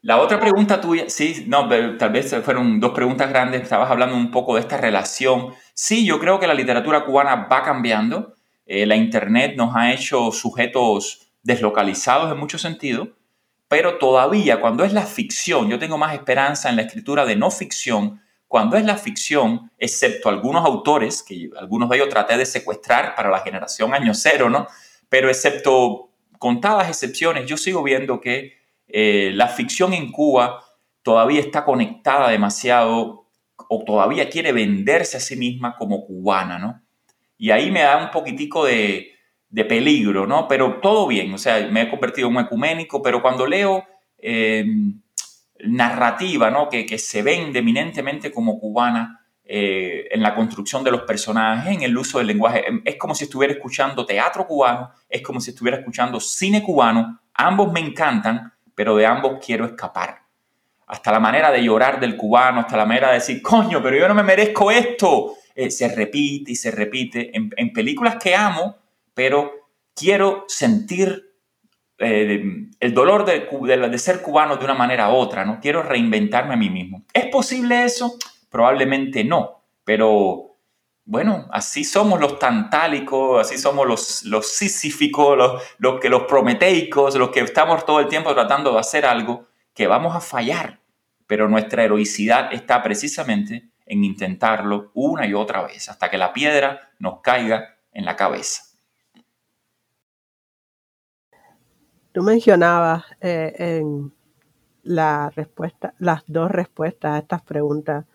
La 0.03 0.19
otra 0.19 0.39
pregunta 0.39 0.81
tuya, 0.81 1.09
sí, 1.09 1.45
no, 1.47 1.69
tal 1.97 2.11
vez 2.11 2.35
fueron 2.43 2.79
dos 2.79 2.91
preguntas 2.91 3.29
grandes, 3.29 3.61
estabas 3.61 3.91
hablando 3.91 4.15
un 4.15 4.31
poco 4.31 4.55
de 4.55 4.61
esta 4.61 4.77
relación. 4.77 5.53
Sí, 5.75 6.05
yo 6.05 6.19
creo 6.19 6.39
que 6.39 6.47
la 6.47 6.55
literatura 6.55 7.05
cubana 7.05 7.47
va 7.51 7.61
cambiando. 7.61 8.33
Eh, 8.65 8.87
la 8.87 8.95
Internet 8.95 9.53
nos 9.57 9.75
ha 9.75 9.91
hecho 9.91 10.31
sujetos 10.31 11.31
deslocalizados 11.43 12.31
en 12.31 12.39
muchos 12.39 12.61
sentidos, 12.61 13.09
pero 13.67 13.99
todavía 13.99 14.59
cuando 14.59 14.83
es 14.83 14.93
la 14.93 15.03
ficción, 15.05 15.69
yo 15.69 15.77
tengo 15.77 15.99
más 15.99 16.13
esperanza 16.13 16.69
en 16.69 16.77
la 16.77 16.81
escritura 16.81 17.25
de 17.25 17.35
no 17.35 17.51
ficción, 17.51 18.21
cuando 18.51 18.75
es 18.75 18.83
la 18.83 18.97
ficción, 18.97 19.71
excepto 19.77 20.27
algunos 20.27 20.65
autores, 20.65 21.23
que 21.23 21.49
algunos 21.57 21.87
de 21.87 21.95
ellos 21.95 22.09
traté 22.09 22.35
de 22.35 22.45
secuestrar 22.45 23.15
para 23.15 23.29
la 23.29 23.39
generación 23.39 23.93
año 23.93 24.13
cero, 24.13 24.49
¿no? 24.49 24.67
Pero 25.07 25.29
excepto 25.29 26.09
contadas 26.37 26.89
excepciones, 26.89 27.45
yo 27.45 27.55
sigo 27.55 27.81
viendo 27.81 28.19
que 28.19 28.57
eh, 28.89 29.31
la 29.35 29.47
ficción 29.47 29.93
en 29.93 30.11
Cuba 30.11 30.65
todavía 31.01 31.39
está 31.39 31.63
conectada 31.63 32.27
demasiado 32.27 33.25
o 33.69 33.83
todavía 33.85 34.29
quiere 34.29 34.51
venderse 34.51 35.15
a 35.15 35.21
sí 35.21 35.37
misma 35.37 35.77
como 35.77 36.05
cubana, 36.05 36.59
¿no? 36.59 36.81
Y 37.37 37.51
ahí 37.51 37.71
me 37.71 37.83
da 37.83 38.03
un 38.03 38.11
poquitico 38.11 38.65
de, 38.65 39.13
peligro, 39.69 40.27
¿no? 40.27 40.49
Pero 40.49 40.81
todo 40.81 41.07
bien, 41.07 41.33
o 41.33 41.37
sea, 41.37 41.69
me 41.69 41.83
he 41.83 41.89
convertido 41.89 42.27
en 42.27 42.35
un 42.35 42.43
ecuménico, 42.43 43.01
pero 43.01 43.21
cuando 43.21 43.47
leo 43.47 43.85
eh, 44.17 44.65
narrativa, 45.65 46.49
¿no? 46.49 46.69
Que, 46.69 46.85
que, 46.85 46.97
se 46.97 47.21
vende 47.21 47.59
eminentemente 47.59 48.31
como 48.31 48.59
cubana 48.59 49.21
eh, 49.53 50.07
en 50.11 50.21
la 50.21 50.33
construcción 50.33 50.81
de 50.83 50.91
los 50.91 51.01
personajes, 51.01 51.75
en 51.75 51.81
el 51.81 51.97
uso 51.97 52.19
del 52.19 52.27
lenguaje, 52.27 52.63
es 52.85 52.95
como 52.95 53.13
si 53.13 53.25
estuviera 53.25 53.53
escuchando 53.53 54.05
teatro 54.05 54.47
cubano, 54.47 54.91
es 55.09 55.21
como 55.21 55.41
si 55.41 55.49
estuviera 55.51 55.79
escuchando 55.79 56.21
cine 56.21 56.63
cubano, 56.63 57.19
ambos 57.33 57.69
me 57.71 57.81
encantan, 57.81 58.53
pero 58.75 58.95
de 58.95 59.05
ambos 59.05 59.45
quiero 59.45 59.65
escapar. 59.65 60.21
Hasta 60.87 61.11
la 61.11 61.19
manera 61.19 61.51
de 61.51 61.63
llorar 61.63 61.99
del 61.99 62.15
cubano, 62.15 62.61
hasta 62.61 62.77
la 62.77 62.85
manera 62.85 63.09
de 63.09 63.15
decir, 63.15 63.41
coño, 63.41 63.83
pero 63.83 63.97
yo 63.97 64.07
no 64.07 64.13
me 64.13 64.23
merezco 64.23 64.71
esto. 64.71 65.33
Eh, 65.53 65.69
se 65.69 65.93
repite 65.93 66.53
y 66.53 66.55
se 66.55 66.71
repite 66.71 67.31
en, 67.33 67.73
películas 67.73 68.15
que 68.15 68.33
amo, 68.33 68.77
pero 69.13 69.69
quiero 69.93 70.45
sentir 70.47 71.30
eh, 72.01 72.43
el 72.79 72.93
dolor 72.93 73.25
de, 73.25 73.97
ser 73.97 74.21
cubano 74.21 74.57
de 74.57 74.65
una 74.65 74.73
manera 74.73 75.11
u 75.11 75.13
otra, 75.13 75.45
¿no? 75.45 75.59
Quiero 75.59 75.83
reinventarme 75.83 76.55
a 76.55 76.57
mí 76.57 76.69
mismo. 76.69 77.03
¿Es 77.13 77.27
posible 77.27 77.83
eso? 77.85 78.17
Probablemente 78.49 79.23
no, 79.23 79.63
pero 79.83 80.57
bueno, 81.05 81.47
así 81.51 81.83
somos 81.83 82.19
los 82.19 82.39
tantálicos, 82.39 83.41
así 83.41 83.57
somos 83.57 83.87
los, 83.87 84.23
los 84.23 84.61
los, 85.37 85.61
los, 85.77 85.99
que, 85.99 86.09
los 86.09 86.23
prometeicos, 86.23 87.15
los 87.15 87.29
que 87.29 87.41
estamos 87.41 87.85
todo 87.85 87.99
el 87.99 88.07
tiempo 88.07 88.33
tratando 88.33 88.73
de 88.73 88.79
hacer 88.79 89.05
algo 89.05 89.47
que 89.73 89.87
vamos 89.87 90.15
a 90.15 90.21
fallar. 90.21 90.79
Pero 91.27 91.47
nuestra 91.47 91.83
heroicidad 91.83 92.51
está 92.51 92.81
precisamente 92.81 93.69
en 93.85 94.03
intentarlo 94.03 94.91
una 94.93 95.27
y 95.27 95.33
otra 95.33 95.63
vez, 95.63 95.89
hasta 95.89 96.09
que 96.09 96.17
la 96.17 96.33
piedra 96.33 96.91
nos 96.99 97.21
caiga 97.21 97.77
en 97.93 98.05
la 98.05 98.15
cabeza. 98.15 98.70
Tú 102.11 102.23
mencionabas 102.23 103.05
eh, 103.21 103.53
en 103.57 104.11
la 104.83 105.29
respuesta, 105.35 105.93
las 105.99 106.23
dos 106.27 106.51
respuestas 106.51 107.13
a 107.13 107.17
estas 107.19 107.41
preguntas. 107.41 108.05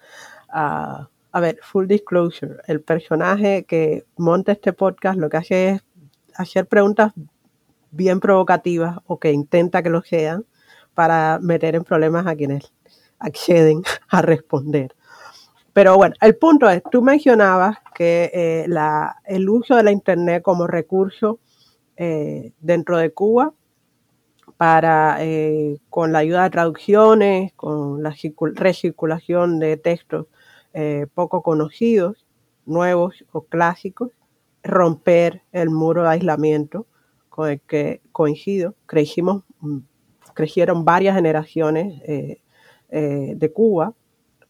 A 0.48 1.08
ver, 1.40 1.58
full 1.62 1.86
disclosure, 1.86 2.56
el 2.66 2.80
personaje 2.80 3.64
que 3.64 4.06
monta 4.16 4.52
este 4.52 4.72
podcast 4.72 5.18
lo 5.18 5.28
que 5.28 5.36
hace 5.36 5.68
es 5.68 5.84
hacer 6.34 6.66
preguntas 6.66 7.12
bien 7.90 8.20
provocativas 8.20 8.98
o 9.06 9.18
que 9.18 9.32
intenta 9.32 9.82
que 9.82 9.90
lo 9.90 10.02
sean 10.02 10.46
para 10.94 11.38
meter 11.42 11.74
en 11.74 11.84
problemas 11.84 12.26
a 12.26 12.36
quienes 12.36 12.72
acceden 13.18 13.82
a 14.08 14.22
responder. 14.22 14.94
Pero 15.72 15.96
bueno, 15.96 16.14
el 16.22 16.36
punto 16.36 16.70
es, 16.70 16.82
tú 16.90 17.02
mencionabas 17.02 17.76
que 17.94 18.30
eh, 18.32 18.66
el 19.26 19.48
uso 19.48 19.76
de 19.76 19.82
la 19.82 19.90
Internet 19.90 20.42
como 20.42 20.66
recurso 20.66 21.38
eh, 21.96 22.52
dentro 22.60 22.96
de 22.96 23.10
Cuba 23.12 23.52
para, 24.56 25.18
eh, 25.20 25.78
con 25.90 26.12
la 26.12 26.20
ayuda 26.20 26.44
de 26.44 26.50
traducciones, 26.50 27.52
con 27.54 28.02
la 28.02 28.14
recirculación 28.54 29.58
de 29.58 29.76
textos 29.76 30.26
eh, 30.72 31.06
poco 31.14 31.42
conocidos, 31.42 32.26
nuevos 32.64 33.24
o 33.32 33.42
clásicos, 33.42 34.10
romper 34.62 35.42
el 35.52 35.70
muro 35.70 36.02
de 36.02 36.08
aislamiento 36.10 36.86
con 37.28 37.50
el 37.50 37.60
que 37.60 38.00
coincido, 38.12 38.74
crecimos, 38.86 39.44
crecieron 40.34 40.84
varias 40.84 41.14
generaciones 41.14 42.00
eh, 42.04 42.40
de 43.36 43.52
Cuba 43.52 43.94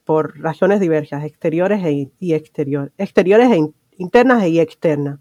por 0.05 0.39
razones 0.39 0.79
diversas, 0.79 1.25
exteriores 1.25 1.85
e, 1.85 2.11
y 2.21 2.35
exterior, 2.35 2.93
exteriores 2.97 3.51
e 3.51 3.73
internas 3.99 4.47
y 4.47 4.61
externas. 4.61 5.19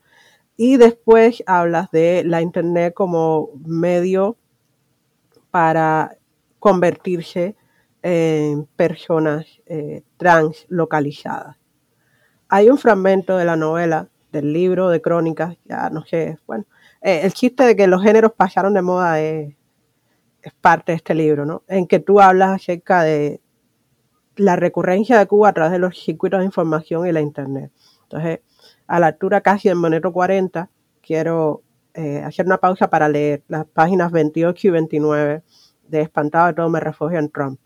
Y 0.57 0.77
después 0.77 1.43
hablas 1.47 1.91
de 1.91 2.23
la 2.23 2.41
Internet 2.41 2.93
como 2.93 3.49
medio 3.65 4.37
para 5.55 6.17
convertirse 6.59 7.55
en 8.01 8.65
personas 8.75 9.45
eh, 9.65 10.03
translocalizadas. 10.17 11.55
Hay 12.49 12.69
un 12.69 12.77
fragmento 12.77 13.37
de 13.37 13.45
la 13.45 13.55
novela, 13.55 14.09
del 14.33 14.51
libro, 14.51 14.89
de 14.89 15.01
crónicas, 15.01 15.55
ya 15.63 15.89
no 15.89 16.05
sé, 16.05 16.37
bueno, 16.45 16.65
eh, 17.01 17.21
el 17.23 17.31
chiste 17.31 17.63
de 17.63 17.77
que 17.77 17.87
los 17.87 18.03
géneros 18.03 18.33
pasaron 18.33 18.73
de 18.73 18.81
moda 18.81 19.21
es, 19.21 19.55
es 20.41 20.53
parte 20.59 20.91
de 20.91 20.97
este 20.97 21.15
libro, 21.15 21.45
¿no? 21.45 21.63
En 21.69 21.87
que 21.87 22.01
tú 22.01 22.19
hablas 22.19 22.55
acerca 22.55 23.03
de 23.03 23.39
la 24.35 24.57
recurrencia 24.57 25.17
de 25.17 25.25
Cuba 25.25 25.47
a 25.47 25.53
través 25.53 25.71
de 25.71 25.79
los 25.79 25.97
circuitos 25.97 26.41
de 26.41 26.47
información 26.47 27.07
y 27.07 27.13
la 27.13 27.21
Internet. 27.21 27.71
Entonces, 28.03 28.41
a 28.87 28.99
la 28.99 29.07
altura 29.07 29.39
casi 29.39 29.69
del 29.69 29.77
monero 29.77 30.11
40, 30.11 30.69
quiero 31.01 31.63
eh, 31.95 32.21
hacer 32.23 32.45
una 32.45 32.57
pausa 32.57 32.89
para 32.89 33.07
leer 33.07 33.43
las 33.47 33.65
páginas 33.65 34.11
28 34.11 34.67
y 34.67 34.69
29 34.69 35.43
de 35.87 36.01
Espantado 36.01 36.47
de 36.47 36.53
todo 36.53 36.69
me 36.69 36.79
refugio 36.81 37.17
en 37.19 37.29
Trump. 37.29 37.59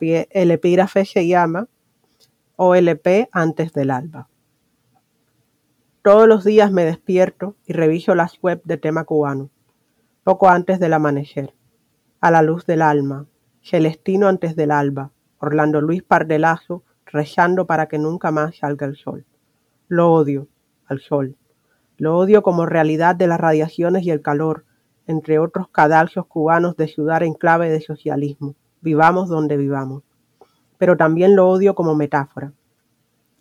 El 0.00 0.50
epígrafe 0.50 1.04
se 1.04 1.26
llama 1.26 1.68
OLP 2.56 3.28
antes 3.30 3.72
del 3.72 3.90
alba. 3.90 4.28
Todos 6.02 6.26
los 6.26 6.44
días 6.44 6.72
me 6.72 6.84
despierto 6.84 7.56
y 7.64 7.72
reviso 7.72 8.16
las 8.16 8.36
webs 8.42 8.64
de 8.64 8.76
tema 8.76 9.04
cubano, 9.04 9.50
poco 10.24 10.48
antes 10.48 10.80
del 10.80 10.92
amanecer, 10.92 11.54
a 12.20 12.32
la 12.32 12.42
luz 12.42 12.66
del 12.66 12.82
alma, 12.82 13.26
Celestino 13.62 14.26
antes 14.26 14.56
del 14.56 14.72
alba, 14.72 15.12
Orlando 15.38 15.80
Luis 15.80 16.02
Pardelazo 16.02 16.82
rezando 17.06 17.66
para 17.66 17.86
que 17.86 17.98
nunca 17.98 18.32
más 18.32 18.56
salga 18.56 18.86
el 18.86 18.96
sol. 18.96 19.24
Lo 19.86 20.12
odio, 20.12 20.48
al 20.86 21.00
sol. 21.00 21.36
Lo 22.02 22.18
odio 22.18 22.42
como 22.42 22.66
realidad 22.66 23.14
de 23.14 23.28
las 23.28 23.38
radiaciones 23.38 24.02
y 24.02 24.10
el 24.10 24.22
calor, 24.22 24.64
entre 25.06 25.38
otros 25.38 25.68
cadalcios 25.68 26.26
cubanos 26.26 26.76
de 26.76 26.88
ciudad 26.88 27.22
en 27.22 27.32
clave 27.32 27.70
de 27.70 27.80
socialismo. 27.80 28.56
Vivamos 28.80 29.28
donde 29.28 29.56
vivamos. 29.56 30.02
Pero 30.78 30.96
también 30.96 31.36
lo 31.36 31.48
odio 31.48 31.76
como 31.76 31.94
metáfora. 31.94 32.54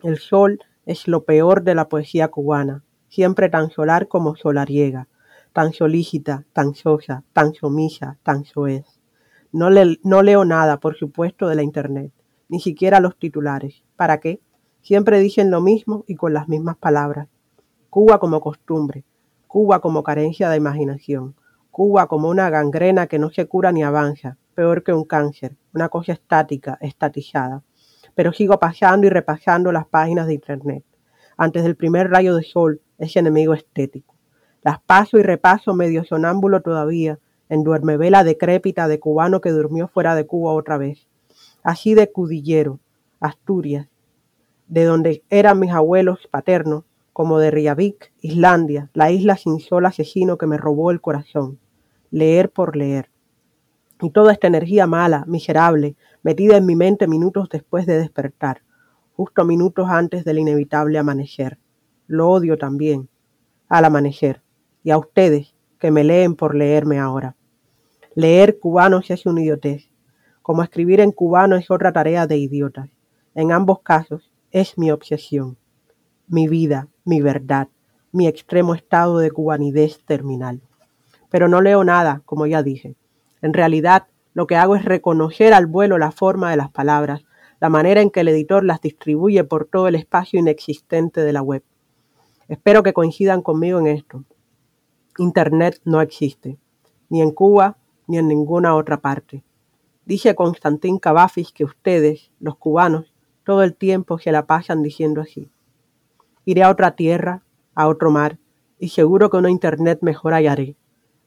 El 0.04 0.20
sol 0.20 0.60
es 0.86 1.08
lo 1.08 1.24
peor 1.24 1.64
de 1.64 1.74
la 1.74 1.90
poesía 1.90 2.28
cubana, 2.28 2.84
siempre 3.10 3.50
tan 3.50 3.72
solar 3.72 4.08
como 4.08 4.36
solariega, 4.36 5.08
tan 5.54 5.74
solícita, 5.74 6.46
tan 6.54 6.76
sosa, 6.76 7.24
tan 7.34 7.56
somisa, 7.56 8.20
tan 8.22 8.46
soez. 8.46 8.86
No, 9.52 9.72
no 10.04 10.22
leo 10.22 10.46
nada, 10.46 10.80
por 10.80 10.96
supuesto, 10.96 11.48
de 11.48 11.56
la 11.56 11.64
internet, 11.64 12.12
ni 12.48 12.60
siquiera 12.60 13.00
los 13.00 13.18
titulares. 13.18 13.82
¿Para 13.96 14.20
qué? 14.20 14.40
Siempre 14.84 15.18
dicen 15.18 15.50
lo 15.50 15.62
mismo 15.62 16.06
y 16.08 16.14
con 16.14 16.36
las 16.36 16.48
mismas 16.48 16.78
palabras. 16.78 17.28
Cuba 17.92 18.20
como 18.20 18.40
costumbre, 18.40 19.04
Cuba 19.48 19.82
como 19.82 20.02
carencia 20.02 20.50
de 20.50 20.56
imaginación, 20.56 21.36
Cuba 21.72 22.08
como 22.08 22.30
una 22.30 22.50
gangrena 22.50 23.08
que 23.08 23.20
no 23.20 23.32
se 23.32 23.50
cura 23.50 23.74
ni 23.74 23.84
avanza, 23.84 24.38
peor 24.56 24.82
que 24.82 24.94
un 24.94 25.04
cáncer, 25.04 25.58
una 25.74 25.90
cosa 25.90 26.14
estática, 26.14 26.78
estatizada. 26.80 27.64
Pero 28.16 28.32
sigo 28.32 28.58
pasando 28.60 29.08
y 29.08 29.10
repasando 29.10 29.74
las 29.74 29.88
páginas 29.88 30.28
de 30.28 30.36
internet. 30.36 30.86
Antes 31.36 31.64
del 31.64 31.76
primer 31.76 32.10
rayo 32.10 32.34
de 32.38 32.44
sol, 32.44 32.80
ese 32.98 33.20
enemigo 33.20 33.54
estético. 33.54 34.16
Las 34.62 34.80
paso 34.80 35.18
y 35.18 35.24
repaso 35.24 35.74
medio 35.74 36.06
sonámbulo 36.06 36.62
todavía, 36.62 37.20
en 37.50 37.66
duermevela 37.66 38.24
decrépita 38.24 38.88
de 38.88 39.02
cubano 39.02 39.42
que 39.42 39.52
durmió 39.52 39.90
fuera 39.90 40.16
de 40.16 40.26
Cuba 40.26 40.54
otra 40.54 40.78
vez. 40.78 41.10
Así 41.62 41.94
de 41.94 42.10
cudillero, 42.10 42.80
Asturias, 43.20 43.90
de 44.70 44.86
donde 44.86 45.26
eran 45.30 45.60
mis 45.60 45.72
abuelos 45.72 46.30
paternos, 46.32 46.86
como 47.14 47.40
de 47.40 47.52
Reykjavik, 47.52 48.14
Islandia, 48.22 48.90
la 48.94 49.12
isla 49.12 49.38
sin 49.38 49.60
sol 49.60 49.86
asesino 49.86 50.38
que 50.38 50.48
me 50.48 50.58
robó 50.58 50.92
el 50.92 51.02
corazón. 51.02 51.60
Leer 52.10 52.50
por 52.50 52.76
leer. 52.76 53.10
Y 54.02 54.10
toda 54.10 54.34
esta 54.34 54.48
energía 54.48 54.88
mala, 54.88 55.26
miserable, 55.28 55.96
metida 56.24 56.58
en 56.58 56.66
mi 56.66 56.76
mente 56.76 57.08
minutos 57.08 57.50
después 57.50 57.86
de 57.86 58.00
despertar, 58.00 58.62
justo 59.16 59.46
minutos 59.46 59.88
antes 59.90 60.26
del 60.26 60.40
inevitable 60.40 60.98
amanecer. 60.98 61.58
Lo 62.08 62.30
odio 62.30 62.58
también, 62.58 63.10
al 63.70 63.86
amanecer, 63.86 64.42
y 64.84 64.92
a 64.92 64.98
ustedes 64.98 65.54
que 65.80 65.92
me 65.92 66.04
leen 66.04 66.36
por 66.36 66.56
leerme 66.56 67.00
ahora. 67.00 67.36
Leer 68.16 68.60
cubano 68.60 69.02
es 69.08 69.26
un 69.26 69.38
idiotez, 69.38 69.92
como 70.42 70.64
escribir 70.64 71.00
en 71.00 71.12
cubano 71.12 71.56
es 71.56 71.70
otra 71.70 71.94
tarea 71.94 72.26
de 72.28 72.38
idiotas. 72.38 72.90
En 73.36 73.52
ambos 73.52 73.82
casos, 73.82 74.32
es 74.52 74.78
mi 74.78 74.92
obsesión, 74.92 75.58
mi 76.32 76.48
vida, 76.48 76.88
mi 77.04 77.20
verdad, 77.20 77.68
mi 78.14 78.26
extremo 78.26 78.74
estado 78.74 79.18
de 79.20 79.32
cubanidez 79.32 80.00
terminal. 80.06 80.62
Pero 81.30 81.50
no 81.50 81.60
leo 81.60 81.84
nada, 81.84 82.22
como 82.26 82.46
ya 82.46 82.64
dije. 82.64 82.96
En 83.42 83.52
realidad, 83.54 84.08
lo 84.34 84.48
que 84.48 84.56
hago 84.56 84.78
es 84.78 84.86
reconocer 84.86 85.54
al 85.54 85.66
vuelo 85.66 85.98
la 85.98 86.12
forma 86.12 86.50
de 86.50 86.56
las 86.56 86.72
palabras, 86.72 87.26
la 87.60 87.68
manera 87.68 88.00
en 88.00 88.10
que 88.10 88.22
el 88.22 88.30
editor 88.30 88.64
las 88.64 88.80
distribuye 88.80 89.44
por 89.44 89.66
todo 89.66 89.90
el 89.90 89.96
espacio 89.96 90.40
inexistente 90.40 91.20
de 91.20 91.34
la 91.34 91.42
web. 91.42 91.64
Espero 92.48 92.82
que 92.82 92.94
coincidan 92.94 93.42
conmigo 93.42 93.80
en 93.80 93.88
esto. 93.88 94.24
Internet 95.18 95.82
no 95.84 96.00
existe, 96.00 96.58
ni 97.10 97.22
en 97.22 97.32
Cuba 97.32 97.76
ni 98.08 98.20
en 98.20 98.30
ninguna 98.30 98.76
otra 98.76 99.02
parte. 99.02 99.44
Dice 100.06 100.34
Constantín 100.34 100.98
Cavafis 100.98 101.52
que 101.52 101.66
ustedes, 101.66 102.32
los 102.40 102.56
cubanos, 102.56 103.14
todo 103.44 103.64
el 103.64 103.76
tiempo 103.76 104.18
se 104.18 104.32
la 104.32 104.46
pasan 104.46 104.82
diciendo 104.82 105.20
así. 105.20 105.50
Iré 106.46 106.64
a 106.64 106.70
otra 106.70 106.96
tierra, 106.96 107.44
a 107.76 107.88
otro 107.88 108.10
mar, 108.10 108.40
y 108.80 108.90
seguro 108.90 109.30
que 109.30 109.38
una 109.38 109.52
internet 109.52 110.00
mejor 110.02 110.34
hallaré. 110.34 110.76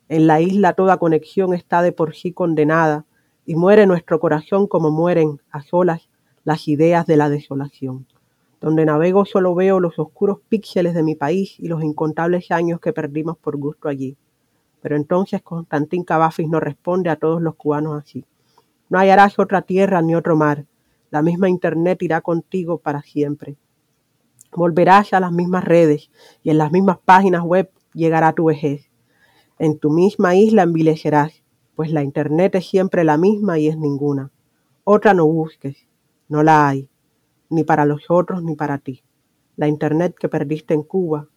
En 0.08 0.26
la 0.26 0.40
isla 0.40 0.72
toda 0.72 0.98
conexión 0.98 1.54
está 1.54 1.82
de 1.82 1.92
por 1.92 2.14
sí 2.14 2.32
condenada, 2.32 3.04
y 3.46 3.54
muere 3.54 3.86
nuestro 3.86 4.18
corazón 4.18 4.66
como 4.66 4.90
mueren 4.90 5.40
a 5.50 5.62
solas 5.62 6.08
las 6.44 6.66
ideas 6.66 7.06
de 7.06 7.16
la 7.16 7.28
desolación. 7.28 8.06
Donde 8.60 8.84
navego 8.84 9.24
solo 9.24 9.54
veo 9.54 9.78
los 9.78 9.98
oscuros 9.98 10.38
píxeles 10.48 10.94
de 10.94 11.02
mi 11.02 11.14
país 11.14 11.60
y 11.60 11.68
los 11.68 11.82
incontables 11.84 12.50
años 12.50 12.80
que 12.80 12.92
perdimos 12.92 13.36
por 13.36 13.56
gusto 13.56 13.88
allí. 13.88 14.16
Pero 14.80 14.96
entonces 14.96 15.42
Constantín 15.42 16.04
Cavafis 16.04 16.48
no 16.48 16.60
responde 16.60 17.10
a 17.10 17.16
todos 17.16 17.40
los 17.40 17.54
cubanos 17.54 18.02
así. 18.02 18.24
No 18.88 18.98
hallarás 18.98 19.38
otra 19.38 19.62
tierra 19.62 20.02
ni 20.02 20.14
otro 20.14 20.36
mar, 20.36 20.66
la 21.10 21.22
misma 21.22 21.48
Internet 21.48 22.02
irá 22.02 22.20
contigo 22.20 22.78
para 22.78 23.00
siempre. 23.02 23.56
Volverás 24.57 25.12
a 25.12 25.20
las 25.20 25.32
mismas 25.32 25.64
redes 25.64 26.11
y 26.44 26.50
en 26.50 26.59
las 26.59 26.70
mismas 26.70 26.98
páginas 27.05 27.42
web 27.42 27.70
llegará 27.92 28.32
tu 28.32 28.44
vejez. 28.44 28.88
En 29.59 29.78
tu 29.78 29.90
misma 29.90 30.36
isla 30.36 30.62
envilecerás, 30.62 31.42
pues 31.74 31.90
la 31.90 32.02
Internet 32.05 32.55
es 32.55 32.68
siempre 32.68 33.02
la 33.02 33.18
misma 33.18 33.59
y 33.59 33.66
es 33.66 33.76
ninguna. 33.76 34.30
Otra 34.84 35.12
no 35.12 35.26
busques, 35.26 35.88
no 36.28 36.42
la 36.42 36.68
hay, 36.68 36.88
ni 37.50 37.64
para 37.64 37.84
los 37.84 38.05
otros 38.11 38.44
ni 38.44 38.55
para 38.55 38.78
ti. 38.78 39.02
La 39.57 39.66
Internet 39.66 40.14
que 40.18 40.28
perdiste 40.28 40.72
en 40.72 40.82
Cuba, 40.82 41.28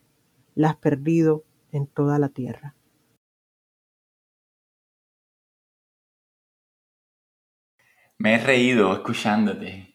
la 0.53 0.69
has 0.69 0.77
perdido 0.77 1.43
en 1.71 1.87
toda 1.87 2.19
la 2.19 2.29
tierra. 2.29 2.75
Me 8.19 8.35
he 8.35 8.37
reído 8.39 8.93
escuchándote. 8.93 9.86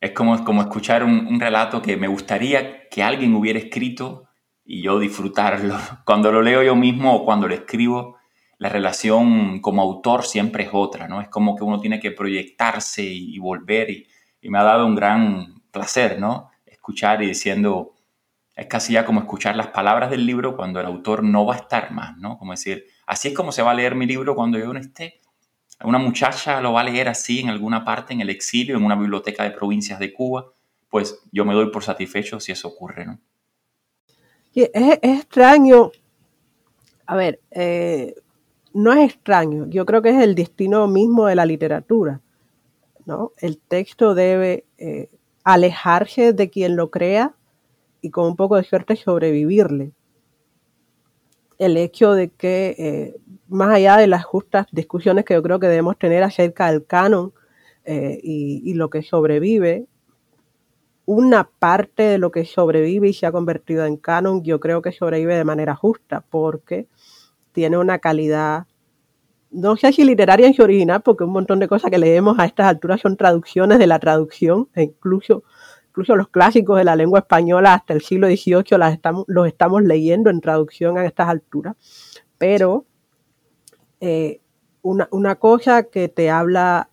Es 0.00 0.12
como, 0.12 0.44
como 0.44 0.62
escuchar 0.62 1.04
un, 1.04 1.40
relato 1.40 1.80
que 1.82 1.96
me 1.96 2.08
gustaría 2.08 2.88
que 2.88 3.02
alguien 3.02 3.34
hubiera 3.34 3.58
escrito 3.58 4.28
y 4.64 4.82
yo 4.82 4.98
disfrutarlo. 4.98 5.76
Cuando 6.04 6.30
lo 6.30 6.42
leo 6.42 6.62
yo 6.62 6.76
mismo 6.76 7.14
o 7.14 7.24
cuando 7.24 7.48
lo 7.48 7.54
escribo, 7.54 8.16
la 8.58 8.68
relación 8.68 9.60
como 9.60 9.82
autor 9.82 10.24
siempre 10.24 10.64
es 10.64 10.70
otra, 10.72 11.08
¿no? 11.08 11.20
Es 11.20 11.28
como 11.28 11.56
que 11.56 11.64
uno 11.64 11.80
tiene 11.80 12.00
que 12.00 12.10
proyectarse 12.10 13.02
y, 13.04 13.38
volver 13.38 13.90
y, 13.90 14.06
y, 14.40 14.48
me 14.48 14.58
ha 14.58 14.62
dado 14.62 14.86
un 14.86 14.94
gran 14.94 15.62
placer, 15.70 16.18
¿no? 16.18 16.50
Escuchar 16.64 17.22
y 17.22 17.26
diciendo, 17.26 17.94
es 18.54 18.66
casi 18.66 18.94
ya 18.94 19.04
como 19.04 19.20
escuchar 19.20 19.56
las 19.56 19.68
palabras 19.68 20.10
del 20.10 20.24
libro 20.24 20.56
cuando 20.56 20.80
el 20.80 20.86
autor 20.86 21.22
no 21.22 21.44
va 21.44 21.54
a 21.54 21.58
estar 21.58 21.92
más, 21.92 22.16
¿no? 22.16 22.38
Como 22.38 22.52
decir, 22.52 22.86
así 23.06 23.28
es 23.28 23.34
como 23.34 23.52
se 23.52 23.62
va 23.62 23.72
a 23.72 23.74
leer 23.74 23.94
mi 23.94 24.06
libro 24.06 24.34
cuando 24.34 24.58
yo 24.58 24.72
no 24.72 24.80
esté 24.80 25.20
una 25.84 25.98
muchacha 25.98 26.60
lo 26.60 26.72
va 26.72 26.80
a 26.80 26.84
leer 26.84 27.08
así 27.08 27.40
en 27.40 27.50
alguna 27.50 27.84
parte, 27.84 28.14
en 28.14 28.20
el 28.20 28.30
exilio, 28.30 28.76
en 28.76 28.84
una 28.84 28.96
biblioteca 28.96 29.44
de 29.44 29.50
provincias 29.50 29.98
de 29.98 30.12
Cuba, 30.12 30.52
pues 30.88 31.20
yo 31.32 31.44
me 31.44 31.54
doy 31.54 31.70
por 31.70 31.84
satisfecho 31.84 32.40
si 32.40 32.52
eso 32.52 32.68
ocurre, 32.68 33.04
¿no? 33.06 33.18
es, 34.54 34.98
extraño, 35.02 35.90
a 37.06 37.16
ver, 37.16 37.40
eh, 37.50 38.14
no 38.72 38.92
es 38.92 39.12
extraño, 39.12 39.66
yo 39.68 39.84
creo 39.84 40.00
que 40.00 40.10
es 40.10 40.22
el 40.22 40.34
destino 40.34 40.86
mismo 40.88 41.26
de 41.26 41.34
la 41.34 41.44
literatura, 41.44 42.20
¿no? 43.04 43.32
El 43.38 43.58
texto 43.58 44.14
debe 44.14 44.64
eh, 44.78 45.10
alejarse 45.44 46.32
de 46.32 46.50
quien 46.50 46.76
lo 46.76 46.90
crea 46.90 47.34
y 48.00 48.10
con 48.10 48.26
un 48.26 48.36
poco 48.36 48.56
de 48.56 48.64
suerte 48.64 48.96
sobrevivirle. 48.96 49.92
El 51.58 51.76
hecho 51.76 52.12
de 52.12 52.30
que, 52.30 52.74
eh, 52.78 53.16
más 53.48 53.70
allá 53.70 53.96
de 53.96 54.06
las 54.06 54.24
justas 54.24 54.66
discusiones 54.72 55.24
que 55.24 55.34
yo 55.34 55.42
creo 55.42 55.58
que 55.58 55.68
debemos 55.68 55.98
tener 55.98 56.22
acerca 56.22 56.70
del 56.70 56.84
canon 56.84 57.32
eh, 57.84 58.18
y, 58.22 58.74
lo 58.74 58.90
que 58.90 59.02
sobrevive, 59.02 59.86
una 61.04 61.48
parte 61.48 62.02
de 62.02 62.18
lo 62.18 62.32
que 62.32 62.44
sobrevive 62.44 63.08
y 63.08 63.12
se 63.12 63.26
ha 63.26 63.32
convertido 63.32 63.86
en 63.86 63.96
canon, 63.96 64.42
yo 64.42 64.58
creo 64.58 64.82
que 64.82 64.92
sobrevive 64.92 65.36
de 65.36 65.44
manera 65.44 65.76
justa, 65.76 66.24
porque 66.28 66.88
tiene 67.52 67.78
una 67.78 68.00
calidad, 68.00 68.66
no 69.52 69.76
sé 69.76 69.92
si 69.92 70.04
literaria 70.04 70.48
en 70.48 70.54
su 70.54 70.62
original, 70.62 71.02
porque 71.02 71.24
un 71.24 71.32
montón 71.32 71.60
de 71.60 71.68
cosas 71.68 71.90
que 71.90 71.98
leemos 71.98 72.38
a 72.38 72.44
estas 72.44 72.66
alturas 72.66 73.00
son 73.00 73.16
traducciones 73.16 73.78
de 73.78 73.86
la 73.86 74.00
traducción, 74.00 74.68
e 74.74 74.82
incluso 74.82 75.44
incluso 75.96 76.14
los 76.14 76.28
clásicos 76.28 76.76
de 76.76 76.84
la 76.84 76.94
lengua 76.94 77.20
española 77.20 77.72
hasta 77.72 77.94
el 77.94 78.02
siglo 78.02 78.26
XVIII 78.26 78.76
las 78.78 78.92
estamos, 78.92 79.24
los 79.28 79.46
estamos 79.46 79.82
leyendo 79.82 80.28
en 80.28 80.42
traducción 80.42 80.98
a 80.98 81.06
estas 81.06 81.26
alturas, 81.26 81.74
pero 82.36 82.84
eh, 84.00 84.42
una, 84.82 85.36
cosa 85.36 85.84
que 85.84 86.08
te 86.08 86.28
habla 86.28 86.90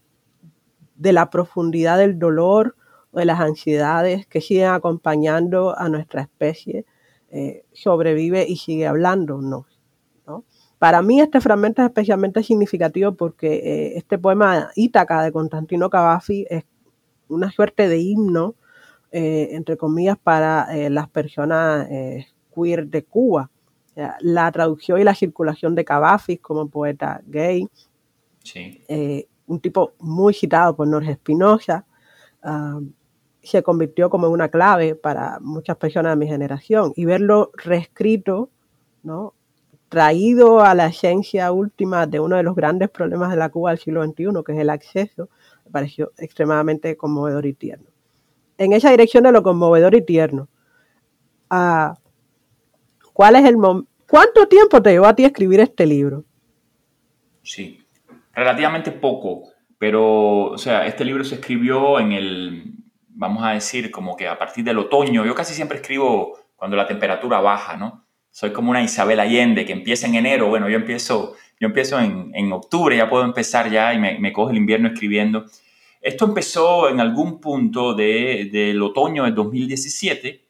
de 0.96 1.12
la 1.12 1.30
profundidad 1.30 1.98
del 1.98 2.18
dolor 2.18 2.78
o 3.12 3.20
de 3.20 3.26
las 3.26 3.42
ansiedades 3.42 4.26
que 4.26 4.40
siguen 4.40 4.70
acompañando 4.70 5.78
a 5.78 5.90
nuestra 5.90 6.22
especie, 6.22 6.86
eh, 7.30 7.66
sobrevive 7.74 8.46
y 8.48 8.56
sigue 8.56 8.88
hablándonos. 8.88 9.66
¿no? 10.26 10.46
Para 10.80 11.02
mí 11.02 11.20
este 11.20 11.42
fragmento 11.42 11.82
es 11.82 11.90
especialmente 11.90 12.42
significativo 12.42 13.16
porque 13.16 13.56
eh, 13.56 13.98
este 13.98 14.18
poema 14.18 14.70
Ítaca 14.78 15.22
de 15.24 15.34
Constantino 15.34 15.90
Cavafi 15.90 16.46
es 16.50 16.64
una 17.28 17.52
suerte 17.52 17.90
de 17.90 18.00
himno 18.00 18.56
eh, 19.16 19.50
entre 19.56 19.78
comillas, 19.78 20.18
para 20.18 20.76
eh, 20.76 20.90
las 20.90 21.08
personas 21.08 21.88
eh, 21.92 22.26
queer 22.52 22.88
de 22.88 23.04
Cuba. 23.06 23.52
la 24.22 24.52
traducción 24.52 25.00
y 25.00 25.04
la 25.04 25.14
circulación 25.14 25.76
de 25.76 25.86
Cavafis 25.86 26.40
como 26.42 26.68
poeta 26.68 27.22
gay, 27.28 27.70
un 29.46 29.60
tipo 29.60 29.94
muy 30.00 30.34
citado 30.34 30.76
por 30.76 30.88
Norge 30.88 31.12
Espinosa, 31.12 31.86
ah, 32.42 32.80
se 33.44 33.62
convirtió 33.62 34.10
como 34.10 34.30
una 34.30 34.50
clave 34.50 34.96
para 34.96 35.40
muchas 35.42 35.78
personas 35.78 36.14
de 36.14 36.16
mi 36.16 36.28
generación. 36.28 36.92
Y 36.96 37.06
verlo 37.06 37.52
reescrito, 37.56 38.50
¿no? 39.04 39.36
traído 39.90 40.62
a 40.62 40.74
la 40.74 40.88
esencia 40.88 41.52
última 41.52 42.08
de 42.08 42.20
uno 42.20 42.38
de 42.38 42.44
los 42.44 42.56
grandes 42.56 42.90
problemas 42.90 43.30
de 43.30 43.38
la 43.38 43.50
Cuba 43.50 43.70
del 43.70 43.80
siglo 43.80 44.04
XXI, 44.04 44.44
que 44.44 44.54
es 44.54 44.60
el 44.60 44.72
acceso, 44.72 45.30
me 45.66 45.72
pareció 45.72 46.14
extremadamente 46.18 46.98
conmovedor 46.98 47.46
y 47.46 47.54
tierno 47.54 47.93
en 48.58 48.74
esa 48.74 48.92
dirección 48.92 49.24
de 49.24 49.32
lo 49.32 49.44
conmovedor 49.44 49.96
y 49.96 50.06
tierno. 50.06 50.48
Ah, 51.50 51.98
¿Cuál 53.14 53.36
es 53.36 53.46
el 53.46 53.58
¿Cuánto 54.08 54.48
tiempo 54.48 54.82
te 54.82 54.92
llevó 54.92 55.06
a 55.06 55.16
ti 55.16 55.26
escribir 55.26 55.60
este 55.60 55.86
libro? 55.86 56.24
Sí, 57.42 57.84
relativamente 58.34 58.92
poco, 58.92 59.50
pero, 59.78 60.46
o 60.52 60.58
sea, 60.58 60.86
este 60.86 61.04
libro 61.04 61.24
se 61.24 61.36
escribió 61.36 62.00
en 62.00 62.12
el, 62.12 62.74
vamos 63.10 63.44
a 63.44 63.52
decir, 63.52 63.92
como 63.92 64.16
que 64.16 64.28
a 64.28 64.38
partir 64.38 64.64
del 64.64 64.80
otoño. 64.80 65.26
Yo 65.26 65.36
casi 65.36 65.54
siempre 65.54 65.80
escribo 65.80 66.38
cuando 66.56 66.78
la 66.78 66.88
temperatura 66.88 67.42
baja, 67.42 67.76
¿no? 67.76 68.06
Soy 68.30 68.52
como 68.52 68.72
una 68.72 68.82
Isabel 68.82 69.20
Allende 69.20 69.66
que 69.66 69.74
empieza 69.74 70.08
en 70.08 70.16
enero. 70.16 70.48
Bueno, 70.48 70.70
yo 70.70 70.78
empiezo, 70.78 71.36
yo 71.60 71.68
empiezo 71.68 72.00
en, 72.00 72.52
octubre, 72.52 72.96
ya 72.98 73.10
puedo 73.10 73.24
empezar 73.24 73.70
ya 73.70 73.94
y 73.94 74.00
me, 74.00 74.18
me 74.20 74.34
coge 74.34 74.52
el 74.52 74.58
invierno 74.58 74.88
escribiendo. 74.88 75.46
Esto 76.04 76.26
empezó 76.26 76.90
en 76.90 77.00
algún 77.00 77.40
punto 77.40 77.94
del 77.94 78.82
otoño 78.82 79.24
de 79.24 79.32
2017 79.32 80.46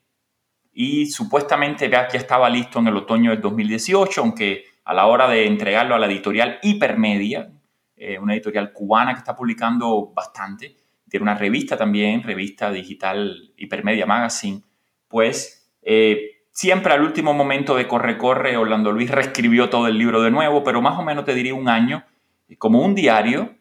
y 0.73 1.05
supuestamente 1.05 1.87
ya, 1.91 2.05
estaba 2.05 2.49
listo 2.49 2.79
en 2.79 2.87
el 2.87 2.97
otoño 2.97 3.29
del 3.29 3.39
2018, 3.39 4.19
aunque 4.19 4.63
a 4.83 4.95
la 4.95 5.05
hora 5.05 5.29
de 5.29 5.45
entregarlo 5.45 5.93
a 5.93 5.99
la 5.99 6.07
editorial 6.07 6.57
Hipermedia, 6.63 7.51
eh, 7.95 8.17
una 8.17 8.33
editorial 8.33 8.73
cubana 8.73 9.13
que 9.13 9.19
está 9.19 9.35
publicando 9.35 10.11
bastante, 10.11 10.75
tiene 11.07 11.21
una 11.21 11.35
revista 11.35 11.77
también, 11.77 12.23
revista 12.23 12.71
digital 12.71 13.53
Hipermedia 13.55 14.07
Magazine, 14.07 14.63
pues 15.07 15.71
eh, 15.83 16.47
siempre 16.49 16.93
al 16.93 17.03
último 17.03 17.35
momento 17.35 17.75
de 17.75 17.87
Corre 17.87 18.17
Corre, 18.17 18.57
Orlando 18.57 18.91
Luis 18.91 19.11
reescribió 19.11 19.69
todo 19.69 19.85
el 19.85 19.99
libro 19.99 20.23
de 20.23 20.31
nuevo, 20.31 20.63
pero 20.63 20.81
más 20.81 20.97
o 20.97 21.03
menos 21.03 21.25
te 21.25 21.35
diría 21.35 21.53
un 21.53 21.69
año, 21.69 22.03
como 22.57 22.81
un 22.81 22.95
diario, 22.95 23.53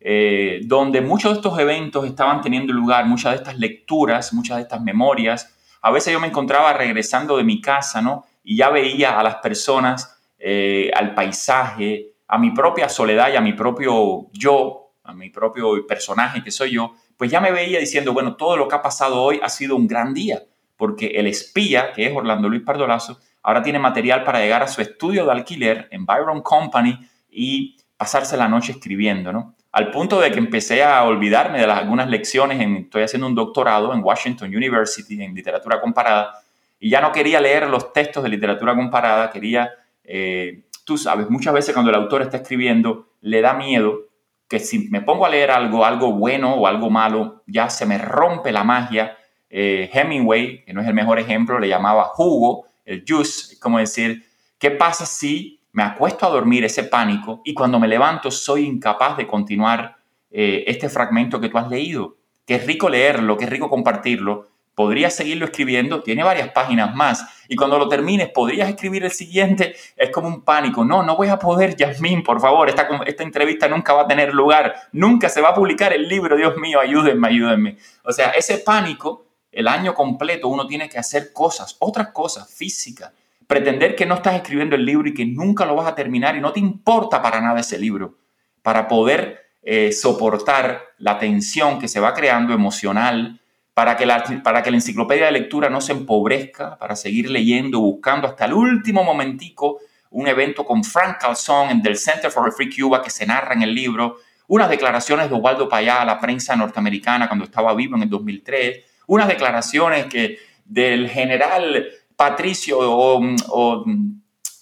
eh, 0.00 0.60
donde 0.64 1.02
muchos 1.02 1.32
de 1.32 1.36
estos 1.36 1.58
eventos 1.58 2.06
estaban 2.06 2.40
teniendo 2.40 2.72
lugar, 2.72 3.04
muchas 3.04 3.32
de 3.32 3.36
estas 3.36 3.58
lecturas, 3.58 4.32
muchas 4.32 4.56
de 4.56 4.62
estas 4.62 4.80
memorias. 4.80 5.56
A 5.82 5.90
veces 5.90 6.12
yo 6.12 6.20
me 6.20 6.28
encontraba 6.28 6.72
regresando 6.72 7.36
de 7.36 7.44
mi 7.44 7.60
casa, 7.60 8.00
¿no? 8.00 8.24
Y 8.42 8.56
ya 8.56 8.70
veía 8.70 9.20
a 9.20 9.22
las 9.22 9.36
personas, 9.36 10.18
eh, 10.38 10.90
al 10.94 11.14
paisaje, 11.14 12.14
a 12.26 12.38
mi 12.38 12.52
propia 12.52 12.88
soledad 12.88 13.30
y 13.32 13.36
a 13.36 13.42
mi 13.42 13.52
propio 13.52 14.28
yo, 14.32 14.92
a 15.04 15.12
mi 15.12 15.28
propio 15.28 15.86
personaje 15.86 16.42
que 16.42 16.50
soy 16.50 16.72
yo, 16.72 16.94
pues 17.18 17.30
ya 17.30 17.40
me 17.40 17.52
veía 17.52 17.78
diciendo, 17.78 18.14
bueno, 18.14 18.36
todo 18.36 18.56
lo 18.56 18.68
que 18.68 18.76
ha 18.76 18.82
pasado 18.82 19.20
hoy 19.22 19.40
ha 19.42 19.50
sido 19.50 19.76
un 19.76 19.86
gran 19.86 20.14
día, 20.14 20.42
porque 20.76 21.08
el 21.08 21.26
espía, 21.26 21.92
que 21.92 22.06
es 22.06 22.16
Orlando 22.16 22.48
Luis 22.48 22.62
Pardolazo, 22.62 23.18
ahora 23.42 23.62
tiene 23.62 23.78
material 23.78 24.24
para 24.24 24.40
llegar 24.40 24.62
a 24.62 24.68
su 24.68 24.80
estudio 24.80 25.26
de 25.26 25.32
alquiler 25.32 25.88
en 25.90 26.06
Byron 26.06 26.40
Company 26.40 26.98
y 27.28 27.76
pasarse 27.98 28.38
la 28.38 28.48
noche 28.48 28.72
escribiendo, 28.72 29.32
¿no? 29.32 29.54
Al 29.72 29.90
punto 29.90 30.20
de 30.20 30.32
que 30.32 30.38
empecé 30.38 30.82
a 30.82 31.04
olvidarme 31.04 31.58
de 31.58 31.64
algunas 31.64 32.08
lecciones. 32.08 32.60
En, 32.60 32.76
estoy 32.76 33.02
haciendo 33.02 33.26
un 33.26 33.34
doctorado 33.34 33.92
en 33.94 34.02
Washington 34.02 34.54
University 34.54 35.22
en 35.22 35.34
literatura 35.34 35.80
comparada 35.80 36.40
y 36.78 36.90
ya 36.90 37.00
no 37.00 37.12
quería 37.12 37.40
leer 37.40 37.68
los 37.68 37.92
textos 37.92 38.22
de 38.22 38.30
literatura 38.30 38.74
comparada, 38.74 39.30
quería, 39.30 39.70
eh, 40.02 40.62
tú 40.84 40.96
sabes, 40.96 41.28
muchas 41.28 41.52
veces 41.52 41.74
cuando 41.74 41.90
el 41.90 41.96
autor 41.96 42.22
está 42.22 42.38
escribiendo, 42.38 43.08
le 43.20 43.42
da 43.42 43.52
miedo 43.52 44.06
que 44.48 44.58
si 44.58 44.88
me 44.88 45.02
pongo 45.02 45.26
a 45.26 45.28
leer 45.28 45.50
algo, 45.50 45.84
algo 45.84 46.12
bueno 46.12 46.54
o 46.54 46.66
algo 46.66 46.90
malo, 46.90 47.42
ya 47.46 47.70
se 47.70 47.86
me 47.86 47.98
rompe 47.98 48.50
la 48.50 48.64
magia. 48.64 49.16
Eh, 49.48 49.90
Hemingway, 49.92 50.64
que 50.64 50.72
no 50.72 50.80
es 50.80 50.88
el 50.88 50.94
mejor 50.94 51.18
ejemplo, 51.18 51.58
le 51.58 51.68
llamaba 51.68 52.04
jugo, 52.04 52.66
el 52.84 53.04
juice, 53.06 53.52
es 53.52 53.60
como 53.60 53.78
decir, 53.78 54.24
¿qué 54.58 54.70
pasa 54.72 55.06
si 55.06 55.59
me 55.72 55.82
acuesto 55.82 56.26
a 56.26 56.30
dormir 56.30 56.64
ese 56.64 56.84
pánico 56.84 57.42
y 57.44 57.54
cuando 57.54 57.78
me 57.78 57.88
levanto 57.88 58.30
soy 58.30 58.66
incapaz 58.66 59.16
de 59.16 59.26
continuar 59.26 59.96
eh, 60.30 60.64
este 60.66 60.88
fragmento 60.88 61.40
que 61.40 61.48
tú 61.48 61.58
has 61.58 61.68
leído. 61.68 62.16
Qué 62.46 62.58
rico 62.58 62.88
leerlo, 62.88 63.36
qué 63.36 63.46
rico 63.46 63.70
compartirlo. 63.70 64.48
Podrías 64.74 65.14
seguirlo 65.14 65.44
escribiendo, 65.44 66.02
tiene 66.02 66.24
varias 66.24 66.48
páginas 66.50 66.94
más. 66.94 67.24
Y 67.48 67.54
cuando 67.54 67.78
lo 67.78 67.88
termines, 67.88 68.30
podrías 68.30 68.68
escribir 68.68 69.04
el 69.04 69.10
siguiente. 69.10 69.76
Es 69.96 70.10
como 70.10 70.28
un 70.28 70.42
pánico. 70.42 70.84
No, 70.84 71.02
no 71.02 71.16
voy 71.16 71.28
a 71.28 71.38
poder, 71.38 71.76
Yasmín, 71.76 72.22
por 72.22 72.40
favor. 72.40 72.68
Esta, 72.68 72.88
esta 73.06 73.22
entrevista 73.22 73.68
nunca 73.68 73.92
va 73.92 74.02
a 74.02 74.08
tener 74.08 74.32
lugar. 74.32 74.74
Nunca 74.92 75.28
se 75.28 75.40
va 75.40 75.50
a 75.50 75.54
publicar 75.54 75.92
el 75.92 76.08
libro. 76.08 76.36
Dios 76.36 76.56
mío, 76.56 76.80
ayúdenme, 76.80 77.28
ayúdenme. 77.28 77.76
O 78.04 78.12
sea, 78.12 78.30
ese 78.30 78.58
pánico, 78.58 79.26
el 79.52 79.68
año 79.68 79.92
completo, 79.92 80.48
uno 80.48 80.66
tiene 80.66 80.88
que 80.88 80.98
hacer 80.98 81.32
cosas, 81.32 81.76
otras 81.78 82.08
cosas 82.08 82.52
físicas 82.52 83.12
pretender 83.50 83.96
que 83.96 84.06
no 84.06 84.14
estás 84.14 84.36
escribiendo 84.36 84.76
el 84.76 84.84
libro 84.84 85.08
y 85.08 85.12
que 85.12 85.26
nunca 85.26 85.66
lo 85.66 85.74
vas 85.74 85.88
a 85.88 85.96
terminar 85.96 86.36
y 86.36 86.40
no 86.40 86.52
te 86.52 86.60
importa 86.60 87.20
para 87.20 87.40
nada 87.40 87.58
ese 87.58 87.80
libro, 87.80 88.16
para 88.62 88.86
poder 88.86 89.54
eh, 89.64 89.90
soportar 89.90 90.84
la 90.98 91.18
tensión 91.18 91.80
que 91.80 91.88
se 91.88 91.98
va 91.98 92.14
creando 92.14 92.54
emocional, 92.54 93.40
para 93.74 93.96
que, 93.96 94.06
la, 94.06 94.22
para 94.44 94.62
que 94.62 94.70
la 94.70 94.76
enciclopedia 94.76 95.26
de 95.26 95.32
lectura 95.32 95.68
no 95.68 95.80
se 95.80 95.90
empobrezca, 95.90 96.78
para 96.78 96.94
seguir 96.94 97.28
leyendo, 97.28 97.80
buscando 97.80 98.28
hasta 98.28 98.44
el 98.44 98.52
último 98.52 99.02
momentico 99.02 99.80
un 100.10 100.28
evento 100.28 100.64
con 100.64 100.84
Frank 100.84 101.18
Calzón 101.18 101.82
del 101.82 101.96
Center 101.96 102.30
for 102.30 102.48
a 102.48 102.52
Free 102.52 102.70
Cuba 102.72 103.02
que 103.02 103.10
se 103.10 103.26
narra 103.26 103.54
en 103.54 103.62
el 103.62 103.74
libro, 103.74 104.18
unas 104.46 104.70
declaraciones 104.70 105.28
de 105.28 105.34
Osvaldo 105.34 105.68
Payá 105.68 106.02
a 106.02 106.04
la 106.04 106.20
prensa 106.20 106.54
norteamericana 106.54 107.26
cuando 107.26 107.46
estaba 107.46 107.74
vivo 107.74 107.96
en 107.96 108.04
el 108.04 108.10
2003, 108.10 108.84
unas 109.08 109.26
declaraciones 109.26 110.06
que 110.06 110.38
del 110.64 111.08
general 111.08 111.90
Patricio 112.20 112.76
o, 112.78 113.18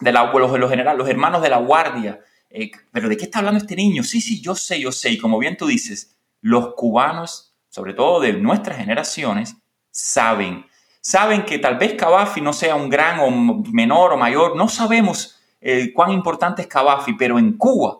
de, 0.00 0.12
los, 0.12 0.32
los, 0.32 0.70
los 0.96 1.08
hermanos 1.08 1.42
de 1.42 1.48
la 1.48 1.56
guardia. 1.56 2.20
Eh, 2.50 2.70
pero 2.92 3.08
¿de 3.08 3.16
qué 3.16 3.24
está 3.24 3.40
hablando 3.40 3.58
este 3.58 3.74
niño? 3.74 4.04
Sí, 4.04 4.20
sí, 4.20 4.40
yo 4.40 4.54
sé, 4.54 4.78
yo 4.78 4.92
sé. 4.92 5.10
Y 5.10 5.18
como 5.18 5.40
bien 5.40 5.56
tú 5.56 5.66
dices, 5.66 6.16
los 6.40 6.74
cubanos, 6.76 7.56
sobre 7.68 7.94
todo 7.94 8.20
de 8.20 8.34
nuestras 8.34 8.78
generaciones, 8.78 9.56
saben. 9.90 10.66
Saben 11.00 11.44
que 11.44 11.58
tal 11.58 11.78
vez 11.78 11.94
Cavafi 11.94 12.40
no 12.40 12.52
sea 12.52 12.76
un 12.76 12.88
gran 12.88 13.18
o 13.18 13.28
menor 13.72 14.12
o 14.12 14.16
mayor. 14.16 14.54
No 14.54 14.68
sabemos 14.68 15.40
eh, 15.60 15.92
cuán 15.92 16.12
importante 16.12 16.62
es 16.62 16.68
Cavafi, 16.68 17.14
pero 17.14 17.40
en 17.40 17.56
Cuba, 17.56 17.98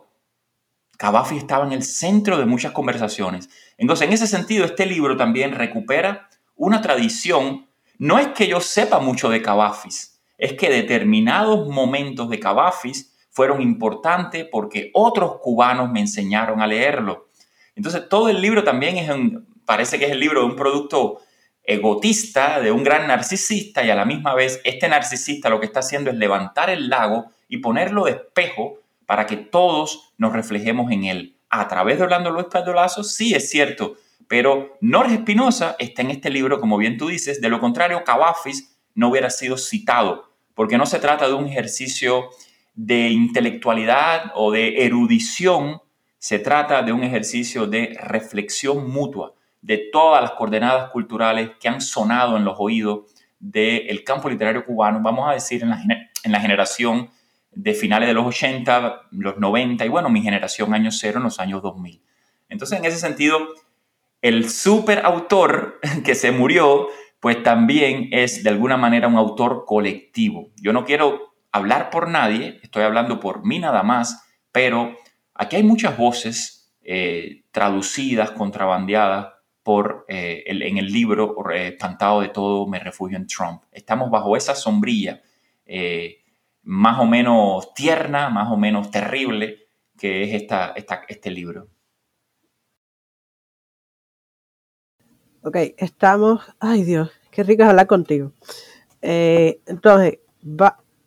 Cavafi 0.97 1.35
estaba 1.35 1.65
en 1.65 1.73
el 1.73 1.83
centro 1.83 2.37
de 2.37 2.45
muchas 2.45 2.71
conversaciones. 2.71 3.49
Entonces, 3.77 4.07
en 4.07 4.13
ese 4.13 4.25
sentido, 4.25 4.63
este 4.63 4.85
libro 4.85 5.17
también 5.17 5.51
recupera 5.51 6.29
una 6.55 6.81
tradición 6.81 7.68
no 7.99 8.17
es 8.17 8.29
que 8.29 8.47
yo 8.47 8.61
sepa 8.61 8.99
mucho 8.99 9.29
de 9.29 9.41
Cavafis, 9.41 10.19
es 10.37 10.53
que 10.53 10.69
determinados 10.69 11.67
momentos 11.67 12.29
de 12.29 12.39
Cavafis 12.39 13.13
fueron 13.29 13.61
importantes 13.61 14.47
porque 14.49 14.89
otros 14.93 15.37
cubanos 15.41 15.91
me 15.91 15.99
enseñaron 15.99 16.61
a 16.61 16.67
leerlo. 16.67 17.27
Entonces, 17.75 18.09
todo 18.09 18.29
el 18.29 18.41
libro 18.41 18.63
también 18.63 18.97
es 18.97 19.11
parece 19.65 19.99
que 19.99 20.05
es 20.05 20.11
el 20.11 20.19
libro 20.19 20.41
de 20.41 20.47
un 20.47 20.55
producto 20.55 21.19
egotista, 21.63 22.59
de 22.59 22.71
un 22.71 22.83
gran 22.83 23.07
narcisista, 23.07 23.83
y 23.83 23.91
a 23.91 23.95
la 23.95 24.05
misma 24.05 24.33
vez 24.33 24.59
este 24.63 24.87
narcisista 24.87 25.49
lo 25.49 25.59
que 25.59 25.67
está 25.67 25.81
haciendo 25.81 26.09
es 26.09 26.17
levantar 26.17 26.69
el 26.69 26.89
lago 26.89 27.27
y 27.47 27.57
ponerlo 27.57 28.05
de 28.05 28.11
espejo 28.11 28.79
para 29.05 29.25
que 29.25 29.37
todos 29.37 30.13
nos 30.17 30.33
reflejemos 30.33 30.91
en 30.91 31.03
él. 31.03 31.35
A 31.49 31.67
través 31.67 31.97
de 31.97 32.05
Orlando 32.05 32.31
Luis 32.31 32.47
Perdolazo, 32.51 33.03
sí 33.03 33.35
es 33.35 33.49
cierto, 33.49 33.97
pero 34.29 34.77
Norris 34.79 35.13
Espinosa 35.13 35.75
está 35.79 36.03
en 36.03 36.11
este 36.11 36.29
libro, 36.29 36.59
como 36.61 36.77
bien 36.77 36.97
tú 36.97 37.07
dices, 37.07 37.41
de 37.41 37.49
lo 37.49 37.59
contrario, 37.59 38.03
Cavafis 38.03 38.77
no 38.93 39.09
hubiera 39.09 39.31
sido 39.31 39.57
citado, 39.57 40.35
porque 40.53 40.77
no 40.77 40.85
se 40.85 40.99
trata 40.99 41.27
de 41.27 41.33
un 41.33 41.47
ejercicio 41.47 42.29
de 42.75 43.09
intelectualidad 43.09 44.31
o 44.35 44.51
de 44.51 44.85
erudición, 44.85 45.81
se 46.19 46.37
trata 46.37 46.83
de 46.83 46.91
un 46.91 47.03
ejercicio 47.03 47.65
de 47.65 47.97
reflexión 47.99 48.87
mutua 48.87 49.33
de 49.61 49.89
todas 49.91 50.21
las 50.21 50.31
coordenadas 50.33 50.91
culturales 50.91 51.49
que 51.59 51.67
han 51.67 51.81
sonado 51.81 52.37
en 52.37 52.45
los 52.45 52.55
oídos 52.59 53.11
del 53.39 54.03
campo 54.03 54.29
literario 54.29 54.63
cubano, 54.63 54.99
vamos 55.01 55.27
a 55.27 55.33
decir, 55.33 55.63
en 55.63 55.71
la, 55.71 55.81
en 56.23 56.31
la 56.31 56.39
generación 56.39 57.09
de 57.51 57.73
finales 57.73 58.07
de 58.07 58.13
los 58.13 58.27
80, 58.27 59.07
los 59.09 59.37
90 59.39 59.85
y 59.85 59.89
bueno, 59.89 60.07
mi 60.11 60.21
generación 60.21 60.71
año 60.75 60.91
cero 60.91 61.17
en 61.17 61.23
los 61.23 61.39
años 61.39 61.63
2000. 61.63 61.99
Entonces, 62.47 62.77
en 62.77 62.85
ese 62.85 62.97
sentido, 62.97 63.39
el 64.21 64.49
superautor 64.49 65.79
que 66.03 66.15
se 66.15 66.31
murió, 66.31 66.87
pues 67.19 67.43
también 67.43 68.09
es 68.11 68.43
de 68.43 68.49
alguna 68.49 68.77
manera 68.77 69.07
un 69.07 69.15
autor 69.15 69.65
colectivo. 69.65 70.51
Yo 70.61 70.73
no 70.73 70.85
quiero 70.85 71.35
hablar 71.51 71.89
por 71.89 72.09
nadie, 72.09 72.59
estoy 72.63 72.83
hablando 72.83 73.19
por 73.19 73.45
mí 73.45 73.59
nada 73.59 73.83
más, 73.83 74.23
pero 74.51 74.95
aquí 75.33 75.55
hay 75.55 75.63
muchas 75.63 75.97
voces 75.97 76.73
eh, 76.81 77.43
traducidas, 77.51 78.31
contrabandeadas 78.31 79.33
por, 79.63 80.05
eh, 80.07 80.43
en 80.47 80.77
el 80.77 80.87
libro 80.87 81.35
Espantado 81.51 82.21
de 82.21 82.29
todo, 82.29 82.67
me 82.67 82.79
refugio 82.79 83.17
en 83.17 83.27
Trump. 83.27 83.63
Estamos 83.71 84.09
bajo 84.09 84.35
esa 84.35 84.55
sombrilla 84.55 85.21
eh, 85.71 86.23
más 86.63 86.99
o 86.99 87.05
menos 87.05 87.73
tierna, 87.75 88.29
más 88.29 88.51
o 88.51 88.57
menos 88.57 88.89
terrible, 88.89 89.67
que 89.97 90.23
es 90.23 90.33
esta, 90.33 90.73
este 91.07 91.29
libro. 91.29 91.67
Ok, 95.41 95.55
estamos. 95.77 96.41
Ay 96.59 96.83
Dios, 96.83 97.11
qué 97.31 97.43
rico 97.43 97.63
hablar 97.63 97.87
contigo. 97.87 98.33
Eh, 99.01 99.61
entonces, 99.67 100.19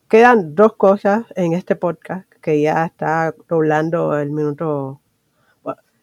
quedan 0.08 0.54
dos 0.54 0.74
cosas 0.76 1.26
en 1.36 1.52
este 1.52 1.76
podcast 1.76 2.26
que 2.40 2.62
ya 2.62 2.86
está 2.86 3.34
doblando 3.46 4.18
el 4.18 4.30
minuto. 4.30 5.02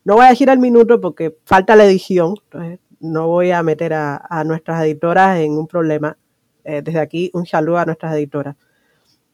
no 0.04 0.16
voy 0.16 0.26
a 0.26 0.30
decir 0.30 0.48
el 0.50 0.60
minuto 0.60 1.02
porque 1.02 1.38
falta 1.44 1.76
la 1.76 1.86
edición, 1.86 2.36
entonces 2.44 2.80
no 3.00 3.28
voy 3.28 3.50
a 3.50 3.64
meter 3.64 3.94
a, 3.96 4.44
nuestras 4.46 4.84
editoras 4.84 5.40
en 5.40 5.54
un 5.54 5.68
problema. 5.68 6.16
Eh, 6.64 6.84
desde 6.84 7.00
aquí, 7.00 7.32
un 7.34 7.48
saludo 7.48 7.80
a 7.80 7.86
nuestras 7.86 8.14
editoras. 8.14 8.56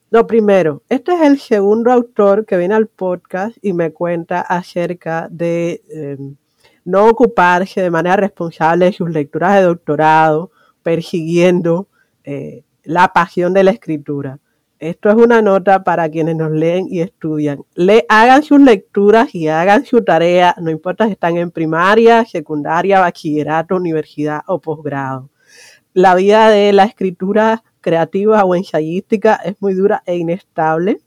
Lo 0.10 0.26
primero, 0.26 0.84
este 0.88 1.14
es 1.16 1.22
el 1.22 1.40
segundo 1.40 1.92
autor 1.92 2.46
que 2.46 2.56
viene 2.56 2.76
al 2.76 2.88
podcast 2.88 3.58
y 3.62 3.74
me 3.74 3.92
cuenta 3.92 4.40
acerca 4.40 5.28
de. 5.30 5.84
Em, 5.90 6.38
no 6.86 7.08
ocuparse 7.10 7.82
de 7.82 7.92
manera 7.92 8.16
responsable 8.16 8.86
de 8.86 8.94
sus 8.94 9.10
lecturas 9.10 9.56
de 9.56 9.64
doctorado, 9.64 10.52
persiguiendo 10.84 11.88
eh, 12.24 12.64
la 12.84 13.10
pasión 13.10 13.54
de 13.54 13.64
la 13.64 13.72
escritura. 13.72 14.40
Esto 14.78 15.10
es 15.10 15.16
una 15.16 15.42
nota 15.42 15.84
para 15.84 16.10
quienes 16.10 16.36
nos 16.36 16.52
leen 16.52 16.88
y 16.90 17.02
estudian. 17.02 17.64
Le, 17.74 18.06
hagan 18.08 18.44
sus 18.44 18.60
lecturas 18.60 19.34
y 19.34 19.48
hagan 19.48 19.86
su 19.86 20.04
tarea, 20.04 20.54
no 20.62 20.70
importa 20.70 21.06
si 21.06 21.14
están 21.14 21.38
en 21.38 21.50
primaria, 21.50 22.26
secundaria, 22.26 23.00
bachillerato, 23.00 23.78
universidad 23.78 24.42
o 24.48 24.60
posgrado. 24.60 25.30
La 25.94 26.14
vida 26.14 26.50
de 26.50 26.74
la 26.74 26.84
escritura 26.84 27.64
creativa 27.80 28.44
o 28.44 28.54
ensayística 28.54 29.36
es 29.36 29.56
muy 29.62 29.74
dura 29.74 30.04
e 30.06 30.18
inestable. 30.18 31.00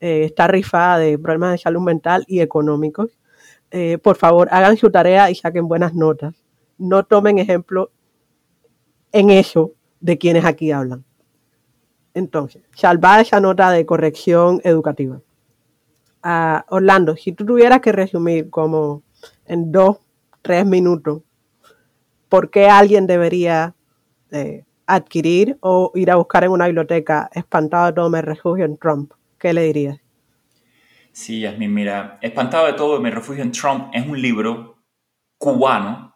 Eh, 0.00 0.24
está 0.24 0.48
rifada 0.48 0.98
de 0.98 1.18
problemas 1.18 1.52
de 1.52 1.58
salud 1.58 1.82
mental 1.82 2.24
y 2.26 2.40
económicos. 2.40 3.17
Eh, 3.70 3.98
por 3.98 4.16
favor, 4.16 4.48
hagan 4.50 4.76
su 4.76 4.90
tarea 4.90 5.30
y 5.30 5.34
saquen 5.34 5.68
buenas 5.68 5.94
notas. 5.94 6.34
No 6.78 7.04
tomen 7.04 7.38
ejemplo 7.38 7.90
en 9.12 9.30
eso 9.30 9.72
de 10.00 10.18
quienes 10.18 10.44
aquí 10.44 10.70
hablan. 10.70 11.04
Entonces, 12.14 12.62
salva 12.74 13.20
esa 13.20 13.40
nota 13.40 13.70
de 13.70 13.86
corrección 13.86 14.60
educativa. 14.64 15.20
Ah, 16.22 16.64
Orlando, 16.68 17.16
si 17.16 17.32
tú 17.32 17.44
tuvieras 17.44 17.80
que 17.80 17.92
resumir 17.92 18.50
como 18.50 19.02
en 19.46 19.70
dos, 19.70 19.98
tres 20.42 20.66
minutos, 20.66 21.22
¿por 22.28 22.50
qué 22.50 22.68
alguien 22.68 23.06
debería 23.06 23.74
eh, 24.30 24.64
adquirir 24.86 25.58
o 25.60 25.92
ir 25.94 26.10
a 26.10 26.16
buscar 26.16 26.44
en 26.44 26.50
una 26.50 26.66
biblioteca 26.66 27.30
espantado 27.32 27.86
de 27.86 27.92
todo 27.92 28.10
me 28.10 28.22
refugio 28.22 28.64
en 28.64 28.76
Trump? 28.78 29.12
¿Qué 29.38 29.52
le 29.52 29.62
dirías? 29.62 30.00
Sí, 31.18 31.40
Yasmin, 31.40 31.74
mira, 31.74 32.20
Espantado 32.22 32.66
de 32.66 32.74
todo, 32.74 33.00
Me 33.00 33.10
refugio 33.10 33.42
en 33.42 33.50
Trump 33.50 33.90
es 33.92 34.06
un 34.06 34.22
libro 34.22 34.84
cubano 35.36 36.14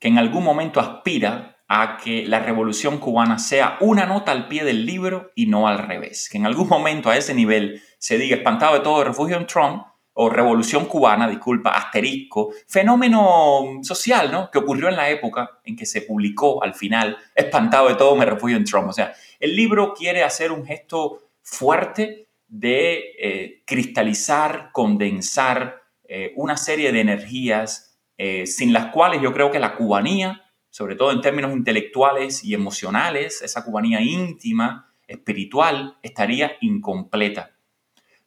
que 0.00 0.08
en 0.08 0.16
algún 0.16 0.42
momento 0.42 0.80
aspira 0.80 1.62
a 1.68 1.98
que 1.98 2.26
la 2.26 2.40
revolución 2.40 2.96
cubana 2.96 3.38
sea 3.38 3.76
una 3.80 4.06
nota 4.06 4.32
al 4.32 4.48
pie 4.48 4.64
del 4.64 4.86
libro 4.86 5.30
y 5.34 5.44
no 5.44 5.68
al 5.68 5.76
revés. 5.76 6.30
Que 6.30 6.38
en 6.38 6.46
algún 6.46 6.68
momento 6.68 7.10
a 7.10 7.18
ese 7.18 7.34
nivel 7.34 7.82
se 7.98 8.16
diga 8.16 8.36
Espantado 8.36 8.72
de 8.72 8.80
todo, 8.80 9.04
refugio 9.04 9.36
en 9.36 9.46
Trump 9.46 9.84
o 10.14 10.30
revolución 10.30 10.86
cubana, 10.86 11.28
disculpa, 11.28 11.72
asterisco, 11.72 12.50
fenómeno 12.66 13.82
social, 13.82 14.32
¿no? 14.32 14.50
Que 14.50 14.56
ocurrió 14.56 14.88
en 14.88 14.96
la 14.96 15.10
época 15.10 15.60
en 15.64 15.76
que 15.76 15.84
se 15.84 16.00
publicó 16.00 16.64
al 16.64 16.72
final 16.72 17.18
Espantado 17.34 17.88
de 17.88 17.96
todo, 17.96 18.16
me 18.16 18.24
refugio 18.24 18.56
en 18.56 18.64
Trump. 18.64 18.88
O 18.88 18.92
sea, 18.94 19.12
el 19.38 19.54
libro 19.54 19.92
quiere 19.92 20.24
hacer 20.24 20.50
un 20.50 20.64
gesto 20.64 21.28
fuerte 21.42 22.24
de 22.54 23.16
eh, 23.18 23.62
cristalizar, 23.66 24.70
condensar 24.72 25.82
eh, 26.04 26.32
una 26.36 26.56
serie 26.56 26.92
de 26.92 27.00
energías 27.00 27.98
eh, 28.16 28.46
sin 28.46 28.72
las 28.72 28.92
cuales 28.92 29.20
yo 29.20 29.32
creo 29.32 29.50
que 29.50 29.58
la 29.58 29.74
cubanía, 29.74 30.44
sobre 30.70 30.94
todo 30.94 31.10
en 31.10 31.20
términos 31.20 31.52
intelectuales 31.52 32.44
y 32.44 32.54
emocionales, 32.54 33.42
esa 33.42 33.64
cubanía 33.64 34.00
íntima, 34.00 34.94
espiritual, 35.08 35.98
estaría 36.00 36.52
incompleta. 36.60 37.56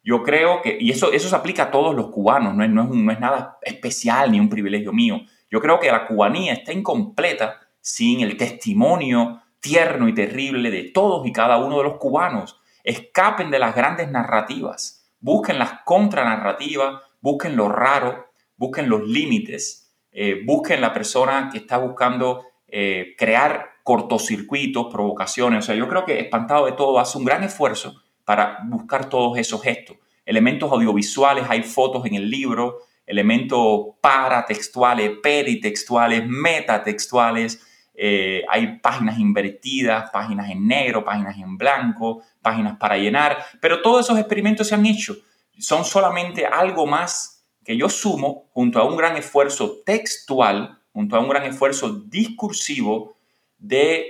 Yo 0.04 0.22
creo 0.22 0.60
que, 0.60 0.76
y 0.78 0.90
eso, 0.90 1.10
eso 1.10 1.30
se 1.30 1.36
aplica 1.36 1.64
a 1.64 1.70
todos 1.70 1.94
los 1.94 2.08
cubanos, 2.10 2.54
no 2.54 2.62
es, 2.62 2.70
no, 2.70 2.82
es 2.82 2.90
no 2.90 3.10
es 3.10 3.20
nada 3.20 3.58
especial 3.62 4.30
ni 4.30 4.38
un 4.38 4.50
privilegio 4.50 4.92
mío. 4.92 5.22
Yo 5.50 5.62
creo 5.62 5.80
que 5.80 5.90
la 5.90 6.06
cubanía 6.06 6.52
está 6.52 6.74
incompleta 6.74 7.58
sin 7.80 8.20
el 8.20 8.36
testimonio 8.36 9.40
tierno 9.58 10.06
y 10.06 10.14
terrible 10.14 10.70
de 10.70 10.84
todos 10.84 11.26
y 11.26 11.32
cada 11.32 11.56
uno 11.56 11.78
de 11.78 11.84
los 11.84 11.96
cubanos 11.96 12.57
escapen 12.88 13.50
de 13.50 13.58
las 13.58 13.74
grandes 13.74 14.10
narrativas, 14.10 15.12
busquen 15.20 15.58
las 15.58 15.80
contranarrativas, 15.84 17.02
busquen 17.20 17.54
lo 17.54 17.68
raro, 17.68 18.30
busquen 18.56 18.88
los 18.88 19.06
límites, 19.06 19.94
eh, 20.10 20.40
busquen 20.46 20.80
la 20.80 20.94
persona 20.94 21.50
que 21.52 21.58
está 21.58 21.76
buscando 21.76 22.46
eh, 22.66 23.14
crear 23.18 23.72
cortocircuitos, 23.84 24.86
provocaciones. 24.90 25.64
O 25.64 25.66
sea, 25.66 25.74
yo 25.74 25.86
creo 25.86 26.06
que 26.06 26.18
Espantado 26.18 26.64
de 26.64 26.72
Todo 26.72 26.98
hace 26.98 27.18
un 27.18 27.26
gran 27.26 27.44
esfuerzo 27.44 27.94
para 28.24 28.60
buscar 28.64 29.10
todos 29.10 29.36
esos 29.36 29.62
gestos. 29.62 29.98
Elementos 30.24 30.72
audiovisuales, 30.72 31.44
hay 31.50 31.64
fotos 31.64 32.06
en 32.06 32.14
el 32.14 32.30
libro, 32.30 32.78
elementos 33.04 33.96
paratextuales, 34.00 35.12
peritextuales, 35.22 36.26
metatextuales, 36.26 37.67
eh, 38.00 38.44
hay 38.48 38.78
páginas 38.78 39.18
invertidas, 39.18 40.10
páginas 40.10 40.48
en 40.50 40.68
negro, 40.68 41.04
páginas 41.04 41.36
en 41.36 41.58
blanco, 41.58 42.22
páginas 42.40 42.78
para 42.78 42.96
llenar, 42.96 43.44
pero 43.60 43.82
todos 43.82 44.06
esos 44.06 44.20
experimentos 44.20 44.68
se 44.68 44.76
han 44.76 44.86
hecho. 44.86 45.16
Son 45.58 45.84
solamente 45.84 46.46
algo 46.46 46.86
más 46.86 47.44
que 47.64 47.76
yo 47.76 47.88
sumo 47.88 48.48
junto 48.52 48.78
a 48.78 48.84
un 48.84 48.96
gran 48.96 49.16
esfuerzo 49.16 49.82
textual, 49.84 50.78
junto 50.92 51.16
a 51.16 51.18
un 51.18 51.28
gran 51.28 51.42
esfuerzo 51.42 51.90
discursivo 52.06 53.16
de, 53.58 54.06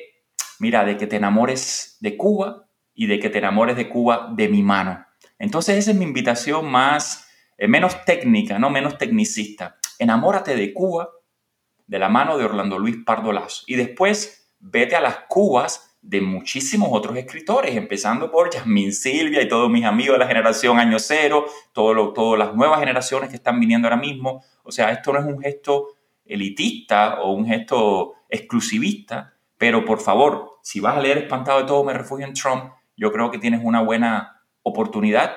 mira, 0.59 0.85
de 0.85 0.99
que 0.99 1.07
te 1.07 1.17
enamores 1.17 1.97
de 2.01 2.19
Cuba 2.19 2.69
y 2.93 3.07
de 3.07 3.19
que 3.19 3.31
te 3.31 3.39
enamores 3.39 3.75
de 3.77 3.89
Cuba 3.89 4.31
de 4.37 4.49
mi 4.49 4.63
mano. 4.63 5.07
Entonces 5.39 5.79
esa 5.79 5.93
es 5.93 5.97
mi 5.97 6.05
invitación 6.05 6.71
más, 6.71 7.27
eh, 7.57 7.69
menos 7.69 8.05
técnica, 8.05 8.59
no 8.59 8.69
menos 8.69 8.99
tecnicista. 8.99 9.77
Enamórate 9.99 10.55
de 10.57 10.75
Cuba 10.75 11.09
de 11.89 11.99
la 11.99 12.09
mano 12.09 12.39
de 12.39 12.45
Orlando 12.45 12.79
Luis 12.79 12.99
Pardo 13.05 13.33
Lazo. 13.33 13.65
Y 13.67 13.75
después 13.75 14.53
vete 14.61 14.95
a 14.95 15.01
las 15.01 15.21
cubas 15.29 15.97
de 16.01 16.21
muchísimos 16.21 16.91
otros 16.93 17.17
escritores, 17.17 17.77
empezando 17.77 18.31
por 18.31 18.51
Yasmín 18.53 18.93
Silvia 18.93 19.43
y 19.43 19.49
todos 19.49 19.69
mis 19.69 19.85
amigos 19.85 20.15
de 20.15 20.21
la 20.21 20.29
generación 20.29 20.79
Año 20.79 20.99
Cero, 20.99 21.47
todo 21.73 22.13
todas 22.13 22.39
las 22.39 22.55
nuevas 22.55 22.79
generaciones 22.79 23.31
que 23.31 23.37
están 23.37 23.59
viniendo 23.59 23.89
ahora 23.89 24.01
mismo. 24.01 24.45
O 24.63 24.71
sea, 24.71 24.93
esto 24.93 25.13
no 25.13 25.19
es 25.19 25.27
un 25.27 25.41
gesto 25.41 25.89
elitista 26.25 27.21
o 27.21 27.33
un 27.33 27.47
gesto 27.47 28.15
exclusivista, 28.29 29.35
pero 29.57 29.85
por 29.85 30.01
favor, 30.01 30.59
si 30.63 30.81
vas 30.81 30.97
a 30.97 31.01
leer 31.01 31.19
Espantado 31.19 31.61
de 31.61 31.67
todo, 31.67 31.83
me 31.85 31.95
refugio 31.95 32.27
en 32.27 32.35
Trump, 32.35 32.71
yo 32.97 33.11
creo 33.13 33.31
que 33.31 33.39
tienes 33.39 33.63
una 33.65 33.81
buena 33.81 34.43
oportunidad 34.63 35.37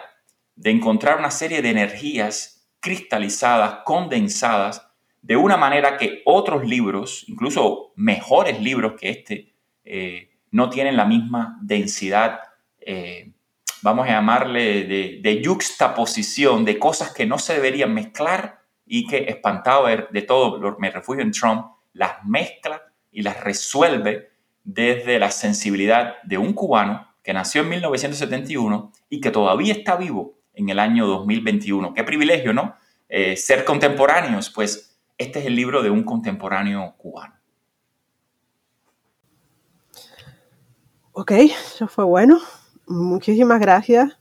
de 0.56 0.72
encontrar 0.72 1.18
una 1.18 1.32
serie 1.32 1.62
de 1.62 1.70
energías 1.70 2.70
cristalizadas, 2.82 3.80
condensadas, 3.86 4.90
de 5.22 5.36
una 5.36 5.57
manera 5.57 5.97
que 5.97 6.22
otros 6.26 6.65
libros, 6.65 7.26
incluso 7.28 7.93
mejores 7.95 8.59
libros 8.61 8.93
que 8.99 9.09
este, 9.09 9.53
eh, 9.84 10.30
no 10.51 10.69
tienen 10.69 10.97
la 10.97 11.05
misma 11.05 11.59
densidad 11.61 12.39
eh, 12.82 13.32
vamos 13.82 14.07
a 14.07 14.11
llamarle, 14.11 14.84
de, 14.84 15.19
de 15.22 15.41
juxtaposición, 15.45 16.65
de 16.65 16.80
cosas 16.80 17.13
que 17.13 17.26
no 17.26 17.38
se 17.38 17.53
deberían 17.53 17.93
mezclar 17.93 18.59
y 18.86 19.07
que 19.07 19.26
espantado 19.30 19.88
de 19.88 20.22
todo, 20.24 20.78
me 20.80 20.91
refugio 20.91 21.24
en 21.24 21.32
Trump, 21.32 21.65
las 21.93 22.24
mezcla 22.26 22.82
y 23.11 23.22
las 23.22 23.41
resuelve 23.41 24.32
desde 24.63 25.19
la 25.19 25.32
sensibilidad 25.32 26.22
de 26.24 26.38
un 26.38 26.53
cubano 26.53 27.07
que 27.24 27.34
nació 27.34 27.61
en 27.61 27.69
1971 27.69 28.91
y 29.09 29.22
que 29.22 29.32
todavía 29.32 29.74
está 29.74 29.95
vivo 29.95 30.36
en 30.53 30.69
el 30.69 30.80
año 30.80 31.07
2021. 31.07 31.93
Qué 31.93 32.03
privilegio, 32.03 32.53
¿no? 32.53 32.76
Eh, 33.09 33.38
ser 33.38 33.65
contemporáneos, 33.65 34.49
pues 34.49 34.90
este 35.22 35.39
es 35.39 35.45
el 35.45 35.55
libro 35.55 35.82
de 35.84 35.89
un 35.89 36.03
contemporáneo 36.03 36.95
cubano. 36.97 37.36
Ok, 41.13 41.32
eso 41.32 41.88
fue 41.88 42.05
bueno. 42.05 42.39
Muchísimas 42.88 43.59
gracias 43.59 44.17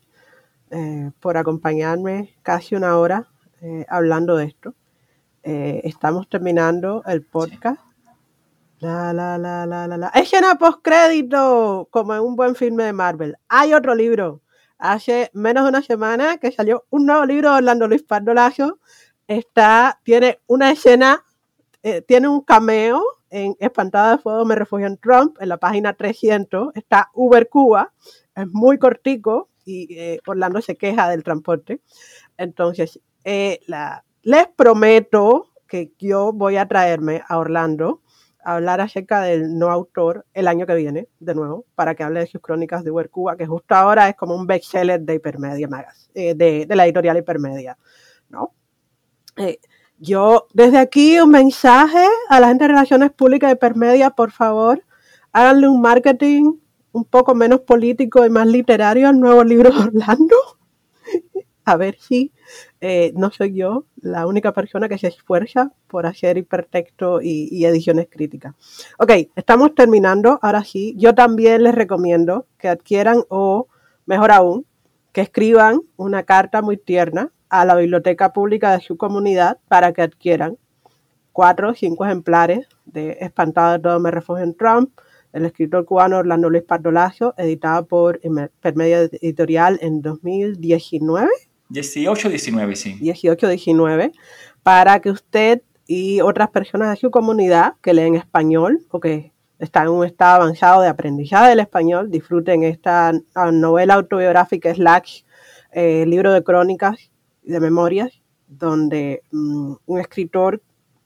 eh, 0.70 1.10
por 1.20 1.36
acompañarme 1.36 2.36
casi 2.42 2.74
una 2.74 2.98
hora 2.98 3.28
eh, 3.62 3.86
hablando 3.88 4.36
de 4.36 4.46
esto. 4.46 4.74
estamos 5.42 6.28
terminando 6.28 7.02
el 7.06 7.22
podcast. 7.24 7.80
La, 8.80 9.12
la, 9.12 9.36
la, 9.36 9.66
la, 9.66 9.86
la, 9.86 9.98
la. 9.98 10.08
Escena 10.08 10.54
postcrédito, 10.54 11.88
como 11.90 12.14
en 12.14 12.20
un 12.20 12.34
buen 12.34 12.54
filme 12.54 12.84
de 12.84 12.94
Marvel. 12.94 13.36
Hay 13.48 13.74
otro 13.74 13.94
libro. 13.94 14.40
Hace 14.78 15.30
menos 15.34 15.64
de 15.64 15.68
una 15.68 15.82
semana 15.82 16.38
que 16.38 16.50
salió 16.50 16.86
un 16.88 17.04
nuevo 17.04 17.26
libro 17.26 17.50
de 17.50 17.58
Orlando 17.58 17.86
Luis 17.88 18.02
Pardolacio. 18.02 18.80
Está, 19.30 20.00
tiene 20.02 20.40
una 20.48 20.72
escena, 20.72 21.22
eh, 21.84 22.02
tiene 22.02 22.26
un 22.26 22.40
cameo 22.40 23.00
en 23.30 23.54
Espantada 23.60 24.16
de 24.16 24.18
Fuego 24.18 24.44
Me 24.44 24.56
Refugio 24.56 24.88
en 24.88 24.96
Trump, 24.96 25.36
en 25.38 25.48
la 25.48 25.56
página 25.56 25.92
300. 25.92 26.74
Está 26.74 27.10
Uber 27.14 27.48
Cuba, 27.48 27.92
es 28.34 28.48
muy 28.48 28.76
cortico 28.76 29.48
y 29.64 29.86
eh, 29.96 30.18
Orlando 30.26 30.60
se 30.60 30.76
queja 30.76 31.08
del 31.08 31.22
transporte. 31.22 31.80
Entonces, 32.38 32.98
eh, 33.22 33.60
les 34.22 34.48
prometo 34.48 35.52
que 35.68 35.92
yo 36.00 36.32
voy 36.32 36.56
a 36.56 36.66
traerme 36.66 37.22
a 37.28 37.38
Orlando 37.38 38.02
hablar 38.42 38.80
acerca 38.80 39.20
del 39.20 39.56
no 39.56 39.70
autor 39.70 40.26
el 40.34 40.48
año 40.48 40.66
que 40.66 40.74
viene, 40.74 41.06
de 41.20 41.34
nuevo, 41.36 41.66
para 41.76 41.94
que 41.94 42.02
hable 42.02 42.18
de 42.18 42.26
sus 42.26 42.40
crónicas 42.40 42.82
de 42.82 42.90
Cuba, 43.08 43.36
que 43.36 43.46
justo 43.46 43.76
ahora 43.76 44.08
es 44.08 44.16
como 44.16 44.34
un 44.34 44.48
bestseller 44.48 45.00
de 45.00 45.14
Hipermedia 45.14 45.68
eh, 46.14 46.34
de, 46.34 46.66
la 46.68 46.84
editorial 46.84 47.18
Hipermedia. 47.18 47.78
Eh, 49.36 49.58
yo, 49.98 50.46
desde 50.54 50.78
aquí, 50.78 51.18
un 51.20 51.30
mensaje 51.30 52.06
a 52.28 52.40
la 52.40 52.48
gente 52.48 52.64
de 52.64 52.68
Relaciones 52.68 53.12
Públicas 53.12 53.48
de 53.48 53.54
Hipermedia, 53.54 54.10
por 54.10 54.30
favor, 54.30 54.82
háganle 55.32 55.68
un 55.68 55.80
marketing 55.80 56.54
un 56.92 57.04
poco 57.04 57.34
menos 57.34 57.60
político 57.60 58.24
y 58.24 58.30
más 58.30 58.46
literario 58.46 59.08
al 59.08 59.20
nuevo 59.20 59.44
libro 59.44 59.70
de 59.70 59.78
Orlando. 59.78 60.36
a 61.64 61.76
ver 61.76 61.96
si 62.00 62.32
eh, 62.80 63.12
no 63.14 63.30
soy 63.30 63.54
yo 63.54 63.84
la 64.00 64.26
única 64.26 64.52
persona 64.52 64.88
que 64.88 64.98
se 64.98 65.08
esfuerza 65.08 65.72
por 65.86 66.06
hacer 66.06 66.36
hipertexto 66.36 67.20
y, 67.22 67.64
ediciones 67.64 68.08
críticas. 68.10 68.54
Ok, 68.98 69.12
estamos 69.36 69.74
terminando. 69.74 70.38
Ahora 70.42 70.64
sí, 70.64 70.94
yo 70.96 71.14
también 71.14 71.62
les 71.62 71.74
recomiendo 71.74 72.46
que 72.58 72.68
adquieran 72.68 73.22
o, 73.28 73.68
mejor 74.06 74.32
aún, 74.32 74.66
que 75.12 75.20
escriban 75.20 75.82
una 75.96 76.24
carta 76.24 76.62
muy 76.62 76.76
tierna 76.76 77.30
a 77.50 77.64
la 77.64 77.76
biblioteca 77.76 78.32
pública 78.32 78.72
de 78.72 78.80
su 78.80 78.96
comunidad 78.96 79.58
para 79.68 79.92
que 79.92 80.02
adquieran 80.02 80.56
cuatro 81.32 81.70
o 81.70 81.74
cinco 81.74 82.04
ejemplares 82.04 82.66
de 82.86 83.18
Espantado 83.20 83.72
de 83.72 83.78
todo 83.80 84.00
me 84.00 84.10
refugio 84.10 84.44
en 84.44 84.54
Trump, 84.54 84.90
el 85.32 85.44
escritor 85.44 85.84
cubano 85.84 86.18
Orlando 86.18 86.50
Luis 86.50 86.64
Pardolacio, 86.64 87.34
editado 87.36 87.86
por 87.86 88.20
Permedia 88.60 89.02
Editorial 89.02 89.78
en 89.82 90.02
2019 90.02 91.28
18-19, 91.70 92.74
sí. 92.74 92.98
18-19, 93.00 94.12
para 94.62 95.00
que 95.00 95.10
usted 95.10 95.62
y 95.86 96.20
otras 96.20 96.50
personas 96.50 96.90
de 96.90 96.96
su 96.96 97.10
comunidad 97.10 97.74
que 97.80 97.94
leen 97.94 98.14
español 98.14 98.80
o 98.90 99.00
que 99.00 99.32
están 99.58 99.84
en 99.84 99.92
un 99.92 100.06
estado 100.06 100.42
avanzado 100.42 100.82
de 100.82 100.88
aprendizaje 100.88 101.50
del 101.50 101.60
español 101.60 102.10
disfruten 102.10 102.62
esta 102.62 103.12
ah, 103.34 103.50
novela 103.50 103.94
autobiográfica 103.94 104.74
slash 104.74 105.22
eh, 105.72 106.04
libro 106.06 106.32
de 106.32 106.42
crónicas 106.42 107.10
de 107.50 107.60
memorias 107.60 108.20
donde 108.50 109.22
mm, 109.30 109.74
un 109.86 110.00
escritor 110.00 110.60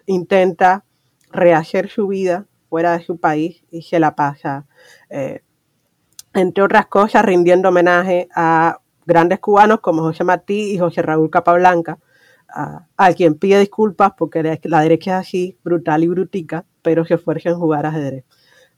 intenta 0.07 0.85
rehacer 1.31 1.89
su 1.89 2.09
vida 2.09 2.47
fuera 2.69 2.97
de 2.97 3.05
su 3.05 3.19
país 3.19 3.63
y 3.71 3.83
se 3.83 4.01
la 4.01 4.17
pasa, 4.17 4.67
eh, 5.11 5.43
entre 6.33 6.65
otras 6.65 6.87
cosas, 6.87 7.25
rindiendo 7.25 7.69
homenaje 7.69 8.29
a 8.35 8.79
grandes 9.07 9.39
cubanos 9.39 9.81
como 9.81 10.03
José 10.03 10.25
Martí 10.25 10.73
y 10.73 10.79
José 10.79 11.03
Raúl 11.03 11.31
Capablanca, 11.31 11.99
a, 12.49 13.13
quien 13.15 13.35
pide 13.35 13.59
disculpas 13.59 14.13
porque 14.17 14.61
la 14.63 14.81
derecha 14.81 15.19
es 15.19 15.27
así, 15.27 15.59
brutal 15.65 16.05
y 16.05 16.09
brutica, 16.09 16.65
pero 16.83 17.05
se 17.05 17.15
esfuerza 17.15 17.51
en 17.51 17.57
jugar 17.57 17.85
ajedrez. 17.85 18.25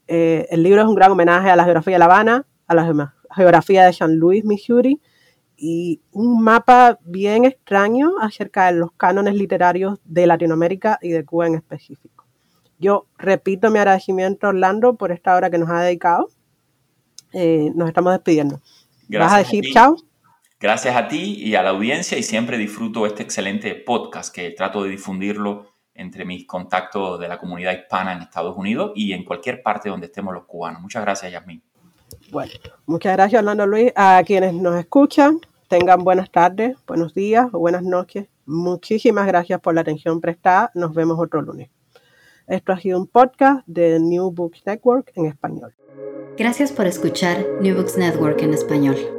Eh, 0.07 0.47
el 0.49 0.63
libro 0.63 0.81
es 0.81 0.87
un 0.87 0.95
gran 0.95 1.11
homenaje 1.11 1.49
a 1.49 1.55
la 1.55 1.63
geografía 1.63 1.95
de 1.95 1.99
La 1.99 2.05
Habana, 2.05 2.45
a 2.65 2.75
la 2.75 3.13
geografía 3.35 3.85
de 3.85 3.93
San 3.93 4.15
Luis, 4.15 4.43
Missouri, 4.45 4.99
y 5.57 6.01
un 6.11 6.43
mapa 6.43 6.99
bien 7.03 7.45
extraño 7.45 8.11
acerca 8.21 8.67
de 8.67 8.79
los 8.79 8.91
cánones 8.91 9.33
literarios 9.33 9.99
de 10.05 10.27
Latinoamérica 10.27 10.99
y 11.01 11.09
de 11.09 11.25
Cuba 11.25 11.47
en 11.47 11.55
específico. 11.55 12.25
Yo 12.79 13.07
repito 13.17 13.71
mi 13.71 13.79
agradecimiento 13.79 14.45
a 14.45 14.49
Orlando 14.49 14.95
por 14.95 15.11
esta 15.11 15.35
hora 15.35 15.49
que 15.49 15.57
nos 15.57 15.69
ha 15.69 15.81
dedicado. 15.81 16.29
Eh, 17.33 17.71
nos 17.75 17.87
estamos 17.87 18.13
despidiendo. 18.13 18.61
¿Vas 19.09 19.33
a 19.33 19.39
decir 19.39 19.65
chao? 19.73 19.97
Gracias 20.59 20.95
a 20.95 21.07
ti 21.07 21.35
y 21.37 21.55
a 21.55 21.63
la 21.63 21.69
audiencia 21.71 22.17
y 22.17 22.23
siempre 22.23 22.57
disfruto 22.57 23.05
este 23.05 23.23
excelente 23.23 23.73
podcast 23.75 24.33
que 24.33 24.51
trato 24.51 24.83
de 24.83 24.89
difundirlo 24.89 25.71
entre 25.93 26.25
mis 26.25 26.45
contactos 26.45 27.19
de 27.19 27.27
la 27.27 27.39
comunidad 27.39 27.73
hispana 27.73 28.13
en 28.13 28.21
Estados 28.21 28.55
Unidos 28.55 28.91
y 28.95 29.13
en 29.13 29.23
cualquier 29.23 29.63
parte 29.63 29.89
donde 29.89 30.07
estemos 30.07 30.33
los 30.33 30.45
cubanos. 30.45 30.81
Muchas 30.81 31.03
gracias, 31.03 31.31
Yasmin. 31.31 31.61
Bueno, 32.31 32.51
muchas 32.85 33.13
gracias, 33.13 33.39
Orlando 33.39 33.65
Luis. 33.65 33.91
A 33.95 34.21
quienes 34.25 34.53
nos 34.53 34.75
escuchan, 34.75 35.39
tengan 35.67 36.03
buenas 36.03 36.29
tardes, 36.29 36.75
buenos 36.85 37.13
días 37.13 37.47
o 37.53 37.59
buenas 37.59 37.83
noches. 37.83 38.27
Muchísimas 38.45 39.27
gracias 39.27 39.59
por 39.61 39.73
la 39.73 39.81
atención 39.81 40.19
prestada. 40.19 40.71
Nos 40.73 40.93
vemos 40.93 41.17
otro 41.19 41.41
lunes. 41.41 41.69
Esto 42.47 42.71
ha 42.71 42.79
sido 42.79 42.99
un 42.99 43.07
podcast 43.07 43.65
de 43.67 43.99
New 43.99 44.31
Books 44.31 44.63
Network 44.65 45.11
en 45.15 45.25
español. 45.25 45.73
Gracias 46.37 46.71
por 46.71 46.85
escuchar 46.85 47.45
New 47.61 47.75
Books 47.75 47.97
Network 47.97 48.41
en 48.41 48.53
español. 48.53 49.16